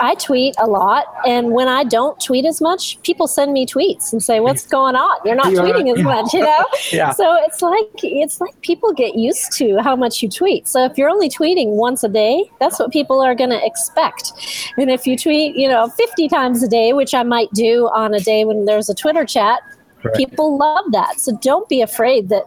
I 0.00 0.14
tweet 0.14 0.54
a 0.58 0.66
lot, 0.66 1.06
and 1.26 1.50
when 1.50 1.68
I 1.68 1.84
don't 1.84 2.18
tweet 2.20 2.44
as 2.44 2.60
much, 2.60 3.00
people 3.02 3.26
send 3.26 3.52
me 3.52 3.66
tweets 3.66 4.12
and 4.12 4.22
say, 4.22 4.40
"What's 4.40 4.66
going 4.78 4.96
on? 4.96 5.18
You're 5.24 5.34
not 5.34 5.46
tweeting 5.46 5.96
as 5.96 6.02
much," 6.02 6.32
you 6.32 6.40
know. 6.40 6.66
yeah. 6.92 7.12
So 7.12 7.36
it's 7.44 7.62
like 7.62 7.86
it's 8.02 8.40
like 8.40 8.60
people 8.62 8.92
get 8.92 9.16
used 9.16 9.52
to 9.58 9.78
how 9.78 9.96
much 9.96 10.22
you 10.22 10.28
tweet. 10.28 10.68
So 10.68 10.84
if 10.84 10.96
you're 10.96 11.10
only 11.10 11.28
tweeting 11.28 11.76
once 11.76 12.04
a 12.04 12.08
day, 12.08 12.50
that's 12.60 12.78
what 12.78 12.92
people 12.92 13.20
are 13.20 13.34
going 13.34 13.50
to 13.50 13.64
expect. 13.64 14.32
And 14.76 14.90
if 14.90 15.06
you 15.06 15.16
tweet, 15.16 15.56
you 15.56 15.68
know, 15.68 15.88
50 15.88 16.28
times 16.28 16.62
a 16.62 16.68
day, 16.68 16.92
which 16.92 17.14
I 17.14 17.22
might 17.22 17.50
do 17.52 17.88
on 17.88 18.14
a 18.14 18.20
day 18.20 18.44
when 18.44 18.64
there's 18.66 18.88
a 18.88 18.94
Twitter 18.94 19.24
chat, 19.24 19.60
Correct. 20.00 20.16
people 20.16 20.56
love 20.56 20.84
that. 20.92 21.20
So 21.20 21.36
don't 21.42 21.68
be 21.68 21.80
afraid 21.80 22.28
that 22.28 22.44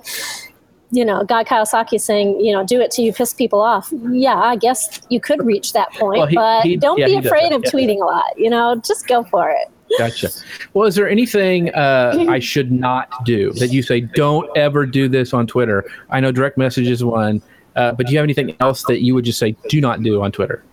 you 0.92 1.06
know, 1.06 1.24
Guy 1.24 1.44
Kawasaki 1.44 2.00
saying, 2.00 2.40
you 2.40 2.52
know, 2.52 2.66
do 2.66 2.82
it 2.82 2.92
till 2.92 3.06
you 3.06 3.14
piss 3.14 3.34
people 3.34 3.62
off. 3.62 3.92
Yeah, 4.10 4.36
I 4.36 4.56
guess 4.58 5.02
you 5.10 5.20
could 5.20 5.44
reach 5.46 5.74
that 5.74 5.92
point, 5.94 6.20
well, 6.20 6.28
he, 6.28 6.36
but 6.36 6.64
he, 6.64 6.76
don't 6.76 7.00
yeah, 7.00 7.08
be 7.08 7.16
afraid 7.16 7.54
of 7.54 7.64
yeah. 7.64 7.72
tweeting 7.72 8.02
a 8.02 8.06
lot. 8.06 8.38
You 8.38 8.50
know, 8.50 8.76
just 8.76 9.08
go 9.08 9.24
for 9.24 9.50
it. 9.50 9.70
Gotcha. 9.98 10.30
Well, 10.74 10.88
is 10.88 10.96
there 10.96 11.10
anything 11.10 11.74
uh, 11.74 12.26
I 12.30 12.40
should 12.52 12.72
not 12.72 13.26
do 13.26 13.52
that 13.54 13.72
you 13.72 13.84
say 13.84 14.02
don't 14.02 14.50
ever 14.58 14.86
do 14.86 15.08
this 15.08 15.34
on 15.34 15.48
Twitter? 15.48 15.86
I 16.10 16.20
know 16.20 16.32
direct 16.32 16.58
message 16.58 16.88
is 16.88 17.04
one, 17.04 17.42
uh, 17.76 17.94
but 17.94 18.08
do 18.08 18.14
you 18.14 18.18
have 18.18 18.24
anything 18.24 18.56
else 18.60 18.84
that 18.84 19.02
you 19.02 19.14
would 19.16 19.26
just 19.26 19.40
say 19.40 19.56
do 19.70 19.82
not 19.82 20.04
do 20.04 20.22
on 20.22 20.32
Twitter? 20.32 20.64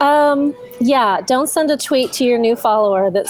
Um, 0.00 0.54
yeah, 0.80 1.20
don't 1.20 1.48
send 1.48 1.70
a 1.70 1.76
tweet 1.76 2.12
to 2.14 2.24
your 2.24 2.38
new 2.38 2.56
follower 2.56 3.10
that 3.10 3.28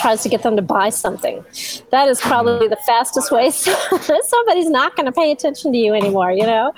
tries 0.00 0.22
to 0.22 0.28
get 0.28 0.42
them 0.42 0.56
to 0.56 0.62
buy 0.62 0.88
something. 0.90 1.44
That 1.90 2.08
is 2.08 2.20
probably 2.20 2.68
the 2.68 2.78
fastest 2.86 3.30
way. 3.30 3.50
Somebody's 3.50 4.70
not 4.70 4.96
going 4.96 5.06
to 5.06 5.12
pay 5.12 5.30
attention 5.30 5.72
to 5.72 5.78
you 5.78 5.94
anymore, 5.94 6.32
you 6.32 6.46
know? 6.46 6.72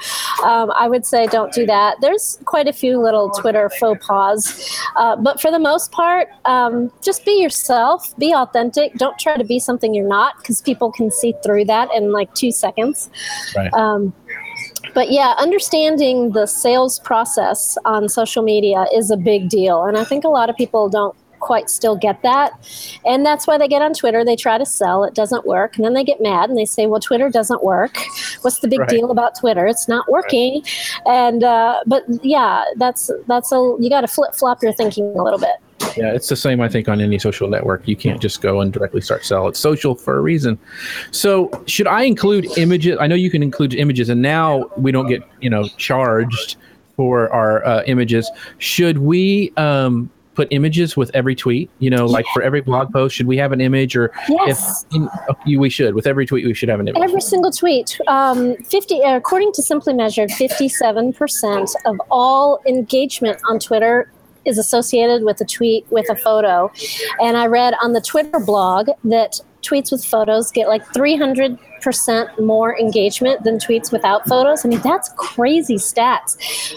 Um, 0.44 0.72
I 0.76 0.88
would 0.88 1.06
say 1.06 1.26
don't 1.26 1.52
do 1.52 1.66
that. 1.66 1.96
There's 2.00 2.38
quite 2.44 2.68
a 2.68 2.72
few 2.72 3.00
little 3.00 3.30
Twitter 3.30 3.70
faux 3.80 4.04
pas. 4.06 4.78
Uh, 4.96 5.16
but 5.16 5.40
for 5.40 5.50
the 5.50 5.58
most 5.58 5.92
part, 5.92 6.28
um, 6.44 6.92
just 7.02 7.24
be 7.24 7.40
yourself, 7.40 8.16
be 8.18 8.32
authentic. 8.34 8.94
Don't 8.94 9.18
try 9.18 9.36
to 9.36 9.44
be 9.44 9.58
something 9.58 9.94
you're 9.94 10.06
not 10.06 10.38
because 10.38 10.60
people 10.62 10.92
can 10.92 11.10
see 11.10 11.34
through 11.42 11.64
that 11.66 11.88
in 11.94 12.12
like 12.12 12.32
two 12.34 12.52
seconds. 12.52 13.10
Right. 13.56 13.72
Um, 13.72 14.12
but 14.94 15.10
yeah, 15.10 15.34
understanding 15.38 16.32
the 16.32 16.46
sales 16.46 16.98
process 17.00 17.76
on 17.84 18.08
social 18.08 18.42
media 18.42 18.86
is 18.94 19.10
a 19.10 19.16
big 19.16 19.48
deal. 19.48 19.84
And 19.84 19.98
I 19.98 20.04
think 20.04 20.24
a 20.24 20.28
lot 20.28 20.48
of 20.48 20.56
people 20.56 20.88
don't 20.88 21.16
quite 21.46 21.70
still 21.70 21.96
get 21.96 22.20
that. 22.22 22.50
And 23.06 23.24
that's 23.24 23.46
why 23.46 23.56
they 23.56 23.68
get 23.68 23.80
on 23.80 23.94
Twitter. 23.94 24.24
They 24.24 24.36
try 24.36 24.58
to 24.58 24.66
sell. 24.66 25.04
It 25.04 25.14
doesn't 25.14 25.46
work. 25.46 25.76
And 25.76 25.84
then 25.84 25.94
they 25.94 26.02
get 26.02 26.20
mad 26.20 26.50
and 26.50 26.58
they 26.58 26.64
say, 26.64 26.86
well, 26.86 27.00
Twitter 27.00 27.30
doesn't 27.30 27.62
work. 27.62 27.96
What's 28.42 28.58
the 28.58 28.68
big 28.68 28.80
right. 28.80 28.88
deal 28.88 29.12
about 29.12 29.38
Twitter? 29.38 29.66
It's 29.66 29.88
not 29.88 30.10
working. 30.10 30.62
Right. 31.06 31.06
And, 31.06 31.44
uh, 31.44 31.80
but 31.86 32.04
yeah, 32.22 32.64
that's, 32.76 33.10
that's 33.28 33.52
a, 33.52 33.76
you 33.78 33.88
got 33.88 34.00
to 34.00 34.08
flip 34.08 34.34
flop 34.34 34.62
your 34.62 34.72
thinking 34.72 35.04
a 35.16 35.22
little 35.22 35.38
bit. 35.38 35.54
Yeah, 35.96 36.12
it's 36.12 36.28
the 36.28 36.36
same, 36.36 36.60
I 36.60 36.68
think, 36.68 36.88
on 36.88 37.00
any 37.00 37.18
social 37.18 37.48
network. 37.48 37.86
You 37.86 37.96
can't 37.96 38.20
just 38.20 38.42
go 38.42 38.60
and 38.60 38.72
directly 38.72 39.00
start 39.00 39.24
sell. 39.24 39.46
It's 39.46 39.60
social 39.60 39.94
for 39.94 40.18
a 40.18 40.20
reason. 40.20 40.58
So, 41.10 41.50
should 41.66 41.86
I 41.86 42.02
include 42.02 42.46
images? 42.58 42.98
I 43.00 43.06
know 43.06 43.14
you 43.14 43.30
can 43.30 43.42
include 43.42 43.74
images, 43.74 44.08
and 44.08 44.20
now 44.20 44.70
we 44.76 44.90
don't 44.92 45.06
get 45.06 45.22
you 45.40 45.48
know 45.48 45.68
charged 45.76 46.56
for 46.96 47.30
our 47.30 47.64
uh, 47.64 47.82
images. 47.86 48.30
Should 48.58 48.98
we 48.98 49.52
um, 49.56 50.10
put 50.36 50.46
images 50.50 50.96
with 50.96 51.10
every 51.14 51.34
tweet? 51.34 51.68
You 51.80 51.90
know, 51.90 52.06
like 52.06 52.26
for 52.32 52.42
every 52.42 52.60
blog 52.60 52.92
post, 52.92 53.16
should 53.16 53.26
we 53.26 53.36
have 53.38 53.50
an 53.50 53.60
image? 53.60 53.96
Or 53.96 54.12
yes, 54.28 54.84
if 54.90 54.96
in, 54.96 55.08
okay, 55.30 55.56
we 55.56 55.70
should. 55.70 55.94
With 55.94 56.06
every 56.06 56.26
tweet, 56.26 56.46
we 56.46 56.54
should 56.54 56.68
have 56.68 56.78
an 56.78 56.88
image. 56.88 57.02
Every 57.02 57.20
single 57.20 57.50
tweet. 57.50 57.98
Um, 58.06 58.54
Fifty, 58.68 59.00
according 59.00 59.52
to 59.52 59.62
Simply 59.62 59.94
Measured, 59.94 60.30
fifty-seven 60.30 61.14
percent 61.14 61.70
of 61.84 61.96
all 62.10 62.60
engagement 62.66 63.40
on 63.48 63.58
Twitter 63.58 64.12
is 64.44 64.58
associated 64.58 65.24
with 65.24 65.40
a 65.40 65.44
tweet 65.44 65.84
with 65.90 66.08
a 66.08 66.14
photo. 66.14 66.70
And 67.20 67.36
I 67.36 67.46
read 67.46 67.74
on 67.82 67.94
the 67.94 68.00
Twitter 68.00 68.38
blog 68.38 68.90
that 69.02 69.40
tweets 69.66 69.90
with 69.90 70.04
photos 70.04 70.50
get 70.50 70.68
like 70.68 70.84
300% 70.86 72.40
more 72.40 72.78
engagement 72.78 73.42
than 73.44 73.58
tweets 73.58 73.90
without 73.92 74.26
photos. 74.28 74.64
I 74.64 74.68
mean, 74.68 74.80
that's 74.80 75.10
crazy 75.16 75.76
stats. 75.76 76.36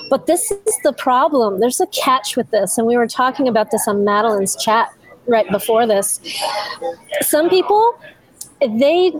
But 0.10 0.26
this 0.26 0.52
is 0.52 0.78
the 0.84 0.94
problem. 0.94 1.60
There's 1.60 1.80
a 1.80 1.88
catch 1.88 2.36
with 2.36 2.50
this. 2.52 2.78
And 2.78 2.88
we 2.88 2.98
were 2.98 3.08
talking 3.08 3.48
about 3.48 3.72
this 3.72 3.88
on 3.88 3.98
Madalyn's 3.98 4.56
chat 4.64 4.90
right 5.28 5.50
before 5.52 5.86
this. 5.86 6.20
Some 7.22 7.50
people, 7.50 8.00
they 8.62 9.14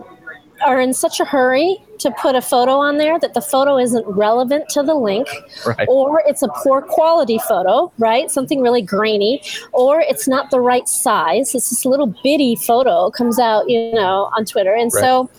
are 0.66 0.80
in 0.80 0.92
such 0.92 1.20
a 1.20 1.24
hurry 1.24 1.78
to 1.98 2.10
put 2.12 2.34
a 2.34 2.40
photo 2.40 2.72
on 2.72 2.98
there 2.98 3.18
that 3.18 3.34
the 3.34 3.40
photo 3.40 3.78
isn't 3.78 4.06
relevant 4.06 4.68
to 4.70 4.82
the 4.82 4.94
link, 4.94 5.28
right. 5.66 5.86
or 5.88 6.22
it's 6.26 6.42
a 6.42 6.48
poor 6.48 6.82
quality 6.82 7.38
photo, 7.38 7.92
right? 7.98 8.30
Something 8.30 8.62
really 8.62 8.82
grainy, 8.82 9.42
or 9.72 10.00
it's 10.00 10.26
not 10.26 10.50
the 10.50 10.60
right 10.60 10.88
size. 10.88 11.54
It's 11.54 11.70
this 11.70 11.84
little 11.84 12.14
bitty 12.22 12.56
photo 12.56 13.10
comes 13.10 13.38
out, 13.38 13.68
you 13.68 13.92
know, 13.92 14.30
on 14.36 14.44
Twitter. 14.44 14.74
And 14.74 14.90
right. 14.94 15.00
so, 15.00 15.30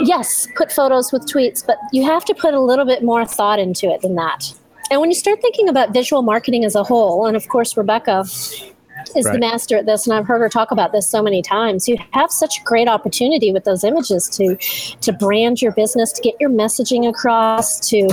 yes, 0.00 0.46
put 0.56 0.70
photos 0.70 1.12
with 1.12 1.22
tweets, 1.22 1.66
but 1.66 1.78
you 1.92 2.04
have 2.04 2.24
to 2.26 2.34
put 2.34 2.54
a 2.54 2.60
little 2.60 2.84
bit 2.84 3.02
more 3.02 3.24
thought 3.26 3.58
into 3.58 3.90
it 3.90 4.02
than 4.02 4.14
that. 4.14 4.52
And 4.90 5.00
when 5.00 5.10
you 5.10 5.16
start 5.16 5.40
thinking 5.42 5.68
about 5.68 5.92
visual 5.92 6.22
marketing 6.22 6.64
as 6.64 6.74
a 6.74 6.82
whole, 6.82 7.26
and 7.26 7.36
of 7.36 7.48
course, 7.48 7.76
Rebekah 7.76 8.24
is 9.16 9.24
right. 9.24 9.32
the 9.32 9.38
master 9.38 9.76
at 9.76 9.86
this, 9.86 10.06
and 10.06 10.14
I've 10.14 10.26
heard 10.26 10.40
her 10.40 10.48
talk 10.48 10.70
about 10.70 10.92
this 10.92 11.08
so 11.08 11.22
many 11.22 11.42
times. 11.42 11.88
You 11.88 11.96
have 12.12 12.30
such 12.30 12.58
a 12.58 12.62
great 12.64 12.88
opportunity 12.88 13.52
with 13.52 13.64
those 13.64 13.84
images 13.84 14.28
to 14.30 14.56
to 15.00 15.12
brand 15.12 15.62
your 15.62 15.72
business, 15.72 16.12
to 16.12 16.22
get 16.22 16.34
your 16.40 16.50
messaging 16.50 17.08
across, 17.08 17.80
to 17.88 18.08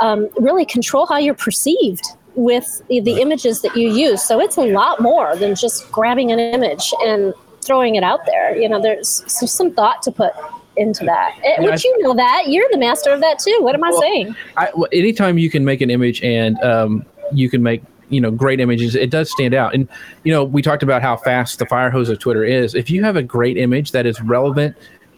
um, 0.00 0.28
really 0.36 0.64
control 0.64 1.06
how 1.06 1.18
you're 1.18 1.34
perceived 1.34 2.04
with 2.34 2.82
the, 2.88 3.00
the 3.00 3.20
images 3.20 3.62
that 3.62 3.76
you 3.76 3.90
use. 3.90 4.22
So 4.22 4.40
it's 4.40 4.58
a 4.58 4.64
lot 4.64 5.00
more 5.00 5.36
than 5.36 5.54
just 5.54 5.90
grabbing 5.90 6.30
an 6.30 6.38
image 6.38 6.92
and 7.00 7.32
throwing 7.64 7.96
it 7.96 8.04
out 8.04 8.26
there. 8.26 8.56
You 8.56 8.68
know, 8.68 8.80
there's, 8.80 9.24
some 9.26 9.72
thought 9.72 10.02
to 10.02 10.12
put 10.12 10.32
into 10.76 11.04
that. 11.04 11.36
Eh, 11.42 11.62
would 11.62 11.82
you 11.82 12.02
know 12.02 12.14
that? 12.14 12.44
You're 12.46 12.68
the 12.70 12.78
master 12.78 13.10
of 13.10 13.20
that 13.20 13.38
too. 13.38 13.58
What 13.60 13.74
am 13.74 13.80
well, 13.80 13.96
I 13.96 14.00
saying? 14.00 14.36
I, 14.56 14.70
well, 14.74 14.88
anytime 14.92 15.38
you 15.38 15.50
can 15.50 15.64
make 15.64 15.80
an 15.80 15.90
image 15.90 16.22
and 16.22 16.58
um, 16.62 17.04
you 17.32 17.48
can 17.48 17.62
make 17.62 17.82
you 18.08 18.20
know 18.20 18.30
great 18.30 18.60
images 18.60 18.94
it 18.94 19.10
does 19.10 19.30
stand 19.30 19.54
out. 19.54 19.74
And 19.74 19.88
you 20.24 20.32
know 20.32 20.44
we 20.44 20.62
talked 20.62 20.82
about 20.82 21.02
how 21.02 21.16
fast 21.16 21.58
the 21.58 21.66
fire 21.66 21.90
hose 21.90 22.08
of 22.08 22.18
twitter 22.18 22.44
is. 22.44 22.74
If 22.74 22.90
you 22.90 23.04
have 23.04 23.16
a 23.16 23.22
great 23.22 23.56
image 23.56 23.92
that 23.92 24.06
is 24.06 24.20
relevant 24.20 24.76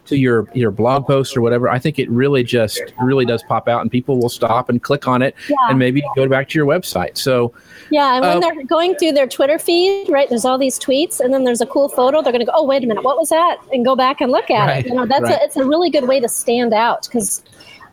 to 0.09 0.17
your 0.17 0.47
your 0.53 0.71
blog 0.71 1.05
post 1.05 1.37
or 1.37 1.41
whatever 1.41 1.69
i 1.69 1.77
think 1.77 1.99
it 1.99 2.09
really 2.09 2.43
just 2.43 2.81
really 2.99 3.25
does 3.25 3.43
pop 3.43 3.67
out 3.67 3.81
and 3.81 3.91
people 3.91 4.17
will 4.19 4.29
stop 4.29 4.67
and 4.67 4.81
click 4.81 5.07
on 5.07 5.21
it 5.21 5.35
yeah. 5.47 5.55
and 5.69 5.77
maybe 5.77 6.03
go 6.15 6.27
back 6.27 6.49
to 6.49 6.57
your 6.57 6.65
website. 6.65 7.15
So 7.15 7.53
yeah 7.91 8.15
and 8.15 8.25
when 8.25 8.37
uh, 8.37 8.39
they're 8.39 8.65
going 8.65 8.95
through 8.95 9.13
their 9.13 9.27
twitter 9.27 9.59
feed 9.59 10.09
right 10.09 10.27
there's 10.27 10.45
all 10.45 10.57
these 10.57 10.79
tweets 10.79 11.19
and 11.19 11.33
then 11.33 11.43
there's 11.43 11.61
a 11.61 11.65
cool 11.65 11.89
photo 11.89 12.21
they're 12.21 12.33
going 12.33 12.45
to 12.45 12.45
go 12.45 12.53
oh 12.55 12.65
wait 12.65 12.83
a 12.83 12.87
minute 12.87 13.03
what 13.03 13.17
was 13.17 13.29
that? 13.29 13.57
and 13.71 13.85
go 13.85 13.95
back 13.95 14.19
and 14.19 14.31
look 14.31 14.49
at 14.49 14.65
right, 14.65 14.85
it 14.85 14.89
you 14.89 14.95
know 14.95 15.05
that's 15.05 15.23
right. 15.23 15.39
a, 15.39 15.43
it's 15.43 15.57
a 15.57 15.63
really 15.63 15.91
good 15.91 16.07
way 16.07 16.19
to 16.19 16.27
stand 16.27 16.73
out 16.73 17.03
because 17.03 17.43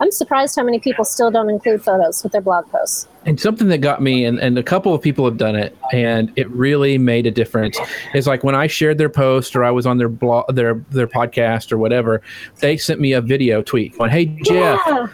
I'm 0.00 0.11
surprised 0.11 0.56
how 0.56 0.62
many 0.62 0.78
people 0.78 1.04
still 1.04 1.30
don't 1.30 1.48
include 1.48 1.82
photos 1.82 2.22
with 2.22 2.32
their 2.32 2.40
blog 2.40 2.68
posts. 2.70 3.09
And 3.24 3.40
something 3.40 3.68
that 3.68 3.78
got 3.78 4.02
me, 4.02 4.24
and, 4.24 4.38
and 4.38 4.59
a 4.59 4.62
couple 4.62 4.94
of 4.94 5.02
people 5.02 5.24
have 5.24 5.37
done 5.37 5.56
it, 5.56 5.76
and 5.92 6.32
it 6.37 6.48
really 6.50 6.98
made 6.98 7.26
a 7.26 7.30
difference. 7.30 7.78
Is 8.14 8.26
like 8.26 8.44
when 8.44 8.54
I 8.54 8.66
shared 8.66 8.98
their 8.98 9.09
post 9.09 9.56
or 9.56 9.64
I 9.64 9.70
was 9.70 9.87
on 9.87 9.98
their 9.98 10.09
blog, 10.09 10.54
their 10.54 10.74
their 10.90 11.06
podcast 11.06 11.72
or 11.72 11.78
whatever, 11.78 12.22
they 12.61 12.76
sent 12.76 13.00
me 13.00 13.12
a 13.12 13.20
video 13.20 13.62
tweet 13.62 13.96
going, 13.96 14.11
"Hey 14.11 14.26
Jeff." 14.44 14.80
Yeah 14.87 15.06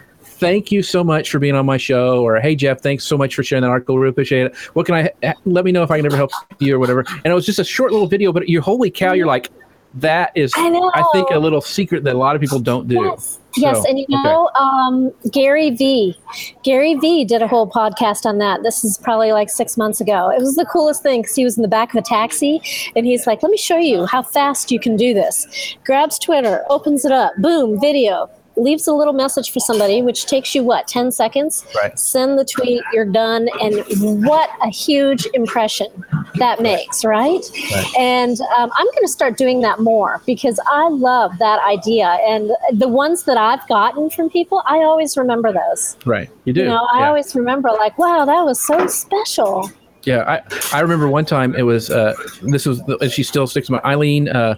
thank 0.43 0.73
you 0.73 0.83
so 0.83 1.05
much 1.05 1.31
for 1.31 1.39
being 1.39 1.55
on 1.55 1.65
my 1.65 1.77
show 1.77 2.21
or 2.21 2.41
hey 2.41 2.57
jeff 2.57 2.81
thanks 2.81 3.05
so 3.05 3.17
much 3.17 3.37
for 3.37 3.45
sharing 3.45 3.63
that 3.63 3.69
article 3.69 3.97
really 3.97 4.11
appreciate 4.11 4.47
it 4.47 4.57
what 4.73 4.85
can 4.85 4.97
i 4.97 5.35
let 5.45 5.65
me 5.65 5.71
know 5.71 5.85
if 5.85 5.91
i 5.93 5.97
can 5.97 6.05
ever 6.05 6.17
help 6.17 6.33
you 6.59 6.75
or 6.75 6.81
whatever 6.81 7.05
and 7.09 7.27
it 7.27 7.33
was 7.33 7.47
just 7.47 7.61
a 7.61 7.65
short 7.65 7.93
little 7.93 8.09
video 8.09 8.33
but 8.33 8.49
you're 8.49 8.61
holy 8.61 8.91
cow 8.91 9.13
you're 9.13 9.27
like 9.27 9.51
that 9.95 10.33
is 10.35 10.53
I, 10.57 10.69
I, 10.95 11.05
think 11.13 11.31
a 11.31 11.39
little 11.39 11.61
secret 11.61 12.03
that 12.05 12.17
a 12.17 12.19
lot 12.19 12.35
of 12.35 12.41
people 12.41 12.59
don't 12.59 12.89
do 12.89 12.97
yes. 13.05 13.39
Yes, 13.57 13.83
so, 13.83 13.89
and 13.89 13.99
you 13.99 14.07
know, 14.09 14.49
okay. 14.49 14.65
um, 14.65 15.13
Gary 15.31 15.71
V. 15.71 16.19
Gary 16.63 16.95
V. 16.95 17.25
did 17.25 17.43
a 17.43 17.49
whole 17.49 17.69
podcast 17.69 18.25
on 18.25 18.39
that. 18.39 18.63
This 18.63 18.85
is 18.85 18.99
probably 18.99 19.33
like 19.33 19.51
six 19.51 19.77
months 19.77 20.01
ago. 20.01 20.31
It 20.31 20.41
was 20.41 20.57
the 20.57 20.65
coolest 20.65 21.03
thing 21.03 21.23
because 21.23 21.35
he 21.35 21.45
was 21.45 21.57
in 21.57 21.63
the 21.63 21.69
back 21.69 21.93
of 21.93 21.99
a 21.99 22.03
taxi 22.03 22.61
and 22.97 23.07
he's 23.07 23.27
like, 23.27 23.43
"Let 23.43 23.51
me 23.51 23.59
show 23.59 23.77
you 23.77 24.07
how 24.07 24.23
fast 24.23 24.71
you 24.71 24.81
can 24.81 24.97
do 24.97 25.13
this." 25.13 25.77
Grabs 25.85 26.19
Twitter, 26.19 26.65
opens 26.69 27.05
it 27.05 27.13
up, 27.13 27.33
boom, 27.39 27.81
video 27.81 28.31
leaves 28.63 28.87
a 28.87 28.93
little 28.93 29.13
message 29.13 29.51
for 29.51 29.61
somebody, 29.61 30.03
which 30.03 30.27
takes 30.27 30.55
you 30.55 30.63
what, 30.63 30.89
10 30.89 31.13
seconds? 31.13 31.65
Right. 31.75 31.99
Send 31.99 32.39
the 32.39 32.45
tweet, 32.45 32.83
you're 32.93 33.05
done. 33.05 33.49
And 33.61 33.85
what 34.25 34.51
a 34.63 34.69
huge 34.69 35.27
impression 35.35 35.89
that 36.37 36.61
makes, 36.61 37.05
right? 37.05 37.43
Right. 37.73 37.95
And 37.99 38.41
um, 38.57 38.71
I'm 38.75 38.87
going 38.87 39.03
to 39.03 39.09
start 39.09 39.37
doing 39.37 39.61
that 39.63 39.81
more 39.81 40.23
because 40.27 40.61
I 40.71 40.89
love 40.89 41.39
that 41.39 41.61
idea. 41.65 42.07
And 42.27 42.53
the 42.73 42.89
ones 42.89 43.25
that 43.25 43.37
I've 43.37 43.67
gotten 43.69 44.11
from 44.11 44.31
people, 44.31 44.63
I 44.67 44.79
always 44.79 45.17
remember 45.17 45.53
those. 45.53 45.97
Right. 46.07 46.31
You 46.45 46.53
do. 46.53 46.63
You 46.63 46.69
know, 46.69 46.89
I 46.93 47.01
yeah. 47.01 47.09
always 47.09 47.35
remember, 47.35 47.71
like, 47.71 47.99
wow, 47.99 48.25
that 48.25 48.43
was 48.45 48.61
so 48.61 48.87
special. 48.87 49.71
Yeah, 50.05 50.23
I, 50.23 50.77
I 50.77 50.81
remember 50.81 51.09
one 51.09 51.25
time 51.25 51.55
it 51.55 51.63
was 51.63 51.89
uh, 51.89 52.15
this 52.43 52.67
was 52.67 52.81
and 52.81 53.11
she 53.11 53.23
still 53.23 53.47
sticks 53.47 53.69
to 53.69 53.75
my 53.75 53.81
Ileane 53.81 54.35
uh, 54.35 54.57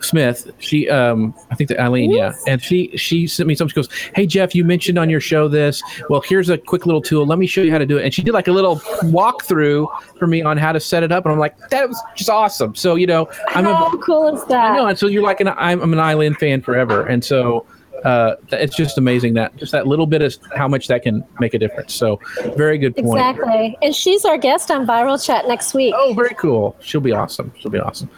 Smith. 0.00 0.50
She 0.58 0.88
um 0.88 1.34
I 1.50 1.54
think 1.54 1.68
that 1.68 1.78
Ileane 1.78 2.14
yeah, 2.14 2.32
and 2.46 2.62
she 2.62 2.96
she 2.96 3.26
sent 3.26 3.46
me 3.46 3.54
something. 3.54 3.70
She 3.70 3.74
goes, 3.74 3.88
"Hey 4.14 4.26
Jeff, 4.26 4.54
you 4.54 4.64
mentioned 4.64 4.98
on 4.98 5.10
your 5.10 5.20
show 5.20 5.48
this. 5.48 5.82
Well, 6.08 6.20
here's 6.20 6.50
a 6.50 6.58
quick 6.58 6.86
little 6.86 7.00
tool. 7.00 7.26
Let 7.26 7.38
me 7.38 7.46
show 7.46 7.62
you 7.62 7.70
how 7.72 7.78
to 7.78 7.86
do 7.86 7.98
it." 7.98 8.04
And 8.04 8.14
she 8.14 8.22
did 8.22 8.32
like 8.32 8.48
a 8.48 8.52
little 8.52 8.76
walkthrough 8.76 9.88
for 10.18 10.26
me 10.26 10.42
on 10.42 10.56
how 10.56 10.72
to 10.72 10.80
set 10.80 11.02
it 11.02 11.12
up, 11.12 11.24
and 11.24 11.32
I'm 11.32 11.38
like, 11.38 11.56
that 11.70 11.88
was 11.88 12.00
just 12.14 12.30
awesome. 12.30 12.74
So 12.74 12.94
you 12.94 13.06
know, 13.06 13.28
I'm 13.48 13.64
How 13.64 13.92
a 13.92 13.98
cool 13.98 14.34
is 14.34 14.44
that? 14.46 14.72
I 14.72 14.76
know, 14.76 14.86
and 14.86 14.98
so 14.98 15.06
you're 15.06 15.22
like 15.22 15.40
an 15.40 15.48
I'm, 15.48 15.80
I'm 15.80 15.92
an 15.92 15.98
Ileane 15.98 16.36
fan 16.36 16.62
forever, 16.62 17.06
and 17.06 17.24
so. 17.24 17.66
Uh, 18.06 18.36
it's 18.52 18.76
just 18.76 18.98
amazing 18.98 19.34
that 19.34 19.56
just 19.56 19.72
that 19.72 19.88
little 19.88 20.06
bit 20.06 20.22
is 20.22 20.38
how 20.54 20.68
much 20.68 20.86
that 20.86 21.02
can 21.02 21.24
make 21.40 21.54
a 21.54 21.58
difference. 21.58 21.92
So, 21.92 22.20
very 22.56 22.78
good 22.78 22.94
point. 22.94 23.08
Exactly. 23.18 23.76
And 23.82 23.92
she's 23.92 24.24
our 24.24 24.38
guest 24.38 24.70
on 24.70 24.86
Viral 24.86 25.22
Chat 25.24 25.48
next 25.48 25.74
week. 25.74 25.92
Oh, 25.96 26.14
very 26.14 26.34
cool. 26.36 26.76
She'll 26.80 27.00
be 27.00 27.10
awesome. 27.10 27.52
She'll 27.58 27.72
be 27.72 27.80
awesome. 27.80 28.08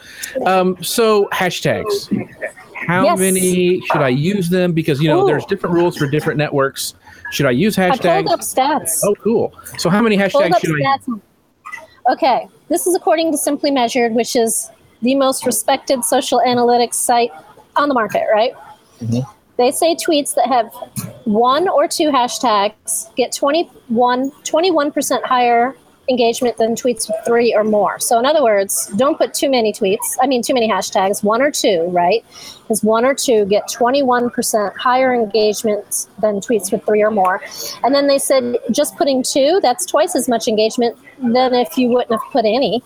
Um, 0.44 0.76
so 0.82 1.26
hashtags. 1.32 2.06
How 2.86 3.04
Yes. 3.04 3.18
many 3.18 3.80
should 3.80 4.02
I 4.02 4.08
use 4.10 4.50
them? 4.50 4.72
Because 4.72 5.00
you 5.00 5.08
know, 5.08 5.22
Ooh. 5.22 5.26
there's 5.26 5.46
different 5.46 5.74
rules 5.74 5.96
for 5.96 6.06
different 6.06 6.36
networks. 6.36 6.92
Should 7.30 7.46
I 7.46 7.52
use 7.52 7.74
hashtags? 7.74 8.04
I 8.04 8.22
pulled 8.22 8.32
up 8.34 8.40
stats. 8.40 9.00
Oh, 9.04 9.14
cool. 9.14 9.54
So 9.78 9.88
how 9.88 10.02
many 10.02 10.18
hashtags 10.18 10.58
should 10.60 10.74
I? 10.84 10.98
stats. 10.98 11.20
Okay, 12.12 12.46
this 12.68 12.86
is 12.86 12.94
according 12.94 13.32
to 13.32 13.38
Simply 13.38 13.70
Measured, 13.70 14.12
which 14.12 14.36
is 14.36 14.70
the 15.00 15.14
most 15.14 15.46
respected 15.46 16.04
social 16.04 16.42
analytics 16.46 16.94
site 16.94 17.30
on 17.76 17.88
the 17.88 17.94
market, 17.94 18.24
right? 18.30 18.52
Mhm. 19.02 19.24
They 19.58 19.72
say 19.72 19.96
tweets 19.96 20.34
that 20.36 20.46
have 20.46 20.72
one 21.24 21.68
or 21.68 21.88
two 21.88 22.10
hashtags 22.10 23.14
get 23.16 23.32
21, 23.32 24.30
21% 24.30 25.22
higher 25.24 25.76
engagement 26.08 26.56
than 26.56 26.74
tweets 26.74 27.08
with 27.08 27.16
three 27.26 27.54
or 27.54 27.64
more. 27.64 27.98
So, 27.98 28.18
in 28.18 28.24
other 28.24 28.42
words, 28.42 28.86
don't 28.96 29.18
put 29.18 29.34
too 29.34 29.50
many 29.50 29.72
tweets, 29.72 30.16
I 30.22 30.26
mean, 30.26 30.42
too 30.42 30.54
many 30.54 30.68
hashtags, 30.68 31.22
one 31.22 31.42
or 31.42 31.50
two, 31.50 31.82
right? 31.90 32.24
Because 32.62 32.82
one 32.82 33.04
or 33.04 33.14
two 33.14 33.44
get 33.46 33.68
21% 33.68 34.76
higher 34.76 35.14
engagement 35.14 36.06
than 36.20 36.36
tweets 36.36 36.72
with 36.72 36.84
three 36.84 37.02
or 37.02 37.10
more. 37.10 37.42
And 37.82 37.94
then 37.94 38.06
they 38.06 38.18
said 38.18 38.56
just 38.70 38.96
putting 38.96 39.22
two, 39.22 39.58
that's 39.62 39.84
twice 39.84 40.14
as 40.16 40.28
much 40.28 40.48
engagement 40.48 40.96
than 41.18 41.54
if 41.54 41.76
you 41.76 41.88
wouldn't 41.88 42.12
have 42.12 42.32
put 42.32 42.44
any. 42.44 42.82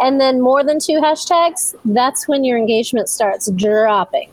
And 0.00 0.20
then 0.20 0.40
more 0.40 0.64
than 0.64 0.78
two 0.78 1.00
hashtags, 1.00 1.74
that's 1.84 2.26
when 2.26 2.44
your 2.44 2.58
engagement 2.58 3.08
starts 3.08 3.50
dropping. 3.52 4.30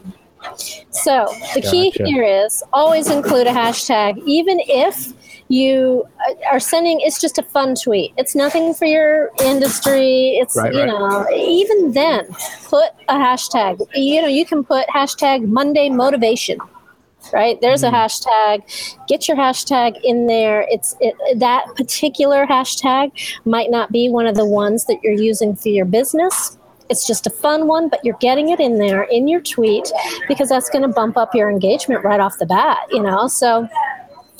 So 0.91 1.27
the 1.53 1.61
key 1.61 1.91
here 2.05 2.23
is 2.23 2.63
always 2.73 3.09
include 3.09 3.47
a 3.47 3.51
hashtag, 3.51 4.21
even 4.25 4.59
if 4.67 5.13
you 5.47 6.05
uh, 6.29 6.33
are 6.51 6.59
sending 6.59 6.99
it's 7.01 7.19
just 7.19 7.37
a 7.39 7.43
fun 7.43 7.73
tweet. 7.75 8.13
It's 8.17 8.35
nothing 8.35 8.73
for 8.73 8.85
your 8.85 9.31
industry. 9.43 10.37
It's 10.39 10.55
Right, 10.55 10.73
you 10.73 10.79
right. 10.81 10.87
know 10.87 11.27
even 11.35 11.93
then 11.93 12.27
put 12.65 12.89
a 13.07 13.15
hashtag. 13.15 13.81
You 13.95 14.21
know 14.21 14.27
you 14.27 14.45
can 14.45 14.63
put 14.63 14.85
hashtag 14.87 15.47
monday 15.47 15.89
motivation 15.89 16.59
right? 17.33 17.59
There's 17.61 17.83
Mm-hmm. 17.83 17.93
a 17.93 17.97
hashtag. 17.97 19.05
Get 19.07 19.27
your 19.27 19.35
hashtag 19.35 19.99
in 20.03 20.27
there. 20.27 20.65
It's 20.69 20.95
it, 21.01 21.15
that 21.39 21.65
particular 21.75 22.45
hashtag 22.45 23.11
might 23.45 23.69
not 23.69 23.91
be 23.91 24.07
one 24.09 24.25
of 24.25 24.35
the 24.35 24.45
ones 24.45 24.85
that 24.85 24.99
you're 25.03 25.13
using 25.13 25.53
for 25.55 25.67
your 25.69 25.85
business 25.85 26.57
it's 26.89 27.05
just 27.05 27.27
a 27.27 27.29
fun 27.29 27.67
one 27.67 27.89
but 27.89 28.03
you're 28.03 28.17
getting 28.19 28.49
it 28.49 28.59
in 28.59 28.77
there 28.77 29.03
in 29.03 29.27
your 29.27 29.41
tweet 29.41 29.91
because 30.27 30.49
that's 30.49 30.69
going 30.69 30.81
to 30.81 30.87
bump 30.87 31.17
up 31.17 31.33
your 31.35 31.49
engagement 31.49 32.03
right 32.03 32.19
off 32.19 32.37
the 32.39 32.45
bat 32.45 32.79
you 32.91 33.01
know 33.01 33.27
so 33.27 33.67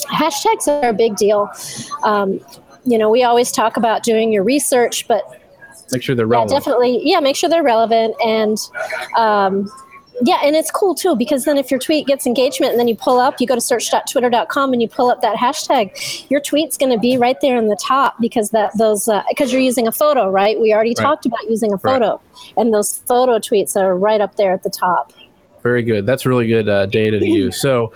hashtags 0.07 0.67
are 0.67 0.89
a 0.89 0.93
big 0.93 1.15
deal 1.15 1.49
um, 2.03 2.39
you 2.85 2.97
know 2.97 3.09
we 3.09 3.23
always 3.23 3.51
talk 3.51 3.77
about 3.77 4.03
doing 4.03 4.31
your 4.31 4.43
research 4.43 5.07
but 5.07 5.39
Make 5.91 6.03
sure 6.03 6.15
they're 6.15 6.27
yeah, 6.27 6.33
relevant. 6.33 6.51
definitely. 6.63 7.01
Yeah, 7.03 7.19
make 7.19 7.35
sure 7.35 7.49
they're 7.49 7.63
relevant 7.63 8.15
and 8.23 8.57
um, 9.17 9.71
yeah, 10.21 10.39
and 10.43 10.55
it's 10.55 10.71
cool 10.71 10.95
too 10.95 11.15
because 11.15 11.45
then 11.45 11.57
if 11.57 11.71
your 11.71 11.79
tweet 11.79 12.07
gets 12.07 12.25
engagement 12.27 12.71
and 12.71 12.79
then 12.79 12.87
you 12.87 12.95
pull 12.95 13.19
up, 13.19 13.39
you 13.39 13.47
go 13.47 13.55
to 13.55 13.61
search.twitter.com 13.61 14.73
and 14.73 14.81
you 14.81 14.87
pull 14.87 15.09
up 15.09 15.21
that 15.21 15.35
hashtag, 15.37 16.29
your 16.29 16.39
tweet's 16.41 16.77
going 16.77 16.91
to 16.91 16.97
be 16.99 17.17
right 17.17 17.37
there 17.41 17.57
in 17.57 17.67
the 17.67 17.77
top 17.81 18.15
because 18.19 18.49
that 18.51 18.71
those 18.77 19.07
because 19.29 19.51
you're 19.51 19.61
using 19.61 19.87
a 19.87 19.91
photo, 19.91 20.29
right? 20.29 20.59
We 20.59 20.73
already 20.73 20.89
Right. 20.97 21.03
talked 21.03 21.25
about 21.25 21.49
using 21.49 21.71
a 21.71 21.75
Right. 21.77 21.93
photo, 21.99 22.21
and 22.57 22.73
those 22.73 22.97
photo 23.07 23.39
tweets 23.39 23.75
are 23.75 23.95
right 23.97 24.21
up 24.21 24.35
there 24.35 24.51
at 24.53 24.63
the 24.63 24.69
top. 24.69 25.13
Very 25.63 25.83
good. 25.83 26.05
That's 26.05 26.25
really 26.25 26.47
good 26.47 26.69
uh, 26.69 26.85
data 26.85 27.19
to 27.19 27.27
use. 27.27 27.59
So 27.61 27.91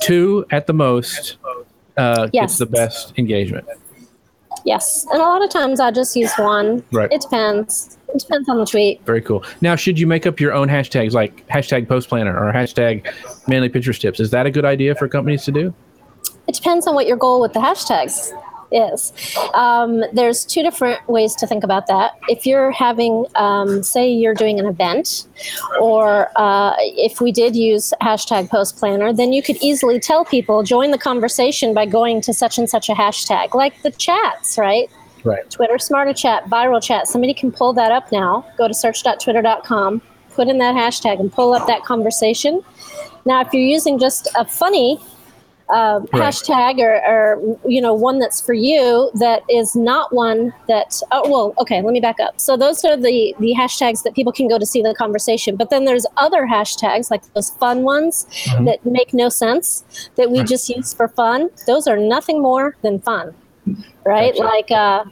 two 0.00 0.44
at 0.50 0.66
the 0.66 0.72
most 0.72 1.36
uh, 1.96 2.28
Yes. 2.32 2.42
gets 2.50 2.58
the 2.58 2.66
best 2.66 3.12
engagement. 3.16 3.64
Yes, 4.64 5.06
and 5.10 5.20
a 5.20 5.24
lot 5.24 5.42
of 5.42 5.50
times 5.50 5.78
I 5.80 5.90
just 5.92 6.16
use 6.16 6.32
one. 6.34 6.82
Right. 6.92 7.10
It 7.12 7.20
depends. 7.20 7.95
It 8.08 8.20
depends 8.20 8.48
on 8.48 8.58
the 8.58 8.66
tweet. 8.66 9.04
Very 9.04 9.20
cool. 9.20 9.44
Now, 9.60 9.76
should 9.76 9.98
you 9.98 10.06
make 10.06 10.26
up 10.26 10.40
your 10.40 10.52
own 10.52 10.68
hashtags 10.68 11.12
like 11.12 11.46
hashtag 11.48 11.88
post 11.88 12.08
planner 12.08 12.36
or 12.36 12.52
hashtag 12.52 13.06
manly 13.48 13.68
Pinterest 13.68 14.00
tips? 14.00 14.20
Is 14.20 14.30
that 14.30 14.46
a 14.46 14.50
good 14.50 14.64
idea 14.64 14.94
for 14.94 15.08
companies 15.08 15.44
to 15.44 15.52
do? 15.52 15.74
It 16.48 16.54
depends 16.54 16.86
on 16.86 16.94
what 16.94 17.06
your 17.06 17.16
goal 17.16 17.40
with 17.40 17.52
the 17.52 17.60
hashtags 17.60 18.32
is. 18.72 19.12
Um, 19.54 20.04
there's 20.12 20.44
two 20.44 20.62
different 20.62 21.06
ways 21.08 21.34
to 21.36 21.46
think 21.46 21.64
about 21.64 21.86
that. 21.86 22.12
If 22.28 22.46
you're 22.46 22.70
having, 22.70 23.26
um, 23.34 23.82
say, 23.82 24.10
you're 24.10 24.34
doing 24.34 24.58
an 24.58 24.66
event, 24.66 25.26
or 25.80 26.30
uh, 26.36 26.74
if 26.78 27.20
we 27.20 27.32
did 27.32 27.56
use 27.56 27.92
hashtag 28.02 28.48
post 28.48 28.76
planner, 28.76 29.12
then 29.12 29.32
you 29.32 29.42
could 29.42 29.56
easily 29.60 30.00
tell 30.00 30.24
people 30.24 30.62
join 30.62 30.90
the 30.90 30.98
conversation 30.98 31.74
by 31.74 31.86
going 31.86 32.20
to 32.22 32.34
such 32.34 32.58
and 32.58 32.68
such 32.68 32.88
a 32.88 32.92
hashtag, 32.92 33.54
like 33.54 33.82
the 33.82 33.90
chats, 33.92 34.58
right? 34.58 34.90
Right. 35.24 35.48
Twitter 35.50 35.78
Smarter 35.78 36.12
Chat, 36.12 36.44
Viral 36.44 36.82
Chat. 36.82 37.08
Somebody 37.08 37.34
can 37.34 37.50
pull 37.50 37.72
that 37.74 37.90
up 37.92 38.12
now. 38.12 38.46
Go 38.56 38.68
to 38.68 38.74
search.twitter.com, 38.74 40.00
put 40.34 40.48
in 40.48 40.58
that 40.58 40.74
hashtag, 40.74 41.18
and 41.20 41.32
pull 41.32 41.52
up 41.52 41.66
that 41.66 41.82
conversation. 41.84 42.62
Now, 43.24 43.40
if 43.40 43.52
you're 43.52 43.62
using 43.62 43.98
just 43.98 44.28
a 44.36 44.44
funny 44.44 45.00
uh, 45.68 45.98
Right. 46.12 46.22
hashtag 46.22 46.78
or, 46.78 46.94
or 47.04 47.58
you 47.68 47.80
know 47.80 47.92
one 47.92 48.20
that's 48.20 48.40
for 48.40 48.52
you 48.52 49.10
that 49.14 49.42
is 49.50 49.74
not 49.74 50.14
one 50.14 50.54
that 50.68 51.00
oh 51.10 51.28
well 51.28 51.54
okay 51.58 51.82
let 51.82 51.92
me 51.92 51.98
back 51.98 52.20
up 52.20 52.40
so 52.40 52.56
those 52.56 52.84
are 52.84 52.96
the 52.96 53.34
the 53.40 53.52
hashtags 53.58 54.04
that 54.04 54.14
people 54.14 54.32
can 54.32 54.46
go 54.46 54.58
to 54.60 54.64
see 54.64 54.80
the 54.80 54.94
conversation 54.94 55.56
but 55.56 55.70
then 55.70 55.84
there's 55.84 56.06
other 56.18 56.46
hashtags 56.46 57.10
like 57.10 57.22
those 57.34 57.50
fun 57.50 57.82
ones 57.82 58.28
Mhm. 58.44 58.64
that 58.66 58.86
make 58.86 59.12
no 59.12 59.28
sense 59.28 59.82
that 60.14 60.30
we 60.30 60.38
Right. 60.38 60.46
just 60.46 60.68
use 60.68 60.94
for 60.94 61.08
fun 61.08 61.50
those 61.66 61.88
are 61.88 61.96
nothing 61.96 62.40
more 62.40 62.76
than 62.82 63.00
fun 63.00 63.34
right 64.04 64.34
Gotcha. 64.34 64.44
like 64.44 64.70
uh 64.70 65.04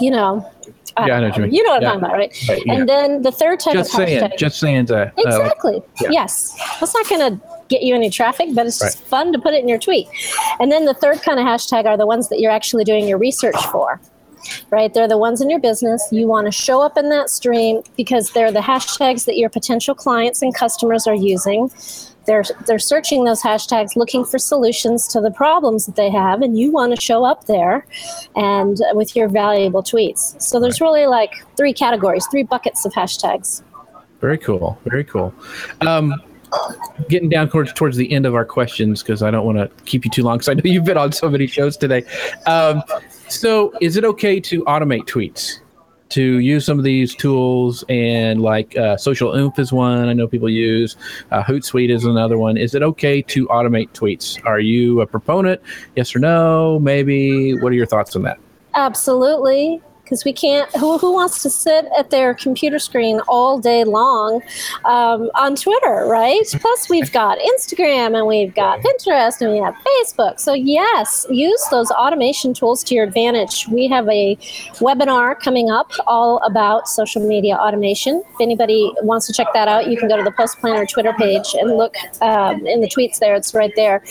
you 0.00 0.10
know 0.10 0.50
I 0.96 1.06
Yeah, 1.08 1.16
I 1.16 1.20
know 1.20 1.28
what 1.28 1.36
you 1.36 1.42
mean. 1.44 1.52
you 1.52 1.62
know 1.62 1.72
what 1.72 1.82
Yeah. 1.82 1.92
i'm 1.92 2.00
talking 2.00 2.08
about 2.08 2.18
right 2.18 2.44
Right, 2.48 2.62
yeah. 2.66 2.72
and 2.74 2.88
then 2.88 3.22
the 3.22 3.30
third 3.32 3.60
type 3.60 3.74
Just 3.74 3.90
of 3.94 3.96
saying. 4.06 4.22
hashtag 4.22 4.38
Just 4.38 4.58
saying. 4.58 4.90
Uh, 4.90 4.94
uh, 4.94 5.10
Exactly. 5.18 5.82
yeah. 6.00 6.08
Yes. 6.10 6.56
That's 6.80 6.94
not 6.94 7.08
going 7.08 7.38
to 7.38 7.40
get 7.68 7.82
you 7.82 7.94
any 7.94 8.08
traffic, 8.10 8.48
but 8.54 8.66
it's 8.66 8.78
just 8.78 8.98
Right. 9.00 9.08
fun 9.08 9.32
to 9.32 9.38
put 9.38 9.52
it 9.52 9.60
in 9.62 9.68
your 9.68 9.78
tweet. 9.78 10.08
And 10.60 10.72
then 10.72 10.84
the 10.86 10.94
third 10.94 11.20
kind 11.22 11.38
of 11.38 11.44
hashtag 11.46 11.84
are 11.84 11.96
the 11.96 12.06
ones 12.06 12.28
that 12.30 12.40
you're 12.40 12.50
actually 12.52 12.84
doing 12.84 13.06
your 13.06 13.18
research 13.18 13.56
for. 13.66 14.00
Right? 14.70 14.92
They're 14.92 15.08
the 15.08 15.18
ones 15.18 15.40
in 15.40 15.50
your 15.50 15.60
business. 15.60 16.06
You 16.10 16.26
want 16.26 16.46
to 16.46 16.52
show 16.52 16.80
up 16.82 16.96
in 16.96 17.08
that 17.10 17.30
stream 17.30 17.82
because 17.96 18.30
they're 18.30 18.52
the 18.52 18.60
hashtags 18.60 19.24
that 19.26 19.36
your 19.36 19.50
potential 19.50 19.94
clients 19.94 20.42
and 20.42 20.54
customers 20.54 21.06
are 21.06 21.14
using. 21.14 21.70
They're, 22.26 22.44
they're 22.66 22.80
searching 22.80 23.24
those 23.24 23.40
hashtags 23.40 23.94
looking 23.94 24.24
for 24.24 24.38
solutions 24.38 25.06
to 25.08 25.20
the 25.20 25.30
problems 25.30 25.86
that 25.86 25.94
they 25.94 26.10
have, 26.10 26.42
and 26.42 26.58
you 26.58 26.72
want 26.72 26.94
to 26.94 27.00
show 27.00 27.24
up 27.24 27.46
there 27.46 27.86
and 28.34 28.80
uh, 28.80 28.94
with 28.94 29.14
your 29.14 29.28
valuable 29.28 29.82
tweets. 29.82 30.40
So 30.42 30.58
there's 30.58 30.80
really 30.80 31.06
like 31.06 31.30
three 31.56 31.72
categories, 31.72 32.26
three 32.26 32.42
buckets 32.42 32.84
of 32.84 32.92
hashtags. 32.92 33.62
Very 34.20 34.38
cool. 34.38 34.76
Very 34.84 35.04
cool. 35.04 35.32
Um, 35.82 36.14
getting 37.08 37.28
down 37.28 37.48
towards 37.48 37.72
towards 37.72 37.96
the 37.96 38.10
end 38.12 38.26
of 38.26 38.34
our 38.34 38.44
questions 38.44 39.02
because 39.02 39.22
I 39.22 39.30
don't 39.30 39.44
want 39.44 39.58
to 39.58 39.70
keep 39.84 40.04
you 40.04 40.10
too 40.10 40.22
long 40.22 40.38
because 40.38 40.48
I 40.48 40.54
know 40.54 40.62
you've 40.64 40.84
been 40.84 40.96
on 40.96 41.12
so 41.12 41.28
many 41.28 41.46
shows 41.46 41.76
today. 41.76 42.04
Um, 42.46 42.82
so, 43.28 43.72
is 43.80 43.96
it 43.96 44.04
okay 44.04 44.40
to 44.40 44.64
automate 44.64 45.04
tweets? 45.06 45.60
To 46.10 46.38
use 46.38 46.64
some 46.64 46.78
of 46.78 46.84
these 46.84 47.16
tools 47.16 47.84
and 47.88 48.40
like 48.40 48.76
uh, 48.78 48.96
Social 48.96 49.34
Oomph 49.34 49.58
is 49.58 49.72
one 49.72 50.08
I 50.08 50.12
know 50.12 50.28
people 50.28 50.48
use. 50.48 50.96
Uh, 51.32 51.42
Hootsuite 51.42 51.90
is 51.90 52.04
another 52.04 52.38
one. 52.38 52.56
Is 52.56 52.76
it 52.76 52.82
okay 52.84 53.22
to 53.22 53.48
automate 53.48 53.90
tweets? 53.90 54.40
Are 54.46 54.60
you 54.60 55.00
a 55.00 55.06
proponent? 55.06 55.60
Yes 55.96 56.14
or 56.14 56.20
no? 56.20 56.78
Maybe. 56.78 57.54
What 57.58 57.72
are 57.72 57.74
your 57.74 57.86
thoughts 57.86 58.14
on 58.14 58.22
that? 58.22 58.38
Absolutely. 58.74 59.82
Because 60.06 60.24
we 60.24 60.32
can't. 60.32 60.70
Who, 60.76 60.98
who 60.98 61.12
wants 61.12 61.42
to 61.42 61.50
sit 61.50 61.86
at 61.98 62.10
their 62.10 62.32
computer 62.32 62.78
screen 62.78 63.20
all 63.26 63.58
day 63.58 63.82
long 63.82 64.40
um, 64.84 65.30
on 65.34 65.56
Twitter, 65.56 66.06
right? 66.06 66.46
Plus, 66.60 66.88
we've 66.88 67.12
got 67.12 67.38
Instagram 67.38 68.16
and 68.16 68.26
we've 68.26 68.54
got 68.54 68.80
Pinterest 68.80 69.40
and 69.40 69.52
we 69.52 69.58
have 69.58 69.74
Facebook. 69.84 70.38
So, 70.38 70.54
yes, 70.54 71.26
use 71.28 71.60
those 71.72 71.90
automation 71.90 72.54
tools 72.54 72.84
to 72.84 72.94
your 72.94 73.04
advantage. 73.04 73.66
We 73.68 73.88
have 73.88 74.08
a 74.08 74.36
webinar 74.78 75.38
coming 75.40 75.70
up 75.70 75.90
all 76.06 76.38
about 76.44 76.88
social 76.88 77.26
media 77.26 77.56
automation. 77.56 78.22
If 78.34 78.40
anybody 78.40 78.92
wants 79.02 79.26
to 79.26 79.32
check 79.32 79.48
that 79.54 79.66
out, 79.66 79.88
you 79.88 79.96
can 79.96 80.08
go 80.08 80.16
to 80.16 80.22
the 80.22 80.30
Post 80.30 80.60
Planner 80.60 80.86
Twitter 80.86 81.14
page 81.14 81.54
and 81.54 81.76
look 81.76 81.96
um, 82.22 82.64
in 82.64 82.80
the 82.80 82.88
tweets 82.88 83.18
there. 83.18 83.34
It's 83.34 83.54
right 83.54 83.72
there. 83.74 84.04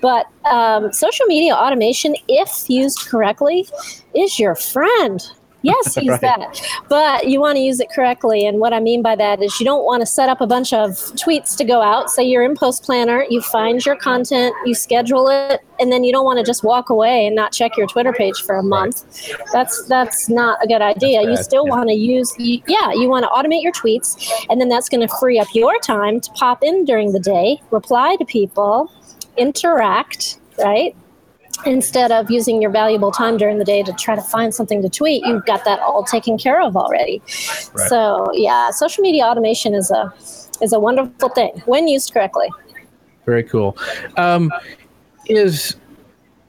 But 0.00 0.26
um, 0.50 0.90
social 0.92 1.26
media 1.26 1.54
automation, 1.54 2.16
if 2.28 2.70
used 2.70 3.00
correctly, 3.00 3.68
is 4.14 4.38
your 4.38 4.54
friend. 4.54 5.22
Yes, 5.64 5.96
use 5.96 6.08
right. 6.08 6.20
that. 6.20 6.60
But 6.88 7.28
you 7.28 7.40
want 7.40 7.56
to 7.56 7.62
use 7.62 7.80
it 7.80 7.88
correctly. 7.90 8.46
And 8.46 8.60
what 8.60 8.74
I 8.74 8.80
mean 8.80 9.00
by 9.00 9.16
that 9.16 9.42
is 9.42 9.58
you 9.58 9.64
don't 9.64 9.84
want 9.84 10.02
to 10.02 10.06
set 10.06 10.28
up 10.28 10.42
a 10.42 10.46
bunch 10.46 10.72
of 10.74 10.90
tweets 11.16 11.56
to 11.56 11.64
go 11.64 11.80
out. 11.80 12.10
Say 12.10 12.24
you're 12.24 12.44
in 12.44 12.54
Post 12.54 12.84
Planner, 12.84 13.24
you 13.30 13.40
find 13.40 13.84
your 13.84 13.96
content, 13.96 14.54
you 14.66 14.74
schedule 14.74 15.28
it, 15.28 15.62
and 15.80 15.90
then 15.90 16.04
you 16.04 16.12
don't 16.12 16.24
want 16.24 16.38
to 16.38 16.44
just 16.44 16.62
walk 16.62 16.90
away 16.90 17.26
and 17.26 17.34
not 17.34 17.52
check 17.52 17.76
your 17.78 17.86
Twitter 17.86 18.12
page 18.12 18.42
for 18.42 18.56
a 18.56 18.62
month. 18.62 19.04
Right. 19.30 19.48
That's 19.52 19.84
that's 19.86 20.28
not 20.28 20.62
a 20.62 20.68
good 20.68 20.82
idea. 20.82 21.22
You 21.22 21.36
still 21.38 21.66
yeah. 21.66 21.76
want 21.76 21.88
to 21.88 21.94
use 21.94 22.32
yeah, 22.38 22.92
you 22.92 23.08
want 23.08 23.24
to 23.24 23.30
automate 23.30 23.62
your 23.62 23.72
tweets 23.72 24.30
and 24.50 24.60
then 24.60 24.68
that's 24.68 24.90
going 24.90 25.00
to 25.00 25.14
free 25.18 25.38
up 25.38 25.48
your 25.54 25.78
time 25.80 26.20
to 26.20 26.30
pop 26.32 26.62
in 26.62 26.84
during 26.84 27.12
the 27.12 27.20
day, 27.20 27.60
reply 27.70 28.16
to 28.16 28.24
people, 28.26 28.92
interact, 29.38 30.38
right? 30.58 30.94
Instead 31.66 32.12
of 32.12 32.30
using 32.30 32.60
your 32.60 32.70
valuable 32.70 33.10
time 33.10 33.36
during 33.36 33.58
the 33.58 33.64
day 33.64 33.82
to 33.82 33.92
try 33.94 34.14
to 34.14 34.22
find 34.22 34.54
something 34.54 34.82
to 34.82 34.88
tweet 34.88 35.24
you've 35.24 35.44
got 35.46 35.64
that 35.64 35.80
all 35.80 36.04
taken 36.04 36.38
care 36.38 36.60
of 36.60 36.76
already. 36.76 37.20
Right. 37.74 37.88
so 37.88 38.26
yeah 38.32 38.70
social 38.70 39.02
media 39.02 39.24
automation 39.24 39.74
is 39.74 39.90
a 39.90 40.12
is 40.60 40.72
a 40.72 40.78
wonderful 40.78 41.28
thing 41.30 41.62
when 41.66 41.88
used 41.88 42.12
correctly. 42.12 42.48
Very 43.26 43.44
cool. 43.44 43.76
Um, 44.16 44.52
is 45.26 45.76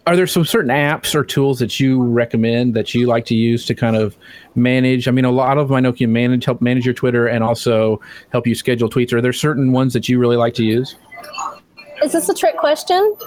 are 0.07 0.15
there 0.15 0.27
some 0.27 0.45
certain 0.45 0.69
apps 0.69 1.15
or 1.15 1.23
tools 1.23 1.57
that 1.59 1.79
you 1.79 2.03
recommend 2.03 2.75
that 2.75 2.93
you 2.93 3.07
like 3.07 3.25
to 3.25 3.33
use 3.35 3.65
to 3.65 3.73
kind 3.73 3.95
of 3.95 4.15
manage? 4.53 5.07
I 5.07 5.11
mean 5.11 5.25
a 5.25 5.31
lot 5.31 5.57
of 5.57 5.69
them 5.69 5.75
i 5.75 5.79
know 5.79 5.93
can 5.93 6.11
manage 6.13 6.45
help 6.45 6.61
manage 6.61 6.85
your 6.85 6.93
twitter 6.93 7.27
and 7.27 7.43
also 7.43 7.99
help 8.29 8.45
you 8.45 8.55
schedule 8.55 8.89
tweets. 8.89 9.13
Are 9.13 9.21
there 9.21 9.33
certain 9.33 9.71
ones 9.71 9.93
that 9.93 10.07
you 10.07 10.19
really 10.19 10.37
like 10.37 10.53
to 10.55 10.63
use 10.63 10.95
is 12.03 12.11
this 12.11 12.29
a 12.29 12.33
trick 12.33 12.57
question? 12.57 13.15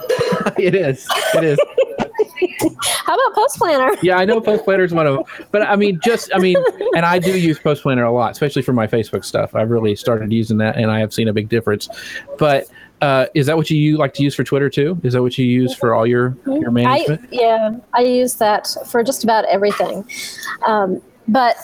it 0.58 0.74
is. 0.74 1.06
It 1.34 1.44
is. 1.44 1.58
How 2.80 3.14
about 3.14 3.34
Post 3.34 3.58
Planner? 3.58 3.90
yeah, 4.02 4.18
I 4.18 4.24
know 4.24 4.40
Post 4.40 4.64
Planner 4.64 4.84
is 4.84 4.92
one 4.92 5.06
of 5.06 5.16
them. 5.16 5.46
But 5.50 5.62
I 5.62 5.76
mean, 5.76 5.98
just, 6.02 6.30
I 6.34 6.38
mean, 6.38 6.56
and 6.94 7.04
I 7.04 7.18
do 7.18 7.38
use 7.38 7.58
Post 7.58 7.82
Planner 7.82 8.04
a 8.04 8.12
lot, 8.12 8.32
especially 8.32 8.62
for 8.62 8.72
my 8.72 8.86
Facebook 8.86 9.24
stuff. 9.24 9.54
I've 9.54 9.70
really 9.70 9.96
started 9.96 10.32
using 10.32 10.58
that 10.58 10.76
and 10.76 10.90
I 10.90 11.00
have 11.00 11.12
seen 11.12 11.28
a 11.28 11.32
big 11.32 11.48
difference. 11.48 11.88
But 12.38 12.68
uh, 13.00 13.26
is 13.34 13.46
that 13.46 13.56
what 13.56 13.70
you 13.70 13.96
like 13.96 14.14
to 14.14 14.22
use 14.22 14.34
for 14.34 14.44
Twitter 14.44 14.68
too? 14.68 15.00
Is 15.02 15.12
that 15.14 15.22
what 15.22 15.38
you 15.38 15.46
use 15.46 15.74
for 15.74 15.94
all 15.94 16.06
your, 16.06 16.36
your 16.46 16.70
management? 16.70 17.22
I, 17.24 17.28
yeah, 17.30 17.76
I 17.94 18.00
use 18.02 18.34
that 18.36 18.68
for 18.86 19.02
just 19.02 19.24
about 19.24 19.44
everything. 19.46 20.04
Um, 20.66 21.00
but 21.28 21.56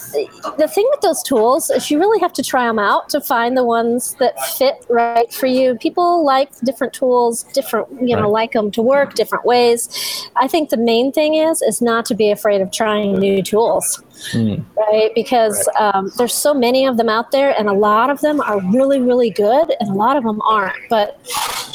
the 0.59 0.69
thing 0.69 0.87
with 0.91 1.01
those 1.01 1.23
tools 1.23 1.71
is 1.71 1.91
you 1.91 1.99
really 1.99 2.21
have 2.21 2.35
to 2.35 2.43
try 2.43 2.67
them 2.67 2.79
out 2.79 3.09
to 3.09 3.21
find 3.21 3.57
the 3.57 3.65
ones 3.65 4.15
that 4.21 4.39
fit 4.59 4.85
right 4.91 5.33
for 5.33 5.47
you. 5.47 5.75
People 5.77 6.25
like 6.25 6.51
different 6.61 6.93
tools, 6.93 7.45
different, 7.55 7.89
you 8.01 8.15
know, 8.15 8.23
right. 8.23 8.31
like 8.31 8.53
them 8.53 8.71
to 8.73 8.83
work 8.83 9.15
different 9.15 9.47
ways. 9.47 10.29
I 10.37 10.49
think 10.49 10.69
the 10.69 10.77
main 10.77 11.13
thing 11.13 11.35
is 11.35 11.63
is 11.63 11.81
not 11.81 12.05
to 12.07 12.15
be 12.15 12.31
afraid 12.31 12.61
of 12.61 12.71
trying 12.71 13.19
new 13.19 13.43
tools. 13.43 14.03
Mm. 14.33 14.65
Right, 14.77 15.11
because. 15.15 15.69
Um, 15.79 16.11
there's 16.17 16.35
so 16.35 16.55
many 16.55 16.87
of 16.87 16.97
them 16.97 17.09
out 17.09 17.31
there, 17.31 17.55
and 17.59 17.69
a 17.69 17.73
lot 17.73 18.11
of 18.11 18.21
them 18.21 18.41
are 18.41 18.61
really, 18.73 19.01
really 19.01 19.31
good, 19.31 19.75
and 19.81 19.91
a 19.91 19.93
lot 19.93 20.17
of 20.17 20.25
them 20.25 20.41
aren't. 20.43 20.77
But 20.89 21.21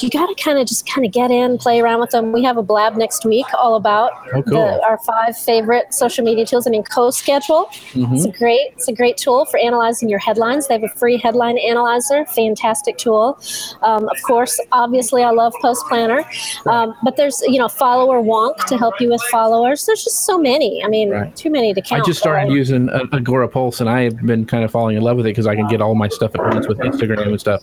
you 0.01 0.09
got 0.09 0.27
to 0.27 0.43
kind 0.43 0.57
of 0.57 0.67
just 0.67 0.87
kind 0.87 1.05
of 1.05 1.11
get 1.11 1.31
in, 1.31 1.57
play 1.57 1.81
around 1.81 1.99
with 1.99 2.11
them. 2.11 2.31
We 2.31 2.43
have 2.43 2.57
a 2.57 2.63
blab 2.63 2.95
next 2.95 3.25
week 3.25 3.45
all 3.53 3.75
about 3.75 4.11
oh, 4.33 4.41
cool. 4.43 4.53
the, 4.53 4.83
our 4.83 4.97
five 4.99 5.37
favorite 5.37 5.93
social 5.93 6.23
media 6.23 6.45
tools. 6.45 6.67
I 6.67 6.69
mean, 6.69 6.83
CoSchedule. 6.83 7.67
Mm-hmm. 7.67 8.15
It's 8.15 8.25
a 8.25 8.31
great, 8.31 8.71
it's 8.73 8.87
a 8.87 8.93
great 8.93 9.17
tool 9.17 9.45
for 9.45 9.59
analyzing 9.59 10.09
your 10.09 10.19
headlines. 10.19 10.67
They 10.67 10.75
have 10.75 10.83
a 10.83 10.89
free 10.89 11.17
headline 11.17 11.57
analyzer, 11.57 12.25
fantastic 12.25 12.97
tool. 12.97 13.39
Um, 13.81 14.07
of 14.07 14.21
course, 14.23 14.59
obviously, 14.71 15.23
I 15.23 15.31
love 15.31 15.53
Post 15.61 15.85
Planner, 15.87 16.23
um, 16.65 16.95
but 17.03 17.17
there's 17.17 17.41
you 17.47 17.59
know 17.59 17.67
Follower 17.67 18.21
Wonk 18.21 18.65
to 18.67 18.77
help 18.77 18.99
you 18.99 19.09
with 19.09 19.21
followers. 19.23 19.85
There's 19.85 20.03
just 20.03 20.25
so 20.25 20.37
many. 20.37 20.83
I 20.83 20.87
mean, 20.87 21.09
right. 21.09 21.35
too 21.35 21.49
many 21.49 21.73
to 21.73 21.81
count. 21.81 22.05
Started 22.33 22.53
using 22.53 22.87
Agorapulse, 22.87 23.81
and 23.81 23.89
I 23.89 24.01
have 24.01 24.17
been 24.25 24.45
kind 24.45 24.63
of 24.63 24.71
falling 24.71 24.97
in 24.97 25.03
love 25.03 25.17
with 25.17 25.25
it 25.25 25.29
because 25.29 25.47
I 25.47 25.55
can 25.55 25.67
get 25.67 25.81
all 25.81 25.95
my 25.95 26.07
stuff 26.07 26.35
at 26.35 26.41
once 26.41 26.67
with 26.67 26.79
Instagram 26.79 27.27
and 27.27 27.39
stuff. 27.39 27.61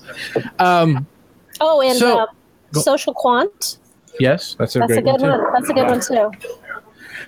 Um, 0.59 1.07
oh, 1.61 1.81
and 1.83 1.99
so, 1.99 2.21
uh, 2.21 2.27
Social 2.81 3.15
Quant. 3.15 3.79
Yes, 4.19 4.57
that's 4.59 4.77
a 4.77 4.81
that's 4.81 4.93
a 4.93 5.03
good 5.03 5.21
one, 5.21 5.31
one. 5.31 5.53
That's 5.53 5.69
a 5.69 5.75
good 5.75 5.87
one 5.87 6.01
too. 6.01 6.31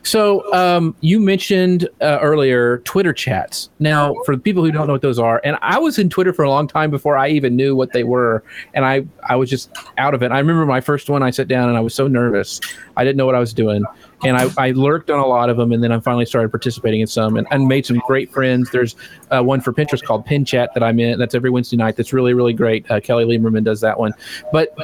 So 0.03 0.53
um, 0.53 0.95
you 1.01 1.21
mentioned 1.21 1.89
uh, 2.01 2.19
earlier 2.21 2.79
Twitter 2.79 3.13
chats. 3.13 3.71
Now, 3.79 4.15
for 4.25 4.37
people 4.37 4.65
who 4.65 4.71
don't 4.71 4.87
know 4.87 4.93
what 4.93 5.03
those 5.03 5.19
are, 5.19 5.41
and 5.45 5.59
I 5.63 5.79
was 5.79 5.99
in 5.99 6.09
Twitter 6.09 6.33
for 6.33 6.45
a 6.45 6.51
long 6.51 6.69
time 6.69 6.91
before 6.91 7.17
I 7.17 7.29
even 7.29 7.57
knew 7.57 7.75
what 7.77 7.93
they 7.93 8.05
were, 8.05 8.43
and 8.75 8.85
I 8.85 9.05
I 9.29 9.37
was 9.37 9.51
just 9.51 9.71
out 9.99 10.15
of 10.15 10.23
it. 10.23 10.33
I 10.33 10.39
remember 10.39 10.67
my 10.67 10.81
first 10.81 11.11
one. 11.11 11.23
I 11.23 11.31
sat 11.31 11.49
down 11.49 11.69
and 11.69 11.77
I 11.77 11.81
was 11.81 11.95
so 11.95 12.07
nervous. 12.07 12.61
I 12.97 13.05
didn't 13.05 13.17
know 13.17 13.27
what 13.27 13.35
I 13.35 13.41
was 13.41 13.53
doing, 13.53 13.85
and 14.25 14.37
I, 14.37 14.49
I 14.57 14.71
lurked 14.73 15.11
on 15.11 15.19
a 15.19 15.27
lot 15.27 15.51
of 15.51 15.57
them, 15.57 15.73
and 15.73 15.83
then 15.83 15.93
I 15.93 16.01
finally 16.01 16.27
started 16.27 16.51
participating 16.51 17.01
in 17.01 17.07
some, 17.07 17.37
and, 17.37 17.47
and 17.51 17.69
made 17.69 17.87
some 17.87 18.01
great 18.07 18.33
friends. 18.33 18.71
There's 18.71 18.97
uh, 19.31 19.43
one 19.43 19.61
for 19.61 19.73
Pinterest 19.73 20.03
called 20.03 20.25
Pin 20.27 20.45
Chat 20.45 20.71
that 20.75 20.83
I'm 20.83 20.99
in. 20.99 21.19
That's 21.19 21.35
every 21.35 21.51
Wednesday 21.51 21.77
night. 21.77 21.97
That's 21.97 22.13
really 22.13 22.35
really 22.35 22.53
great. 22.53 22.91
Uh, 22.91 23.01
Kelly 23.01 23.25
Lieberman 23.25 23.65
does 23.65 23.81
that 23.81 23.99
one, 23.99 24.13
but 24.53 24.77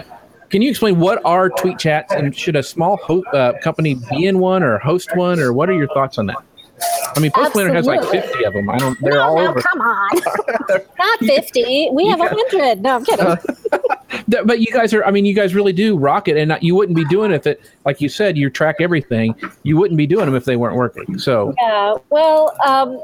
can 0.54 0.62
you 0.62 0.70
explain 0.70 1.00
what 1.00 1.20
are 1.24 1.48
tweet 1.48 1.80
chats 1.80 2.12
and 2.12 2.32
should 2.32 2.54
a 2.54 2.62
small 2.62 2.96
ho- 2.98 3.24
uh, 3.32 3.58
company 3.58 3.96
be 4.08 4.26
in 4.26 4.38
one 4.38 4.62
or 4.62 4.78
host 4.78 5.10
one 5.16 5.40
or 5.40 5.52
what 5.52 5.68
are 5.68 5.72
your 5.72 5.88
thoughts 5.88 6.16
on 6.16 6.26
that? 6.26 6.36
I 7.16 7.18
mean, 7.18 7.32
Post 7.32 7.54
Planner 7.54 7.74
has 7.74 7.86
like 7.86 8.04
50 8.04 8.44
of 8.44 8.52
them. 8.52 8.70
I 8.70 8.78
don't. 8.78 8.96
They're 9.00 9.14
no, 9.14 9.22
all 9.22 9.36
no, 9.36 9.48
over. 9.48 9.60
Come 9.60 9.80
on, 9.80 10.10
not 10.96 11.18
50. 11.18 11.88
We 11.90 12.06
have 12.06 12.20
100. 12.20 12.82
No, 12.82 12.94
I'm 12.94 13.04
kidding. 13.04 13.26
Uh, 13.26 13.36
but 14.44 14.60
you 14.60 14.68
guys 14.72 14.94
are. 14.94 15.04
I 15.04 15.10
mean, 15.10 15.24
you 15.24 15.34
guys 15.34 15.56
really 15.56 15.72
do 15.72 15.96
rock 15.96 16.28
it, 16.28 16.36
and 16.36 16.56
you 16.60 16.76
wouldn't 16.76 16.94
be 16.94 17.04
doing 17.06 17.32
it 17.32 17.34
if 17.34 17.46
it, 17.48 17.60
like 17.84 18.00
you 18.00 18.08
said, 18.08 18.36
you 18.36 18.48
track 18.48 18.76
everything. 18.78 19.34
You 19.64 19.76
wouldn't 19.76 19.98
be 19.98 20.06
doing 20.06 20.26
them 20.26 20.36
if 20.36 20.44
they 20.44 20.54
weren't 20.54 20.76
working. 20.76 21.18
So 21.18 21.52
yeah. 21.60 21.94
Well, 22.10 22.56
um, 22.64 23.00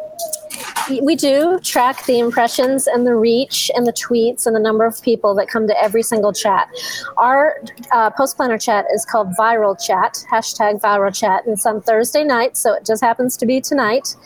we 0.99 1.15
do 1.15 1.61
track 1.61 2.05
the 2.07 2.19
impressions 2.19 2.87
and 2.87 3.07
the 3.07 3.15
reach 3.15 3.71
and 3.75 3.87
the 3.87 3.93
tweets 3.93 4.47
and 4.47 4.57
the 4.57 4.61
number 4.61 4.85
of 4.85 5.01
people 5.03 5.35
that 5.37 5.49
come 5.49 5.69
to 5.69 5.83
every 5.83 6.03
single 6.03 6.33
chat. 6.33 6.69
Our 7.17 7.57
uh, 7.93 8.11
post 8.11 8.37
planner 8.37 8.59
chat 8.59 8.87
is 8.93 9.05
called 9.05 9.29
Viral 9.39 9.81
Chat, 9.81 10.25
hashtag 10.31 10.81
Viral 10.81 11.15
Chat, 11.15 11.45
and 11.45 11.55
it's 11.55 11.67
on 11.67 11.81
Thursday 11.81 12.25
night, 12.25 12.57
so 12.57 12.75
it 12.75 12.85
just 12.85 13.03
happens 13.03 13.37
to 13.37 13.47
be 13.47 13.61
tonight 13.61 14.17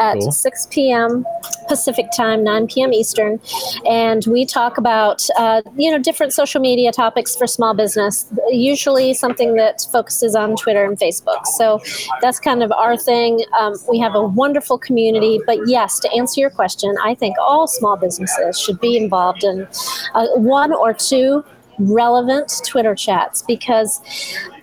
at 0.00 0.14
cool. 0.14 0.30
6 0.30 0.68
p.m. 0.70 1.24
Pacific 1.68 2.06
time, 2.16 2.44
9 2.44 2.66
p.m. 2.68 2.92
Eastern, 2.92 3.40
and 3.88 4.24
we 4.26 4.44
talk 4.44 4.78
about 4.78 5.26
uh, 5.38 5.62
you 5.76 5.90
know 5.90 5.98
different 5.98 6.32
social 6.32 6.60
media 6.60 6.92
topics 6.92 7.34
for 7.34 7.46
small 7.46 7.74
business. 7.74 8.32
Usually 8.50 9.14
something 9.14 9.56
that 9.56 9.86
focuses 9.90 10.34
on 10.34 10.56
Twitter 10.56 10.84
and 10.84 10.98
Facebook. 10.98 11.44
So 11.56 11.80
that's 12.20 12.38
kind 12.38 12.62
of 12.62 12.70
our 12.72 12.96
thing. 12.96 13.44
Um, 13.58 13.74
we 13.88 13.98
have 13.98 14.14
a 14.14 14.22
wonderful 14.22 14.78
community, 14.78 15.40
but 15.46 15.58
yes, 15.66 15.98
to 16.00 16.11
answer 16.16 16.40
your 16.40 16.50
question, 16.50 16.94
I 17.02 17.14
think 17.14 17.36
all 17.38 17.66
small 17.66 17.96
businesses 17.96 18.58
should 18.58 18.80
be 18.80 18.96
involved 18.96 19.44
in 19.44 19.66
uh, 20.14 20.26
one 20.34 20.72
or 20.72 20.92
two 20.92 21.44
relevant 21.78 22.60
Twitter 22.66 22.94
chats 22.94 23.42
because 23.42 24.00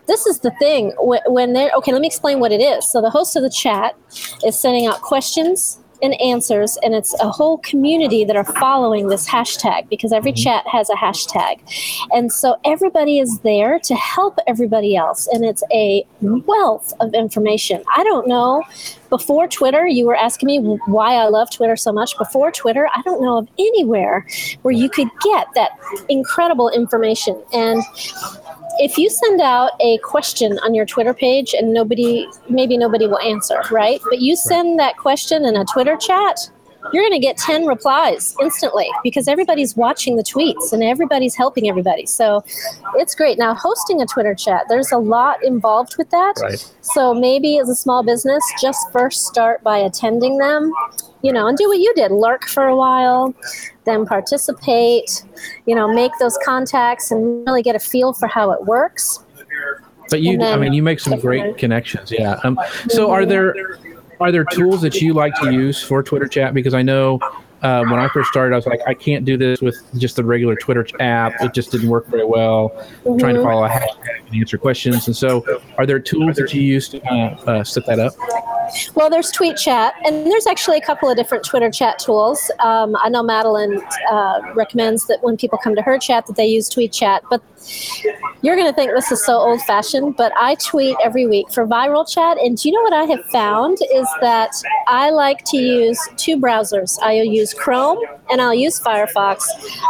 this 0.08 0.26
is 0.26 0.40
the 0.40 0.52
thing 0.52 0.94
when 0.98 1.54
they're 1.54 1.72
okay 1.78 1.92
let 1.92 2.02
me 2.02 2.08
explain 2.08 2.40
what 2.40 2.52
it 2.52 2.62
is. 2.62 2.90
So 2.90 3.02
the 3.02 3.10
host 3.10 3.36
of 3.36 3.44
the 3.44 3.50
chat 3.50 3.96
is 4.46 4.60
sending 4.60 4.88
out 4.88 5.02
questions 5.02 5.79
and 6.02 6.20
answers, 6.22 6.78
and 6.84 6.94
it's 6.94 7.14
a 7.20 7.30
whole 7.30 7.58
community 7.60 8.24
that 8.26 8.36
are 8.36 8.44
following 8.44 9.08
this 9.08 9.28
hashtag 9.28 9.90
because 9.90 10.12
every 10.12 10.32
mm-hmm. 10.32 10.44
chat 10.44 10.68
has 10.68 10.90
a 10.90 10.96
hashtag. 10.96 11.60
And 12.12 12.32
so 12.32 12.58
everybody 12.66 13.20
is 13.20 13.40
there 13.40 13.80
to 13.80 13.96
help 13.96 14.40
everybody 14.48 14.96
else, 14.96 15.28
and 15.28 15.44
it's 15.46 15.64
a 15.72 16.06
wealth 16.22 16.94
of 17.00 17.14
information. 17.14 17.84
I 17.96 18.04
don't 18.04 18.28
know. 18.28 18.64
Before 19.10 19.48
Twitter, 19.48 19.88
you 19.88 20.06
were 20.06 20.16
asking 20.16 20.48
me 20.48 20.60
why 20.86 21.16
I 21.16 21.28
love 21.28 21.50
Twitter 21.50 21.76
so 21.76 21.92
much. 21.92 22.18
Before 22.18 22.52
Twitter, 22.52 22.88
I 22.96 23.02
don't 23.02 23.22
know 23.22 23.40
of 23.40 23.48
anywhere 23.58 24.26
where 24.62 24.74
you 24.74 24.90
could 24.90 25.10
get 25.24 25.48
that 25.56 25.72
incredible 26.10 26.70
information. 26.70 27.42
And 27.52 27.82
if 28.80 28.98
you 28.98 29.10
send 29.10 29.42
out 29.42 29.72
a 29.82 29.98
question 30.00 30.58
on 30.60 30.74
your 30.74 30.86
Twitter 30.86 31.14
page 31.14 31.54
and 31.54 31.74
nobody, 31.74 32.28
maybe 32.48 32.78
nobody 32.78 33.08
will 33.08 33.20
answer, 33.20 33.62
right? 33.72 34.00
But 34.10 34.20
you 34.20 34.36
send 34.38 34.80
that 34.80 34.98
question 34.98 35.46
in 35.46 35.58
a 35.58 35.66
Twitter 35.66 35.98
chat, 35.98 36.50
you're 36.94 37.04
going 37.04 37.20
to 37.20 37.20
get 37.20 37.38
10 37.38 37.66
replies 37.66 38.36
instantly 38.42 38.88
because 39.04 39.28
everybody's 39.28 39.76
watching 39.76 40.16
the 40.16 40.24
tweets 40.24 40.74
and 40.74 40.84
everybody's 40.84 41.36
helping 41.36 41.70
everybody. 41.70 42.06
So 42.06 42.44
it's 42.96 43.16
great. 43.16 43.38
Now, 43.38 43.54
hosting 43.54 44.02
a 44.02 44.06
Twitter 44.06 44.34
chat, 44.34 44.64
there's 44.70 44.92
a 44.92 44.98
lot 44.98 45.44
involved 45.44 45.96
with 45.98 46.10
that. 46.12 46.36
Right. 46.42 46.74
So 46.82 47.14
maybe 47.14 47.60
as 47.60 47.70
a 47.70 47.76
small 47.76 48.04
business, 48.04 48.44
just 48.62 48.92
first 48.92 49.26
start 49.26 49.62
by 49.64 49.78
attending 49.78 50.38
them, 50.38 50.74
you 51.22 51.32
know, 51.32 51.48
and 51.48 51.58
do 51.58 51.68
what 51.68 51.80
you 51.80 51.94
did 51.96 52.12
lurk 52.12 52.46
for 52.46 52.66
a 52.66 52.76
while, 52.76 53.36
then 53.86 54.06
participate, 54.06 55.24
you 55.66 55.76
know, 55.76 55.94
make 55.94 56.12
those 56.20 56.38
contacts 56.44 57.12
and 57.12 57.46
really 57.46 57.62
get 57.62 57.76
a 57.76 57.80
feel 57.80 58.14
for 58.14 58.28
how 58.28 58.52
it 58.52 58.66
works. 58.66 59.24
But 60.10 60.22
you, 60.22 60.34
And 60.34 60.44
I 60.44 60.56
mean, 60.56 60.74
you 60.74 60.82
make 60.82 61.00
some 61.00 61.20
great 61.20 61.58
connections. 61.58 62.12
Yeah. 62.12 62.40
Um, 62.44 62.60
so 62.88 63.12
are 63.12 63.26
there 63.26 63.54
are 64.20 64.32
there 64.32 64.46
tools 64.46 64.82
that 64.82 65.02
you 65.02 65.14
like 65.14 65.34
to 65.36 65.52
use 65.52 65.82
for 65.82 66.04
Twitter 66.04 66.28
chat? 66.28 66.54
Because 66.54 66.74
I 66.74 66.82
know 66.82 67.20
uh, 67.62 67.84
when 67.86 68.00
I 68.00 68.08
first 68.10 68.30
started, 68.30 68.54
I 68.54 68.58
was 68.58 68.66
like, 68.66 68.82
I 68.88 68.94
can't 68.94 69.26
do 69.26 69.38
this 69.38 69.62
with 69.62 69.78
just 69.98 70.16
the 70.16 70.24
regular 70.24 70.56
Twitter 70.56 70.86
app. 71.00 71.34
It 71.42 71.54
just 71.54 71.72
didn't 71.72 71.90
work 71.90 72.08
very 72.08 72.26
well. 72.26 72.70
Trying 73.20 73.36
to 73.36 73.44
follow 73.44 73.66
a 73.66 73.70
hashtag 73.70 74.28
and 74.28 74.36
answer 74.36 74.58
questions. 74.58 75.08
And 75.08 75.16
so, 75.16 75.44
are 75.78 75.86
there 75.86 76.00
tools 76.00 76.38
that 76.38 76.54
you 76.54 76.62
use 76.62 76.90
to 76.90 77.04
uh, 77.06 77.36
uh, 77.46 77.64
set 77.64 77.86
that 77.88 78.00
up? 78.00 78.14
Well, 78.96 79.10
there's 79.10 79.32
Tweet 79.32 79.58
Chat, 79.58 79.94
and 80.06 80.26
there's 80.28 80.46
actually 80.46 80.78
a 80.78 80.82
couple 80.82 81.10
of 81.10 81.18
different 81.18 81.44
Twitter 81.44 81.72
chat 81.72 82.00
tools. 82.00 82.52
Um, 82.60 82.96
I 83.02 83.10
know 83.10 83.24
Madalyn 83.24 83.82
uh, 84.12 84.54
recommends 84.54 85.08
that 85.08 85.24
when 85.24 85.38
people 85.38 85.58
come 85.58 85.76
to 85.76 85.82
her 85.82 85.98
chat 85.98 86.28
that 86.28 86.36
they 86.36 86.46
use 86.46 86.70
Tweet 86.70 86.92
Chat, 86.92 87.24
but 87.30 87.42
you're 88.42 88.56
going 88.56 88.68
to 88.68 88.74
think 88.74 88.92
this 88.92 89.12
is 89.12 89.26
so 89.26 89.34
old 89.34 89.62
fashioned, 89.64 90.16
but 90.16 90.32
I 90.38 90.56
tweet 90.56 90.96
every 91.04 91.28
week 91.28 91.52
for 91.52 91.66
viral 91.68 92.10
chat. 92.10 92.38
And 92.38 92.58
do 92.58 92.70
you 92.70 92.76
know 92.76 92.82
what 92.82 92.94
I 92.94 93.04
have 93.04 93.26
found 93.26 93.80
is 93.94 94.08
that 94.22 94.52
I 94.88 95.10
like 95.10 95.44
to 95.46 95.58
use 95.58 96.00
two 96.16 96.38
browsers. 96.38 96.98
I'll 97.02 97.24
use 97.24 97.49
Chrome 97.54 98.00
and 98.32 98.42
I'll 98.42 98.54
use 98.54 98.80
Firefox. 98.80 99.44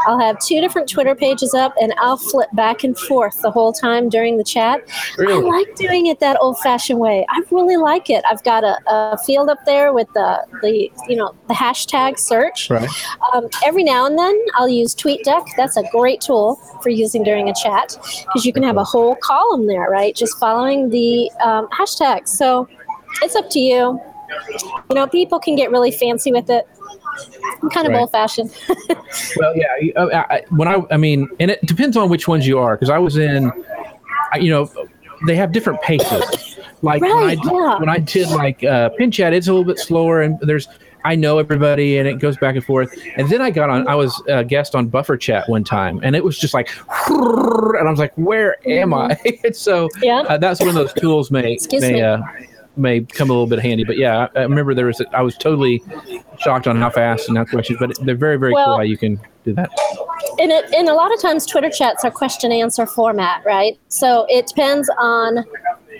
I'll 0.07 0.19
have 0.19 0.39
two 0.39 0.61
different 0.61 0.89
Twitter 0.89 1.15
pages 1.15 1.53
up 1.53 1.73
and 1.81 1.93
I'll 1.97 2.17
flip 2.17 2.49
back 2.53 2.83
and 2.83 2.97
forth 2.97 3.41
the 3.41 3.51
whole 3.51 3.73
time 3.73 4.09
during 4.09 4.37
the 4.37 4.43
chat. 4.43 4.81
Really? 5.17 5.33
I 5.33 5.37
like 5.37 5.75
doing 5.75 6.07
it 6.07 6.19
that 6.19 6.37
old 6.41 6.59
fashioned 6.59 6.99
way. 6.99 7.25
I 7.29 7.41
really 7.51 7.77
like 7.77 8.09
it. 8.09 8.23
I've 8.29 8.43
got 8.43 8.63
a, 8.63 8.77
a 8.87 9.17
field 9.25 9.49
up 9.49 9.59
there 9.65 9.93
with 9.93 10.07
the, 10.13 10.45
the, 10.61 10.91
you 11.07 11.15
know, 11.15 11.35
the 11.47 11.53
hashtag 11.53 12.19
search. 12.19 12.69
Right. 12.69 12.89
Um, 13.33 13.47
every 13.65 13.83
now 13.83 14.05
and 14.05 14.17
then, 14.17 14.37
I'll 14.55 14.69
use 14.69 14.95
TweetDeck. 14.95 15.47
That's 15.57 15.77
a 15.77 15.83
great 15.91 16.21
tool 16.21 16.55
for 16.81 16.89
using 16.89 17.23
during 17.23 17.49
a 17.49 17.53
chat 17.53 17.97
because 18.27 18.45
you 18.45 18.53
can 18.53 18.63
have 18.63 18.77
a 18.77 18.83
whole 18.83 19.15
column 19.17 19.67
there, 19.67 19.89
right? 19.89 20.15
Just 20.15 20.37
following 20.39 20.89
the 20.89 21.31
um, 21.43 21.67
hashtags. 21.69 22.29
So 22.29 22.67
it's 23.21 23.35
up 23.35 23.49
to 23.51 23.59
you. 23.59 23.99
You 24.89 24.95
know, 24.95 25.07
people 25.07 25.39
can 25.39 25.55
get 25.55 25.71
really 25.71 25.91
fancy 25.91 26.31
with 26.31 26.49
it. 26.49 26.67
I'm 27.61 27.69
kind 27.69 27.87
of 27.87 27.93
Right. 27.93 27.99
old 27.99 28.11
fashioned. 28.11 28.51
Well, 29.37 29.55
yeah. 29.55 29.91
uh, 29.95 30.07
I, 30.29 30.35
I- 30.35 30.43
when 30.49 30.67
I, 30.67 30.81
I 30.91 30.97
mean, 30.97 31.27
and 31.39 31.51
it 31.51 31.63
depends 31.65 31.97
on 31.97 32.09
which 32.09 32.27
ones 32.27 32.47
you 32.47 32.59
are, 32.59 32.75
because 32.75 32.89
I 32.89 32.97
was 32.99 33.17
in, 33.17 33.51
I- 34.33 34.37
you 34.37 34.49
know, 34.49 34.69
they 35.27 35.35
have 35.35 35.51
different 35.51 35.81
paces. 35.81 36.57
Like 36.81 37.01
when 37.01 37.11
I 37.11 37.15
Right, 37.15 37.39
yeah. 37.43 37.77
when 37.79 37.89
I 37.89 37.97
did 37.99 38.29
like 38.29 38.63
uh, 38.63 38.89
pin 38.89 39.11
chat, 39.11 39.33
it's 39.33 39.47
a 39.47 39.51
little 39.51 39.65
bit 39.65 39.79
slower, 39.79 40.21
and 40.21 40.39
there's 40.41 40.67
I 41.05 41.15
know 41.15 41.39
everybody, 41.39 41.97
and 41.97 42.07
it 42.07 42.19
goes 42.19 42.37
back 42.37 42.55
and 42.55 42.63
forth. 42.63 42.93
And 43.17 43.29
then 43.29 43.41
I 43.41 43.51
got 43.51 43.69
on, 43.69 43.87
I 43.87 43.95
was 43.95 44.21
a 44.27 44.43
guest 44.43 44.75
on 44.75 44.87
Buffer 44.87 45.15
Chat 45.17 45.47
one 45.49 45.63
time, 45.63 45.99
and 46.03 46.15
it 46.15 46.23
was 46.23 46.37
just 46.37 46.53
like, 46.53 46.69
and 47.07 47.87
I 47.87 47.89
was 47.91 47.99
like, 47.99 48.13
where 48.15 48.55
am 48.67 48.93
I? 48.93 49.17
and 49.43 49.55
so 49.55 49.89
Yeah. 50.01 50.19
uh, 50.21 50.37
that's 50.37 50.59
one 50.59 50.69
of 50.69 50.75
those 50.75 50.93
tools 50.93 51.31
may 51.31 51.53
Excuse 51.53 51.81
may 51.81 51.93
me. 51.93 52.01
uh, 52.01 52.19
may 52.79 53.01
come 53.01 53.29
a 53.29 53.33
little 53.33 53.47
bit 53.47 53.59
handy. 53.59 53.83
But 53.83 53.97
yeah, 53.97 54.27
I, 54.35 54.39
I 54.39 54.43
remember 54.43 54.73
there 54.73 54.87
was, 54.87 55.01
a, 55.01 55.15
I 55.15 55.21
was 55.21 55.37
totally 55.37 55.83
shocked 56.39 56.67
on 56.67 56.77
how 56.77 56.89
fast 56.89 57.27
and 57.27 57.37
how 57.37 57.45
questions, 57.45 57.79
but 57.79 57.97
they're 58.05 58.15
very 58.15 58.37
very 58.37 58.53
cool 58.53 58.77
how 58.77 58.81
you 58.81 58.97
can 58.97 59.19
do 59.43 59.53
that. 59.53 59.69
and 60.39 60.51
it 60.51 60.73
and 60.73 60.87
a 60.87 60.93
lot 60.93 61.13
of 61.13 61.21
times 61.21 61.45
Twitter 61.45 61.69
chats 61.69 62.03
are 62.03 62.11
question 62.11 62.51
answer 62.51 62.85
format, 62.85 63.43
right? 63.45 63.79
So 63.89 64.25
it 64.29 64.47
depends 64.47 64.89
on 64.97 65.45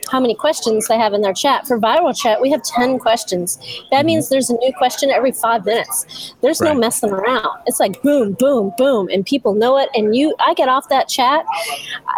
how 0.10 0.20
many 0.20 0.36
questions 0.36 0.88
they 0.88 0.98
have 0.98 1.14
in 1.14 1.22
their 1.22 1.34
chat. 1.34 1.68
For 1.68 1.80
viral 1.80 2.16
chat, 2.16 2.42
we 2.42 2.50
have 2.52 2.64
10 2.64 3.00
questions. 3.00 3.60
That 3.92 4.06
means 4.06 4.30
there's 4.30 4.50
a 4.50 4.54
new 4.54 4.74
question 4.78 5.10
every 5.10 5.32
five 5.32 5.66
minutes. 5.66 6.34
There's 6.42 6.62
no 6.62 6.74
messing 6.74 7.12
around. 7.12 7.48
It's 7.66 7.80
like 7.80 8.02
boom, 8.02 8.34
boom, 8.34 8.74
boom, 8.78 9.10
and 9.12 9.26
people 9.26 9.54
know 9.54 9.78
it. 9.78 9.90
And 9.96 10.16
you, 10.16 10.36
I 10.46 10.54
get 10.54 10.70
off 10.70 10.90
that 10.90 11.08
chat. 11.08 11.46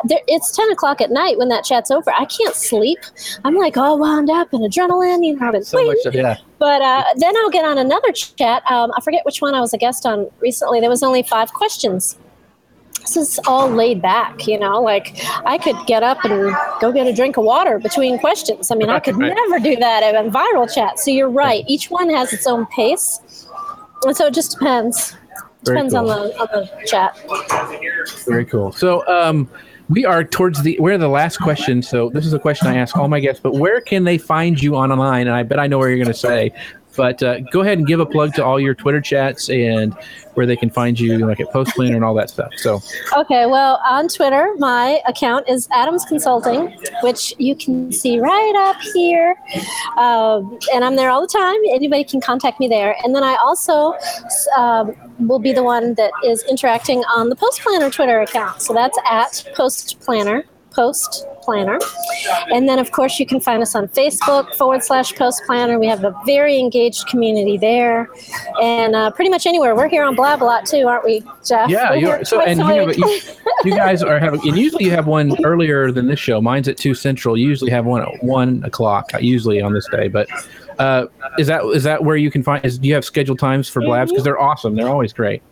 There, 0.05 0.19
it's 0.27 0.55
10 0.55 0.71
o'clock 0.71 1.01
at 1.01 1.11
night 1.11 1.37
when 1.37 1.49
that 1.49 1.63
chat's 1.63 1.91
over. 1.91 2.11
I 2.11 2.25
can't 2.25 2.55
sleep. 2.55 2.99
I'm 3.43 3.55
like 3.55 3.77
all 3.77 3.99
wound 3.99 4.29
up 4.29 4.53
and 4.53 4.63
adrenaline. 4.63 5.25
You 5.25 5.35
know, 5.35 5.47
I've 5.47 5.53
been 5.53 5.63
So 5.63 5.83
much, 5.85 5.97
yeah. 6.13 6.37
But 6.59 6.81
uh, 6.81 7.03
then 7.17 7.35
I'll 7.37 7.49
get 7.49 7.65
on 7.65 7.77
another 7.77 8.11
chat. 8.11 8.63
Um, 8.71 8.91
I 8.95 9.01
forget 9.01 9.25
which 9.25 9.41
one 9.41 9.55
I 9.55 9.61
was 9.61 9.73
a 9.73 9.77
guest 9.77 10.05
on 10.05 10.29
recently. 10.39 10.79
There 10.79 10.89
was 10.89 11.03
only 11.03 11.23
five 11.23 11.51
questions. 11.53 12.17
This 13.01 13.17
is 13.17 13.39
all 13.47 13.69
laid 13.69 14.01
back, 14.01 14.47
you 14.47 14.59
know. 14.59 14.81
Like 14.81 15.17
I 15.45 15.57
could 15.57 15.75
get 15.87 16.03
up 16.03 16.23
and 16.23 16.55
go 16.79 16.91
get 16.91 17.07
a 17.07 17.13
drink 17.13 17.37
of 17.37 17.43
water 17.43 17.79
between 17.79 18.19
questions. 18.19 18.71
I 18.71 18.75
mean, 18.75 18.89
I 18.89 18.99
could 18.99 19.17
Right. 19.17 19.33
never 19.35 19.59
do 19.59 19.75
that 19.77 20.03
in 20.03 20.31
viral 20.31 20.71
chat. 20.71 20.99
So 20.99 21.11
you're 21.11 21.29
right. 21.29 21.63
Each 21.67 21.89
one 21.89 22.09
has 22.09 22.31
its 22.31 22.47
own 22.47 22.65
pace, 22.67 23.47
and 24.05 24.15
so 24.15 24.27
it 24.27 24.33
just 24.33 24.51
depends. 24.57 25.15
Depends 25.63 25.93
on 25.93 26.05
the 26.07 26.35
on 26.39 26.47
the 26.53 26.69
chat. 26.87 27.17
Very 28.25 28.45
cool. 28.45 28.71
So, 28.71 29.05
um, 29.07 29.47
we 29.89 30.05
are 30.05 30.23
towards 30.23 30.63
the 30.63 30.77
we're 30.79 30.97
the 30.97 31.07
last 31.09 31.37
question. 31.37 31.81
So 31.83 32.09
this 32.09 32.25
is 32.25 32.33
a 32.33 32.39
question 32.39 32.67
I 32.67 32.77
ask 32.77 32.95
all 32.95 33.07
my 33.07 33.19
guests. 33.19 33.41
But 33.43 33.55
where 33.55 33.81
can 33.81 34.03
they 34.05 34.17
find 34.17 34.61
you 34.61 34.75
online? 34.75 35.27
And 35.27 35.35
I 35.35 35.43
bet 35.43 35.59
I 35.59 35.67
know 35.67 35.77
where 35.77 35.89
you're 35.89 35.97
going 35.97 36.07
to 36.07 36.13
say. 36.13 36.53
But 36.95 37.23
uh, 37.23 37.39
go 37.51 37.61
ahead 37.61 37.77
and 37.77 37.87
give 37.87 37.99
a 37.99 38.05
plug 38.05 38.33
to 38.35 38.45
all 38.45 38.59
your 38.59 38.73
Twitter 38.73 39.01
chats 39.01 39.49
and 39.49 39.95
where 40.33 40.45
they 40.45 40.55
can 40.55 40.69
find 40.69 40.99
you, 40.99 41.25
like 41.25 41.39
at 41.39 41.51
Post 41.51 41.75
Planner 41.75 41.95
and 41.95 42.05
all 42.05 42.13
that 42.15 42.29
stuff. 42.29 42.51
So 42.57 42.81
Okay, 43.17 43.45
well, 43.45 43.81
on 43.85 44.07
Twitter, 44.07 44.53
my 44.57 45.01
account 45.07 45.47
is 45.49 45.67
Adams 45.71 46.05
Consulting, 46.05 46.77
which 47.01 47.33
you 47.37 47.55
can 47.55 47.91
see 47.91 48.19
right 48.19 48.53
up 48.69 48.81
here. 48.93 49.35
Um, 49.97 50.57
and 50.73 50.83
I'm 50.83 50.95
there 50.95 51.09
all 51.09 51.21
the 51.21 51.27
time. 51.27 51.57
Anybody 51.71 52.03
can 52.03 52.21
contact 52.21 52.59
me 52.59 52.67
there. 52.67 52.95
And 53.03 53.15
then 53.15 53.23
I 53.23 53.35
also 53.35 53.93
um, 54.57 54.95
will 55.19 55.39
be 55.39 55.53
the 55.53 55.63
one 55.63 55.93
that 55.95 56.11
is 56.23 56.43
interacting 56.49 57.03
on 57.15 57.29
the 57.29 57.35
Post 57.35 57.61
Planner 57.61 57.89
Twitter 57.89 58.21
account. 58.21 58.61
So 58.61 58.73
that's 58.73 58.97
at 59.09 59.45
Post 59.55 59.99
Planner. 60.01 60.45
Post 60.71 61.25
Planner. 61.41 61.79
And 62.53 62.67
then, 62.67 62.79
of 62.79 62.91
course, 62.91 63.19
you 63.19 63.25
can 63.25 63.39
find 63.39 63.61
us 63.61 63.75
on 63.75 63.87
Facebook 63.89 64.53
forward 64.55 64.83
slash 64.83 65.13
Post 65.15 65.43
Planner. 65.45 65.77
We 65.79 65.87
have 65.87 66.03
a 66.03 66.15
very 66.25 66.57
engaged 66.59 67.07
community 67.07 67.57
there. 67.57 68.09
And 68.61 68.95
uh, 68.95 69.11
pretty 69.11 69.29
much 69.29 69.45
anywhere. 69.45 69.75
We're 69.75 69.89
here 69.89 70.03
on 70.03 70.15
Blab 70.15 70.41
a 70.41 70.45
lot 70.45 70.65
too, 70.65 70.87
aren't 70.87 71.05
we, 71.05 71.23
Jeff? 71.45 71.69
yeah, 71.69 71.93
you're 71.93 72.23
so 72.25 72.41
and 72.41 72.59
you, 72.59 72.65
have, 72.65 72.97
you, 72.97 73.21
you 73.65 73.75
guys 73.75 74.01
are 74.03 74.19
having 74.19 74.39
and 74.47 74.57
usually 74.57 74.85
you 74.85 74.91
have 74.91 75.07
one 75.07 75.33
earlier 75.45 75.91
than 75.91 76.07
this 76.07 76.19
show. 76.19 76.41
Mine's 76.41 76.67
at 76.67 76.77
two 76.77 76.93
central. 76.93 77.37
You 77.37 77.47
usually 77.47 77.71
have 77.71 77.85
one 77.85 78.01
at 78.01 78.23
one 78.23 78.63
o'clock. 78.63 79.11
Usually 79.19 79.61
on 79.61 79.73
this 79.73 79.87
day, 79.89 80.07
but. 80.07 80.27
Uh, 80.79 81.05
is 81.37 81.45
that 81.45 81.63
is 81.75 81.83
that 81.83 82.03
where 82.03 82.15
you 82.15 82.31
can 82.31 82.41
find? 82.41 82.65
Is 82.65 82.79
do 82.79 82.87
you 82.87 82.95
have 82.95 83.05
scheduled 83.05 83.37
times 83.37 83.69
for 83.69 83.81
blabs? 83.81 84.09
Because 84.09 84.23
they're 84.23 84.39
awesome. 84.39 84.75
They're 84.75 84.89
always 84.89 85.13
great. 85.13 85.43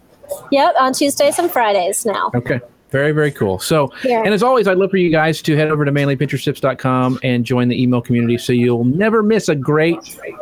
Yep, 0.52 0.76
on 0.80 0.94
Tuesdays 0.94 1.38
and 1.38 1.52
Fridays 1.52 2.06
now. 2.06 2.32
Okay. 2.34 2.62
Very, 2.92 3.12
very 3.12 3.32
cool. 3.32 3.60
So, 3.60 3.92
Yeah. 4.04 4.24
and 4.26 4.34
as 4.34 4.42
always, 4.42 4.68
I'd 4.68 4.78
love 4.78 4.90
for 4.90 4.98
you 4.98 5.12
guys 5.12 5.42
to 5.44 5.56
head 5.56 5.70
over 5.70 5.86
to 5.86 5.92
manlypinteresttips.com 5.92 7.20
and 7.24 7.46
join 7.46 7.68
the 7.68 7.82
email 7.82 8.02
community 8.02 8.38
so 8.38 8.52
you'll 8.54 8.84
never 8.86 9.22
miss 9.22 9.48
a 9.50 9.56
great 9.56 9.98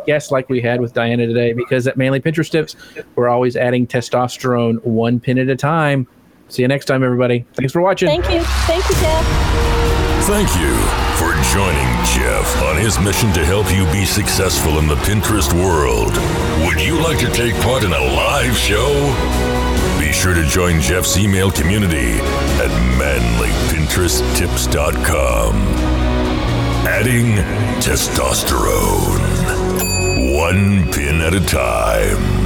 guest 0.05 0.31
like 0.31 0.49
we 0.49 0.61
had 0.61 0.79
with 0.79 0.93
Diana 0.93 1.27
today 1.27 1.51
because 1.53 1.87
at 1.87 1.97
Manly 1.97 2.19
Pinterest 2.21 2.49
Tips, 2.49 2.75
we're 3.15 3.27
always 3.27 3.55
adding 3.57 3.85
testosterone 3.85 4.81
one 4.85 5.19
pin 5.19 5.37
at 5.37 5.49
a 5.49 5.55
time. 5.55 6.07
See 6.49 6.61
you 6.61 6.67
next 6.69 6.85
time, 6.85 7.03
everybody. 7.03 7.45
Thanks 7.55 7.73
for 7.73 7.81
watching. 7.81 8.07
Thank 8.07 8.29
you. 8.31 8.41
Thank 8.65 8.87
you, 8.89 8.95
Jeff. 8.95 9.25
Thank 10.23 10.47
you 10.59 10.73
for 11.19 11.33
joining 11.53 12.05
Jeff 12.15 12.61
on 12.63 12.77
his 12.77 12.97
mission 12.99 13.31
to 13.33 13.45
help 13.45 13.69
you 13.71 13.85
be 13.91 14.05
successful 14.05 14.79
in 14.79 14.87
the 14.87 14.95
Pinterest 14.95 15.53
world. 15.53 16.11
Would 16.67 16.81
you 16.81 17.01
like 17.01 17.17
to 17.19 17.29
take 17.31 17.53
part 17.61 17.83
in 17.83 17.91
a 17.91 17.99
live 17.99 18.57
show? 18.57 19.46
Be 20.07 20.13
sure 20.13 20.33
to 20.33 20.45
join 20.45 20.79
Jeff's 20.79 21.17
email 21.17 21.51
community 21.51 22.13
at 22.63 22.71
manlypinteresttips.com. 22.97 25.55
Adding 26.87 27.35
testosterone. 27.81 29.19
One 30.33 30.89
pin 30.93 31.19
at 31.19 31.33
a 31.33 31.41
time. 31.41 32.36